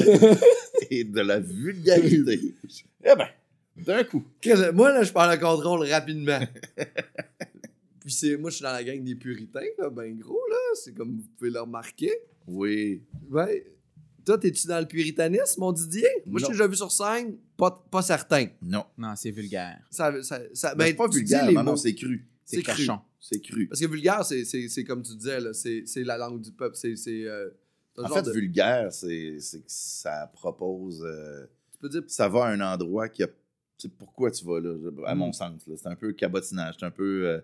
et 0.89 1.03
de 1.03 1.19
la 1.19 1.39
vulgarité. 1.41 2.55
eh 3.03 3.15
ben, 3.15 3.27
d'un 3.75 4.03
coup. 4.05 4.23
Moi, 4.73 4.93
là, 4.93 5.03
je 5.03 5.11
parle 5.11 5.33
le 5.33 5.39
contrôle 5.45 5.85
rapidement. 5.89 6.39
Puis 7.99 8.11
c'est, 8.11 8.37
moi, 8.37 8.49
je 8.49 8.55
suis 8.55 8.63
dans 8.63 8.71
la 8.71 8.83
gang 8.83 9.03
des 9.03 9.15
puritains, 9.15 9.61
là, 9.77 9.89
ben 9.89 10.17
gros, 10.17 10.41
là. 10.49 10.55
C'est 10.75 10.93
comme 10.93 11.17
vous 11.17 11.27
pouvez 11.37 11.51
le 11.51 11.59
remarquer. 11.61 12.11
Oui. 12.47 13.01
Ouais. 13.29 13.65
Toi, 14.25 14.37
t'es-tu 14.37 14.67
dans 14.67 14.79
le 14.79 14.85
puritanisme, 14.85 15.59
mon 15.59 15.73
Didier? 15.73 16.07
Moi, 16.25 16.39
je 16.39 16.45
t'ai 16.45 16.51
déjà 16.53 16.67
vu 16.67 16.75
sur 16.77 16.91
scène, 16.91 17.35
pas, 17.57 17.83
pas 17.91 18.01
certain. 18.01 18.47
Non. 18.61 18.85
Non, 18.97 19.13
c'est 19.17 19.31
vulgaire. 19.31 19.79
Ça, 19.89 20.21
ça, 20.23 20.39
ça, 20.53 20.75
Ben, 20.75 20.87
c'est 20.87 20.93
pas 20.93 21.07
vulgaire, 21.07 21.45
les 21.45 21.53
non, 21.53 21.75
c'est 21.75 21.93
cru. 21.95 22.25
C'est 22.55 22.63
cru. 22.63 22.87
C'est 23.19 23.39
cru. 23.41 23.67
Parce 23.67 23.79
que 23.81 23.87
vulgaire, 23.87 24.23
c'est, 24.25 24.43
c'est, 24.45 24.67
c'est 24.69 24.83
comme 24.83 25.01
tu 25.01 25.15
disais, 25.15 25.39
là, 25.39 25.53
c'est, 25.53 25.83
c'est 25.85 26.03
la 26.03 26.17
langue 26.17 26.41
du 26.41 26.51
peuple. 26.51 26.75
C'est, 26.75 26.95
c'est, 26.95 27.23
euh, 27.25 27.49
En 27.97 28.07
fait, 28.09 28.21
de- 28.23 28.31
vulgaire, 28.31 28.91
c'est 28.91 29.39
c'est 29.39 29.59
que 29.59 29.65
ça 29.67 30.29
propose. 30.33 31.03
euh, 31.05 31.45
Tu 31.71 31.77
peux 31.79 31.89
dire 31.89 32.03
ça 32.07 32.27
va 32.27 32.45
à 32.45 32.49
un 32.49 32.61
endroit 32.61 33.07
qui 33.09 33.23
a. 33.23 33.27
Tu 33.27 33.33
sais, 33.77 33.89
pourquoi 33.89 34.29
tu 34.31 34.43
vas 34.45 34.59
là, 34.59 34.75
à 35.05 35.15
Mm. 35.15 35.17
mon 35.17 35.31
sens. 35.33 35.61
C'est 35.65 35.87
un 35.87 35.95
peu 35.95 36.11
cabotinage. 36.13 36.75
C'est 36.79 36.85
un 36.85 36.91
peu. 36.91 37.27
euh, 37.27 37.41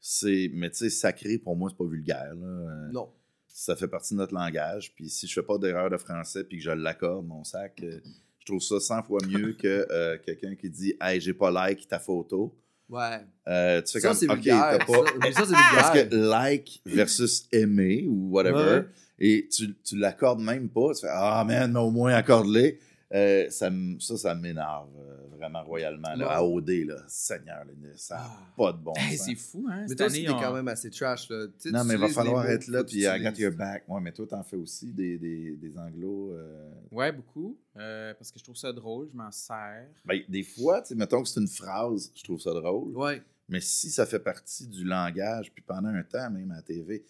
c'est 0.00 0.50
mais 0.52 0.70
tu 0.70 0.76
sais, 0.78 0.90
sacré, 0.90 1.38
pour 1.38 1.56
moi, 1.56 1.70
c'est 1.70 1.76
pas 1.78 1.86
vulgaire. 1.88 2.34
là. 2.34 2.46
Euh, 2.46 2.90
non. 2.92 3.10
Ça 3.48 3.76
fait 3.76 3.86
partie 3.88 4.14
de 4.14 4.18
notre 4.18 4.34
langage. 4.34 4.92
Puis 4.94 5.08
si 5.08 5.26
je 5.28 5.32
fais 5.34 5.42
pas 5.42 5.58
d'erreur 5.58 5.88
de 5.88 5.96
français 5.96 6.42
puis 6.44 6.58
que 6.58 6.64
je 6.64 6.70
l'accorde, 6.72 7.26
mon 7.26 7.44
sac, 7.44 7.80
je 7.82 8.44
trouve 8.44 8.60
ça 8.60 8.80
100 8.80 9.04
fois 9.04 9.20
mieux 9.26 9.52
que 9.52 10.16
quelqu'un 10.24 10.56
qui 10.56 10.68
dit 10.70 10.94
Hey, 11.00 11.20
j'ai 11.20 11.34
pas 11.34 11.50
like 11.52 11.86
ta 11.86 11.98
photo. 12.00 12.52
Ouais. 12.90 13.20
Euh, 13.48 13.80
tu 13.82 13.92
fais 13.92 14.00
Ça, 14.00 14.08
comme 14.08 14.16
c'est 14.16 14.30
OK, 14.30 14.42
t'as 14.44 14.78
pas. 14.78 15.32
Ça, 15.32 15.32
ça, 15.32 15.44
c'est. 15.46 15.52
Parce 15.76 15.90
que 15.90 16.14
like 16.14 16.80
versus 16.86 17.46
aimer 17.52 18.04
ou 18.08 18.30
whatever, 18.30 18.78
Ouais. 18.80 18.84
et 19.18 19.48
tu, 19.50 19.74
tu 19.82 19.96
l'accordes 19.96 20.40
même 20.40 20.68
pas, 20.68 20.92
tu 20.94 21.00
fais 21.02 21.08
Ah 21.10 21.44
man, 21.46 21.72
mais 21.72 21.78
au 21.80 21.90
moins 21.90 22.12
accorde-les. 22.14 22.78
Euh, 23.12 23.48
ça, 23.50 23.70
ça, 24.00 24.16
ça 24.16 24.34
m'énerve 24.34 24.88
euh, 24.98 25.36
vraiment 25.36 25.62
royalement. 25.62 26.14
Là, 26.14 26.26
Ouais. 26.26 26.32
à 26.32 26.44
OD, 26.44 26.70
là, 26.86 26.96
Seigneur, 27.06 27.64
là, 27.64 27.72
ça 27.96 28.14
n'a 28.16 28.20
Ah. 28.24 28.52
pas 28.56 28.72
de 28.72 28.78
bon 28.78 28.92
Hey, 28.96 29.16
sens. 29.16 29.26
c'est 29.26 29.34
fou, 29.34 29.66
hein? 29.70 29.84
Mais 29.88 29.94
toi 29.94 30.08
t'es 30.08 30.28
on- 30.30 30.40
quand 30.40 30.52
même 30.54 30.68
assez 30.68 30.90
trash, 30.90 31.28
là. 31.28 31.46
Tu 31.48 31.52
sais, 31.58 31.70
Non, 31.70 31.82
tu 31.82 31.88
mais 31.88 31.94
il 31.94 32.00
va 32.00 32.08
falloir 32.08 32.46
être 32.48 32.66
là, 32.68 32.82
puis 32.82 33.00
tu 33.00 33.04
I 33.06 33.22
got 33.22 33.38
your 33.38 33.52
back. 33.52 33.84
Ouais, 33.88 34.00
mais 34.00 34.12
toi, 34.12 34.26
t'en 34.26 34.42
fais 34.42 34.56
aussi 34.56 34.92
des, 34.92 35.18
des, 35.18 35.56
des 35.56 35.78
anglos. 35.78 36.32
euh, 36.32 36.70
Ouais, 36.90 37.12
beaucoup. 37.12 37.58
euh, 37.76 38.14
parce 38.14 38.30
que 38.32 38.38
je 38.38 38.44
trouve 38.44 38.56
ça 38.56 38.72
drôle, 38.72 39.08
je 39.12 39.16
m'en 39.16 39.30
sers. 39.30 39.86
Ben, 40.04 40.20
des 40.28 40.42
fois, 40.42 40.80
tu 40.82 40.88
sais, 40.88 40.94
mettons 40.94 41.22
que 41.22 41.28
c'est 41.28 41.40
une 41.40 41.48
phrase, 41.48 42.10
je 42.14 42.22
trouve 42.24 42.40
ça 42.40 42.52
drôle. 42.52 42.96
Ouais. 42.96 43.22
Mais 43.48 43.60
si 43.60 43.90
ça 43.90 44.06
fait 44.06 44.20
partie 44.20 44.66
du 44.66 44.84
langage, 44.84 45.52
puis 45.52 45.62
pendant 45.62 45.90
un 45.90 46.02
temps, 46.02 46.30
même 46.30 46.50
à 46.52 46.56
la 46.56 46.62
TV, 46.62 47.04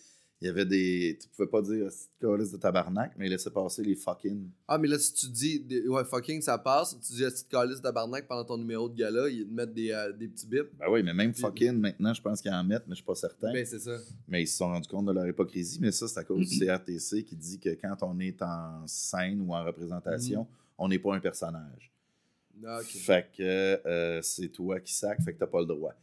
il 0.45 0.49
y 0.49 0.51
avait 0.51 0.67
des. 0.67 1.19
Tu 1.19 1.27
pouvais 1.29 1.49
pas 1.49 1.63
dire 1.63 1.89
calice 2.21 2.53
de 2.53 2.59
tabarnak, 2.59 3.13
mais 3.17 3.31
laissez 3.31 3.49
passer 3.51 3.83
les 3.83 3.95
fucking. 3.95 4.51
Ah, 4.69 4.77
mais 4.77 4.89
là, 4.89 4.99
si 4.99 5.15
tu 5.15 5.27
dis, 5.29 5.65
ouais, 5.89 6.05
fucking, 6.05 6.43
ça 6.43 6.59
passe, 6.59 6.95
tu 7.01 7.15
dis, 7.15 7.23
que 7.23 7.51
calice 7.51 7.81
tabarnak 7.81 8.29
pendant 8.29 8.45
ton 8.45 8.59
numéro 8.59 8.89
de 8.91 8.95
gala, 8.95 9.29
ils 9.31 9.47
te 9.47 9.53
mettent 9.53 9.73
des, 9.73 9.91
euh, 9.91 10.13
des 10.13 10.29
petits 10.29 10.47
bips. 10.47 10.69
Ben 10.79 10.87
oui, 10.91 11.03
mais 11.03 11.15
même 11.15 11.33
fucking, 11.33 11.73
maintenant, 11.73 12.13
je 12.13 12.21
pense 12.21 12.43
qu'ils 12.43 12.53
en 12.53 12.63
mettent, 12.63 12.85
mais 12.87 12.93
je 12.93 12.97
suis 12.97 13.05
pas 13.05 13.15
certain. 13.15 13.53
Ben, 13.53 13.65
c'est 13.65 13.79
ça. 13.79 13.97
Mais 14.29 14.43
ils 14.43 14.47
se 14.47 14.59
sont 14.59 14.67
rendus 14.67 14.87
compte 14.89 15.07
de 15.07 15.13
leur 15.13 15.27
hypocrisie. 15.27 15.79
Mais 15.81 15.91
ça, 15.93 16.07
c'est 16.09 16.21
à 16.21 16.25
cause 16.25 16.47
du 16.47 16.59
CRTC 16.59 17.25
qui 17.25 17.37
dit 17.37 17.59
que 17.59 17.71
quand 17.71 17.97
on 18.03 18.19
est 18.21 18.43
en 18.43 18.87
scène 18.87 19.41
ou 19.41 19.55
en 19.55 19.65
représentation, 19.65 20.41
Mhm. 20.43 20.47
on 20.77 20.89
n'est 20.89 20.99
pas 20.99 21.15
un 21.15 21.21
personnage. 21.21 21.91
Ah, 22.67 22.81
ok. 22.81 22.87
Fait 22.87 23.27
que 23.37 23.43
euh, 23.87 24.21
c'est 24.23 24.49
toi 24.49 24.79
qui 24.79 24.93
sac, 24.95 25.23
fait 25.23 25.33
que 25.33 25.39
t'as 25.39 25.47
pas 25.47 25.61
le 25.61 25.67
droit. 25.67 25.95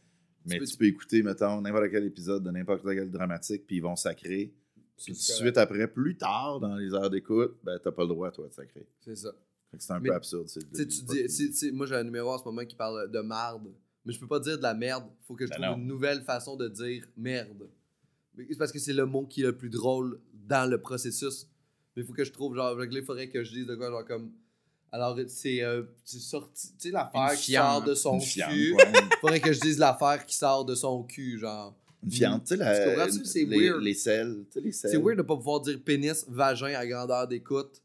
Mais 0.46 0.58
peux- 0.58 0.64
tu 0.66 0.76
peux 0.76 0.84
écouter, 0.86 1.22
mettons, 1.22 1.60
n'importe 1.60 1.90
quel 1.90 2.04
épisode 2.04 2.42
de 2.44 2.50
n'importe 2.50 2.82
quel 2.84 3.10
dramatique, 3.10 3.66
puis 3.66 3.76
ils 3.76 3.82
vont 3.82 3.96
sacrer. 3.96 4.52
Puis 4.96 5.06
tout 5.06 5.12
de 5.12 5.16
suite 5.16 5.56
après, 5.56 5.88
plus 5.88 6.16
tard 6.16 6.60
dans 6.60 6.76
les 6.76 6.92
heures 6.94 7.10
d'écoute, 7.10 7.56
ben 7.64 7.78
t'as 7.82 7.90
pas 7.92 8.02
le 8.02 8.08
droit, 8.08 8.30
toi, 8.30 8.46
de 8.48 8.52
sacrer. 8.52 8.86
C'est 9.00 9.16
ça. 9.16 9.32
C'est 9.78 9.90
un 9.92 10.00
Mais- 10.00 10.10
peu 10.10 10.14
absurde. 10.14 10.46
Tu 10.48 10.60
sais, 10.74 10.86
tu 10.86 11.48
dis, 11.50 11.72
moi, 11.72 11.86
j'ai 11.86 11.94
un 11.96 12.04
numéro 12.04 12.30
en 12.30 12.38
ce 12.38 12.44
moment 12.44 12.64
qui 12.64 12.76
parle 12.76 13.10
de 13.10 13.20
marde, 13.20 13.68
mais 14.04 14.12
je 14.12 14.20
peux 14.20 14.28
pas 14.28 14.38
dire 14.40 14.58
de 14.58 14.62
la 14.62 14.74
merde. 14.74 15.04
Faut 15.22 15.34
que 15.34 15.46
je 15.46 15.50
Ben 15.50 15.56
trouve 15.56 15.66
non. 15.76 15.76
une 15.78 15.86
nouvelle 15.86 16.22
façon 16.22 16.56
de 16.56 16.68
dire 16.68 17.06
merde. 17.16 17.68
C'est 18.36 18.58
parce 18.58 18.70
que 18.72 18.78
c'est 18.78 18.92
le 18.92 19.06
mot 19.06 19.26
qui 19.26 19.40
est 19.42 19.44
le 19.46 19.56
plus 19.56 19.70
drôle 19.70 20.20
dans 20.46 20.68
le 20.70 20.78
processus. 20.80 21.46
Mais 21.96 22.02
il 22.02 22.06
faut 22.06 22.12
que 22.14 22.24
je 22.24 22.32
trouve, 22.32 22.54
genre, 22.54 22.82
il 22.82 23.02
faudrait 23.04 23.28
que 23.28 23.42
je 23.44 23.50
dise 23.52 23.66
de 23.66 23.74
quoi, 23.76 23.90
genre, 23.90 24.04
comme. 24.04 24.32
Alors, 24.92 25.18
c'est 25.28 25.62
euh, 25.62 25.84
sorti. 26.04 26.68
Tu 26.78 26.88
sais, 26.88 26.90
l'affaire 26.90 27.32
qui 27.34 27.52
sort 27.52 27.82
de 27.82 27.94
son 27.94 28.18
cul. 28.18 28.72
ouais. 28.74 28.84
faudrait 29.20 29.40
que 29.40 29.52
je 29.52 29.60
dise 29.60 29.78
l'affaire 29.78 30.24
qui 30.26 30.36
sort 30.36 30.64
de 30.66 30.74
son 30.74 31.02
cul, 31.02 31.38
genre. 31.38 31.74
Une 32.04 32.10
fiente, 32.10 32.42
tu 32.44 32.48
sais, 32.48 32.56
la- 32.56 33.08
Tu 33.08 33.46
les, 33.46 33.58
weird. 33.70 33.80
les 33.82 33.94
selles, 33.94 34.44
tu 34.50 34.54
sais, 34.54 34.60
les 34.60 34.72
selles. 34.72 34.90
C'est 34.90 34.96
weird 34.98 35.16
de 35.18 35.22
pas 35.22 35.36
pouvoir 35.36 35.60
dire 35.60 35.80
pénis, 35.84 36.24
vagin 36.28 36.74
à 36.74 36.86
grandeur 36.86 37.26
d'écoute 37.28 37.80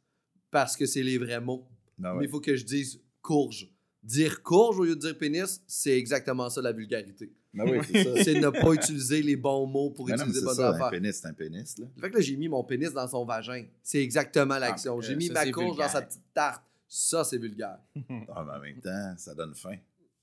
parce 0.49 0.75
que 0.75 0.85
c'est 0.87 1.03
les 1.03 1.17
vrais 1.19 1.39
mots. 1.39 1.67
Ah 2.03 2.13
ouais. 2.13 2.19
Mais 2.21 2.25
il 2.25 2.29
faut 2.29 2.39
que 2.41 2.55
je 2.55 2.65
dise 2.65 2.99
courge. 3.21 3.69
Dire 4.03 4.41
courge 4.41 4.79
au 4.79 4.85
lieu 4.85 4.95
de 4.95 5.01
dire 5.01 5.17
pénis, 5.17 5.61
c'est 5.67 5.95
exactement 5.97 6.49
ça 6.49 6.61
la 6.61 6.71
vulgarité. 6.71 7.31
Ben 7.53 7.65
oui, 7.69 7.77
c'est 8.23 8.33
ne 8.39 8.49
pas 8.49 8.73
utiliser 8.73 9.21
les 9.21 9.35
bons 9.35 9.65
mots 9.67 9.91
pour 9.91 10.05
Ben 10.05 10.15
mais 10.15 10.21
utiliser 10.21 10.39
c'est 10.39 10.45
bonnes 10.45 10.55
ça, 10.55 10.69
un 10.69 10.73
affaires. 10.73 10.89
pénis, 10.89 11.15
c'est 11.15 11.27
un 11.27 11.33
pénis, 11.33 11.77
là. 11.77 11.85
Fait 12.01 12.09
que 12.11 12.21
j'ai 12.21 12.35
mis 12.37 12.47
mon 12.47 12.63
pénis 12.63 12.91
dans 12.93 13.07
son 13.07 13.23
vagin. 13.25 13.65
C'est 13.83 14.01
exactement 14.03 14.57
l'action. 14.57 14.97
euh, 14.97 15.01
j'ai 15.01 15.15
mis 15.15 15.27
ça, 15.27 15.33
ma 15.45 15.51
courge 15.51 15.77
dans 15.77 15.89
sa 15.89 16.01
petite 16.01 16.21
tarte. 16.33 16.63
Ça, 16.87 17.23
c'est 17.23 17.37
vulgaire. 17.37 17.79
Ah, 18.29 18.43
mais 18.45 18.53
en 18.57 18.61
même 18.61 18.81
temps, 18.81 19.13
ça 19.17 19.33
donne 19.35 19.53
faim. 19.55 19.77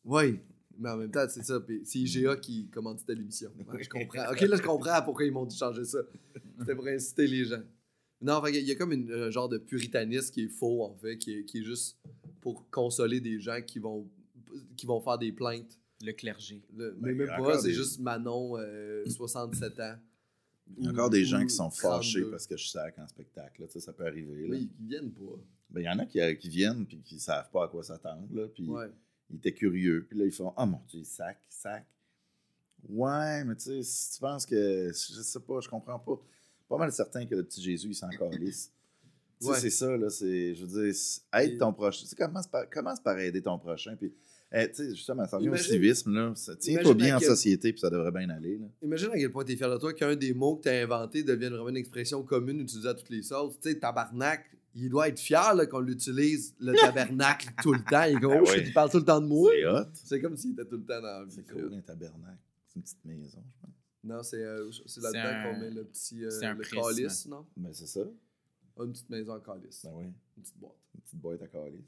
Oui. 0.05 0.41
Mais 0.79 0.91
en 0.91 0.97
même 0.97 1.11
temps, 1.11 1.25
c'est 1.29 1.45
ça. 1.45 1.63
C'est 1.85 1.99
IGA 2.01 2.37
qui 2.37 2.69
commanditait 2.69 3.15
l'émission. 3.15 3.51
Ouais, 3.73 3.83
je 3.83 3.89
comprends. 3.89 4.31
Ok, 4.33 4.41
là, 4.41 4.57
je 4.57 4.63
comprends 4.63 5.03
pourquoi 5.03 5.25
ils 5.25 5.33
m'ont 5.33 5.45
dit 5.47 5.57
changer 5.57 5.85
ça. 5.85 5.99
C'était 6.59 6.75
pour 6.75 6.87
inciter 6.87 7.27
les 7.27 7.45
gens. 7.45 7.63
Non, 8.21 8.43
fait, 8.43 8.59
il 8.59 8.67
y 8.67 8.71
a 8.73 8.75
comme 8.75 8.93
une- 8.93 9.13
un 9.13 9.31
genre 9.31 9.49
de 9.49 9.59
puritanisme 9.59 10.33
qui 10.33 10.45
est 10.45 10.49
faux, 10.49 10.83
en 10.85 10.95
fait, 10.97 11.19
qui 11.19 11.33
est, 11.35 11.45
qui 11.45 11.59
est 11.59 11.63
juste 11.63 11.99
pour 12.41 12.69
consoler 12.71 13.21
des 13.21 13.39
gens 13.39 13.61
qui 13.65 13.79
vont, 13.79 14.09
qui 14.77 14.87
vont 14.87 15.01
faire 15.01 15.19
des 15.19 15.31
plaintes. 15.33 15.79
Le 16.03 16.13
clergé. 16.13 16.63
Le- 16.77 16.91
Ben, 16.93 16.99
mais 17.01 17.13
même 17.15 17.29
pas, 17.29 17.59
c'est 17.59 17.69
des- 17.69 17.75
juste 17.75 18.01
Manon, 18.01 18.57
euh, 18.59 19.05
67 19.09 19.79
ans. 19.81 19.97
Il 20.79 20.85
y 20.85 20.89
a 20.89 20.91
encore 20.91 21.11
des 21.11 21.25
gens 21.25 21.43
qui 21.45 21.55
sont 21.55 21.71
fâchés 21.71 22.21
32. 22.21 22.31
parce 22.31 22.47
que 22.47 22.57
je 22.57 22.67
sac 22.67 22.99
en 22.99 23.07
spectacle. 23.07 23.63
Là. 23.63 23.69
Ça 23.81 23.93
peut 23.93 24.07
arriver. 24.07 24.49
Là. 24.49 24.57
Oui, 24.57 24.71
ils 24.81 24.87
viennent 24.89 25.13
pas. 25.13 25.39
Ben, 25.75 25.81
il 25.81 25.85
y 25.85 25.89
en 25.91 25.99
a 25.99 26.07
qui, 26.07 26.19
qui 26.39 26.49
viennent 26.49 26.87
puis 26.87 27.01
qui 27.03 27.19
savent 27.19 27.51
pas 27.51 27.65
à 27.65 27.69
quoi 27.69 27.83
s'attendre. 27.83 28.27
Puis 28.55 28.67
Ouais. 28.69 28.87
ils 29.31 29.37
étaient 29.37 29.53
curieux. 29.53 30.07
Puis 30.09 30.17
là, 30.19 30.25
ils 30.25 30.33
font 30.33 30.53
Ah 30.57 30.65
mon 30.67 30.81
Dieu, 30.89 31.03
sac, 31.05 31.39
sac. 31.49 31.85
Ouais, 32.89 33.45
mais 33.45 33.55
tu 33.57 33.63
sais, 33.63 33.83
si 33.83 34.15
tu 34.15 34.21
penses 34.21 34.45
que. 34.47 34.89
Je 34.89 34.93
sais 35.23 35.41
pas, 35.41 35.61
je 35.61 35.69
comprends 35.69 35.99
pas. 35.99 36.21
Pas 36.69 36.79
mal 36.79 36.93
certain 36.93 37.25
que 37.27 37.35
le 37.35 37.43
petit 37.45 37.63
Jésus, 37.63 37.89
il 37.89 37.95
s'en 37.95 38.09
calisse. 38.19 38.71
Tu 39.41 39.47
sais, 39.47 39.53
Ouais. 39.53 39.59
c'est 39.59 39.71
ça, 39.71 39.97
là. 39.97 40.11
C'est, 40.11 40.55
je 40.55 40.65
veux 40.65 40.85
dire, 40.85 40.95
aide 41.35 41.59
ton 41.59 41.73
prochain. 41.73 42.03
Tu 42.03 42.07
sais, 42.09 42.17
commence 42.17 42.47
par, 42.47 42.69
commence 42.71 43.01
par 43.01 43.19
aider 43.19 43.43
ton 43.43 43.59
prochain. 43.59 43.97
Puis, 43.97 44.13
eh, 44.53 44.69
tu 44.69 44.77
sais, 44.77 44.91
justement, 44.95 45.27
ça 45.27 45.39
revient 45.39 45.49
au 45.49 45.57
civisme, 45.57 46.13
là. 46.13 46.33
Tiens-toi 46.61 46.95
bien 46.95 47.17
en 47.17 47.21
société, 47.21 47.73
puis 47.73 47.81
ça 47.81 47.91
devrait 47.91 48.13
bien 48.13 48.29
aller, 48.31 48.59
là. 48.59 48.67
Imagine 48.83 49.11
à 49.11 49.17
quel 49.17 49.33
point 49.33 49.45
t'es 49.45 49.57
fier 49.57 49.71
de 49.71 49.77
toi 49.79 49.93
qu'un 49.95 50.15
des 50.15 50.33
mots 50.35 50.57
que 50.57 50.65
t'as 50.65 50.83
inventé 50.83 51.23
devienne 51.23 51.53
vraiment 51.55 51.71
une 51.71 51.77
expression 51.79 52.23
commune 52.23 52.61
utilisée 52.61 52.89
à 52.89 52.95
toutes 52.95 53.11
les 53.11 53.23
sauces. 53.23 53.59
Tu 53.61 53.71
sais, 53.71 53.79
tabarnak, 53.79 54.45
il 54.75 54.91
doit 54.91 55.09
être 55.09 55.21
fier 55.21 55.55
là, 55.55 55.67
qu'on 55.67 55.81
l'utilise, 55.81 56.55
le 56.61 56.73
tabernacle, 56.81 57.49
tout 57.63 57.73
le 57.73 57.83
temps. 57.85 58.05
Il, 58.05 58.17
est 58.17 58.21
comme, 58.21 58.33
Ben 58.33 58.41
oh, 58.45 58.51
ouais. 58.51 58.63
il 58.67 58.73
parle 58.73 58.91
tout 58.91 58.99
le 58.99 59.05
temps 59.05 59.21
de 59.21 59.27
moi. 59.27 59.51
C'est 59.55 59.67
hot. 59.67 59.85
C'est 59.95 60.21
comme 60.21 60.37
s'il 60.37 60.53
était 60.53 60.65
tout 60.65 60.77
le 60.77 60.85
temps 60.85 61.01
dans 61.01 61.21
la 61.21 61.25
vie. 61.25 61.31
C'est 61.33 61.47
cool, 61.53 61.73
un 61.75 61.81
tabernacle. 61.81 62.39
C'est 62.67 62.77
une 62.77 62.83
petite 62.83 63.05
maison, 63.05 63.39
je 63.47 63.61
pense. 63.67 63.71
Non, 64.03 64.23
c'est 64.23 64.43
euh, 64.43 64.71
c'est 64.73 65.01
C'est 65.01 65.01
là-dedans 65.01 65.23
un- 65.25 65.53
qu'on 65.55 65.61
met 65.61 65.71
le 65.71 65.85
petit 65.85 66.25
euh, 66.25 66.31
c'est 66.31 66.45
un 66.47 66.55
le 66.55 66.65
calice, 66.65 67.27
non? 67.27 67.47
Ben, 67.57 67.71
c'est 67.73 67.87
ça. 67.87 68.01
Ah, 68.79 68.83
une 68.85 68.93
petite 68.93 69.09
maison 69.09 69.33
en 69.35 69.41
calice. 69.41 69.81
Ben 69.85 69.93
oui. 69.95 70.05
Une 70.37 70.43
petite 70.43 70.59
boîte. 70.59 70.73
Une 70.95 71.01
petite 71.01 71.21
boîte 71.21 71.43
à 71.43 71.47
calice. 71.47 71.81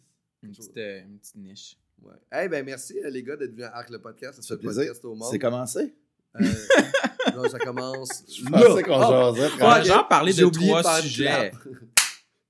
Une 0.43 0.51
petite, 0.53 0.77
euh, 0.79 1.03
une 1.03 1.19
petite 1.19 1.35
niche. 1.37 1.77
Ouais. 2.03 2.15
Eh 2.45 2.49
ben 2.49 2.65
merci 2.65 2.99
euh, 3.05 3.11
les 3.11 3.23
gars 3.23 3.37
d'être 3.37 3.51
venus 3.53 3.65
à 3.65 3.77
Arc 3.77 3.91
le 3.91 3.99
podcast. 3.99 4.35
Ça 4.37 4.43
C'est 4.43 4.55
fait 4.55 4.61
plaisir. 4.61 4.83
podcast 4.85 5.05
au 5.05 5.15
monde. 5.15 5.29
C'est 5.31 5.39
commencé? 5.39 5.95
Euh, 6.39 6.41
là, 7.43 7.49
ça 7.51 7.59
commence. 7.59 8.23
Je 8.29 8.45
pensais 8.45 8.83
qu'on 8.83 9.01
Ah, 9.01 9.33
jasait. 9.35 9.43
Ouais, 9.43 9.49
frère. 9.59 9.85
genre 9.85 10.09
parler 10.09 10.33
j'ai 10.33 10.43
de 10.43 10.47
oublié 10.47 10.69
trois 10.71 11.01
sujets. 11.01 11.53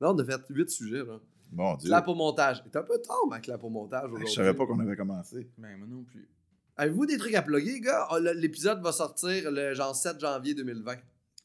Non, 0.00 0.10
on 0.10 0.18
a 0.18 0.24
fait 0.24 0.40
huit 0.50 0.70
sujets, 0.70 1.04
là. 1.04 1.18
Mon 1.52 1.74
Dieu. 1.76 1.88
Clap 1.88 2.08
au 2.08 2.14
montage. 2.14 2.62
C'est 2.64 2.76
un 2.76 2.82
peu 2.82 2.98
tard, 3.00 3.26
ma 3.30 3.38
clap 3.40 3.62
au 3.62 3.68
montage 3.70 4.02
Je 4.08 4.14
aujourd'hui. 4.14 4.34
savais 4.34 4.52
pas 4.54 4.66
qu'on 4.66 4.78
avait 4.80 4.96
commencé. 4.96 5.48
Ben, 5.58 5.76
moi 5.78 5.86
non 5.88 6.02
plus. 6.02 6.28
Avez-vous 6.76 7.06
des 7.06 7.16
trucs 7.18 7.34
à 7.34 7.42
plugger, 7.42 7.80
gars? 7.80 8.06
Le- 8.20 8.32
L'épisode 8.32 8.82
va 8.82 8.92
sortir 8.92 9.50
le 9.50 9.72
genre 9.72 9.94
7 9.94 10.18
janvier 10.20 10.54
2020. 10.54 10.96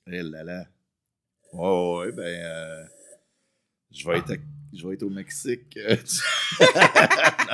Eh 0.07 0.21
là 0.23 0.43
là. 0.43 0.65
Ouais, 1.53 1.97
ouais, 1.99 2.11
ben. 2.11 2.23
euh, 2.23 2.83
je, 3.91 4.07
vais 4.07 4.17
être 4.17 4.31
à- 4.31 4.35
je 4.73 4.87
vais 4.87 4.95
être 4.95 5.03
au 5.03 5.09
Mexique. 5.09 5.77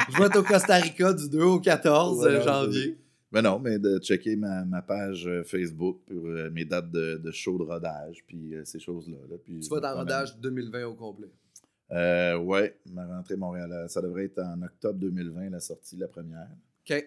Je 0.09 0.17
vais 0.17 0.25
être 0.27 0.37
au 0.39 0.43
Costa 0.43 0.75
Rica 0.75 1.13
du 1.13 1.29
2 1.29 1.41
au 1.41 1.59
14 1.59 2.19
Ouais, 2.23 2.27
euh, 2.31 2.43
janvier. 2.43 2.97
Ben 3.31 3.41
non, 3.41 3.59
mais 3.59 3.77
de 3.79 3.99
checker 3.99 4.35
ma, 4.35 4.63
ma 4.65 4.81
page 4.81 5.27
euh, 5.27 5.43
Facebook 5.43 5.99
pour 6.05 6.25
euh, 6.27 6.49
mes 6.51 6.65
dates 6.65 6.89
de, 6.91 7.17
de 7.17 7.31
show 7.31 7.57
de 7.57 7.63
rodage, 7.63 8.23
puis 8.25 8.55
euh, 8.55 8.63
ces 8.65 8.79
choses-là. 8.79 9.17
là, 9.29 9.37
puis 9.43 9.59
Tu 9.59 9.69
vas 9.69 9.79
dans 9.79 9.95
rodage 9.95 10.37
2020 10.39 10.85
au 10.85 10.93
complet. 10.95 11.29
Euh, 11.91 12.37
ouais, 12.37 12.77
ma 12.91 13.05
rentrée 13.05 13.35
Montréal. 13.37 13.85
Ça 13.89 14.01
devrait 14.01 14.25
être 14.25 14.39
en 14.39 14.61
octobre 14.61 14.99
2020, 14.99 15.49
la 15.51 15.59
sortie, 15.59 15.95
la 15.97 16.07
première. 16.07 16.49
OK. 16.89 17.05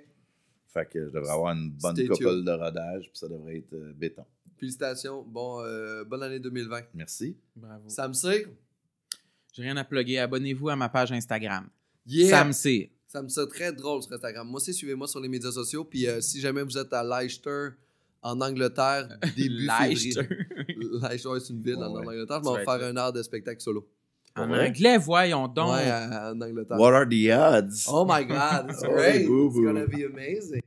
Fait 0.73 0.87
que 0.89 1.07
je 1.07 1.11
devrais 1.13 1.33
avoir 1.33 1.53
une 1.55 1.71
bonne 1.71 1.97
Stay 1.97 2.07
couple 2.07 2.25
tuned. 2.25 2.45
de 2.47 2.51
rodage, 2.53 3.03
puis 3.11 3.19
ça 3.19 3.29
devrait 3.29 3.59
être 3.59 3.73
euh, 3.75 3.93
béton. 3.95 4.25
Félicitations. 4.57 5.23
Bon, 5.23 5.61
euh, 5.65 6.05
bonne 6.05 6.23
année 6.23 6.39
2020. 6.39 6.83
Merci. 6.95 7.37
Bravo. 7.57 7.89
Sam 7.89 8.15
Cyr? 8.15 8.49
J'ai 9.53 9.63
rien 9.63 9.77
à 9.79 9.85
plugger. 9.85 10.19
Abonnez-vous 10.19 10.69
à 10.69 10.77
ma 10.77 10.89
page 10.89 11.11
Instagram. 11.13 11.69
Yeah! 12.07 12.29
Sam 12.31 12.53
C. 12.53 12.93
Ça 13.13 13.21
me 13.23 13.29
ça 13.29 13.45
très 13.45 13.73
drôle 13.73 14.01
sur 14.05 14.13
Instagram. 14.13 14.47
Moi 14.47 14.59
aussi, 14.59 14.73
suivez-moi 14.73 15.09
sur 15.09 15.19
les 15.19 15.29
médias 15.29 15.51
sociaux. 15.51 15.83
Puis 15.85 16.07
euh, 16.07 16.21
si 16.21 16.41
jamais 16.41 16.63
vous 16.63 16.79
êtes 16.79 16.93
à 16.93 17.03
Leicester, 17.03 17.71
en 18.23 18.41
Angleterre, 18.41 19.09
début 19.37 19.67
Leicester. 19.67 20.23
février. 20.23 20.77
Leicester, 21.03 21.41
c'est 21.41 21.53
une 21.53 21.61
ville 21.61 21.75
en 21.79 21.93
Ouais. 21.93 22.07
Angleterre. 22.07 22.41
Je 22.45 22.51
vais 22.59 22.65
faire 22.65 22.89
un 22.89 22.97
heure 22.97 23.13
de 23.13 23.21
spectacle 23.25 23.61
solo. 23.61 23.85
En 24.37 24.49
Ouais. 24.49 24.69
anglais, 24.69 24.97
voyons 24.99 25.49
donc. 25.49 25.73
Ouais, 25.73 25.91
en 25.91 26.41
Angleterre. 26.41 26.79
What 26.79 26.93
are 26.95 27.05
the 27.09 27.31
odds? 27.33 27.89
Oh 27.89 28.07
my 28.09 28.25
God, 28.25 28.71
it's 28.71 28.85
Oh, 28.89 28.93
great. 28.93 29.27
boo, 29.27 29.49
It's 29.49 29.59
gonna 29.61 29.87
be 29.89 30.05
amazing. 30.05 30.63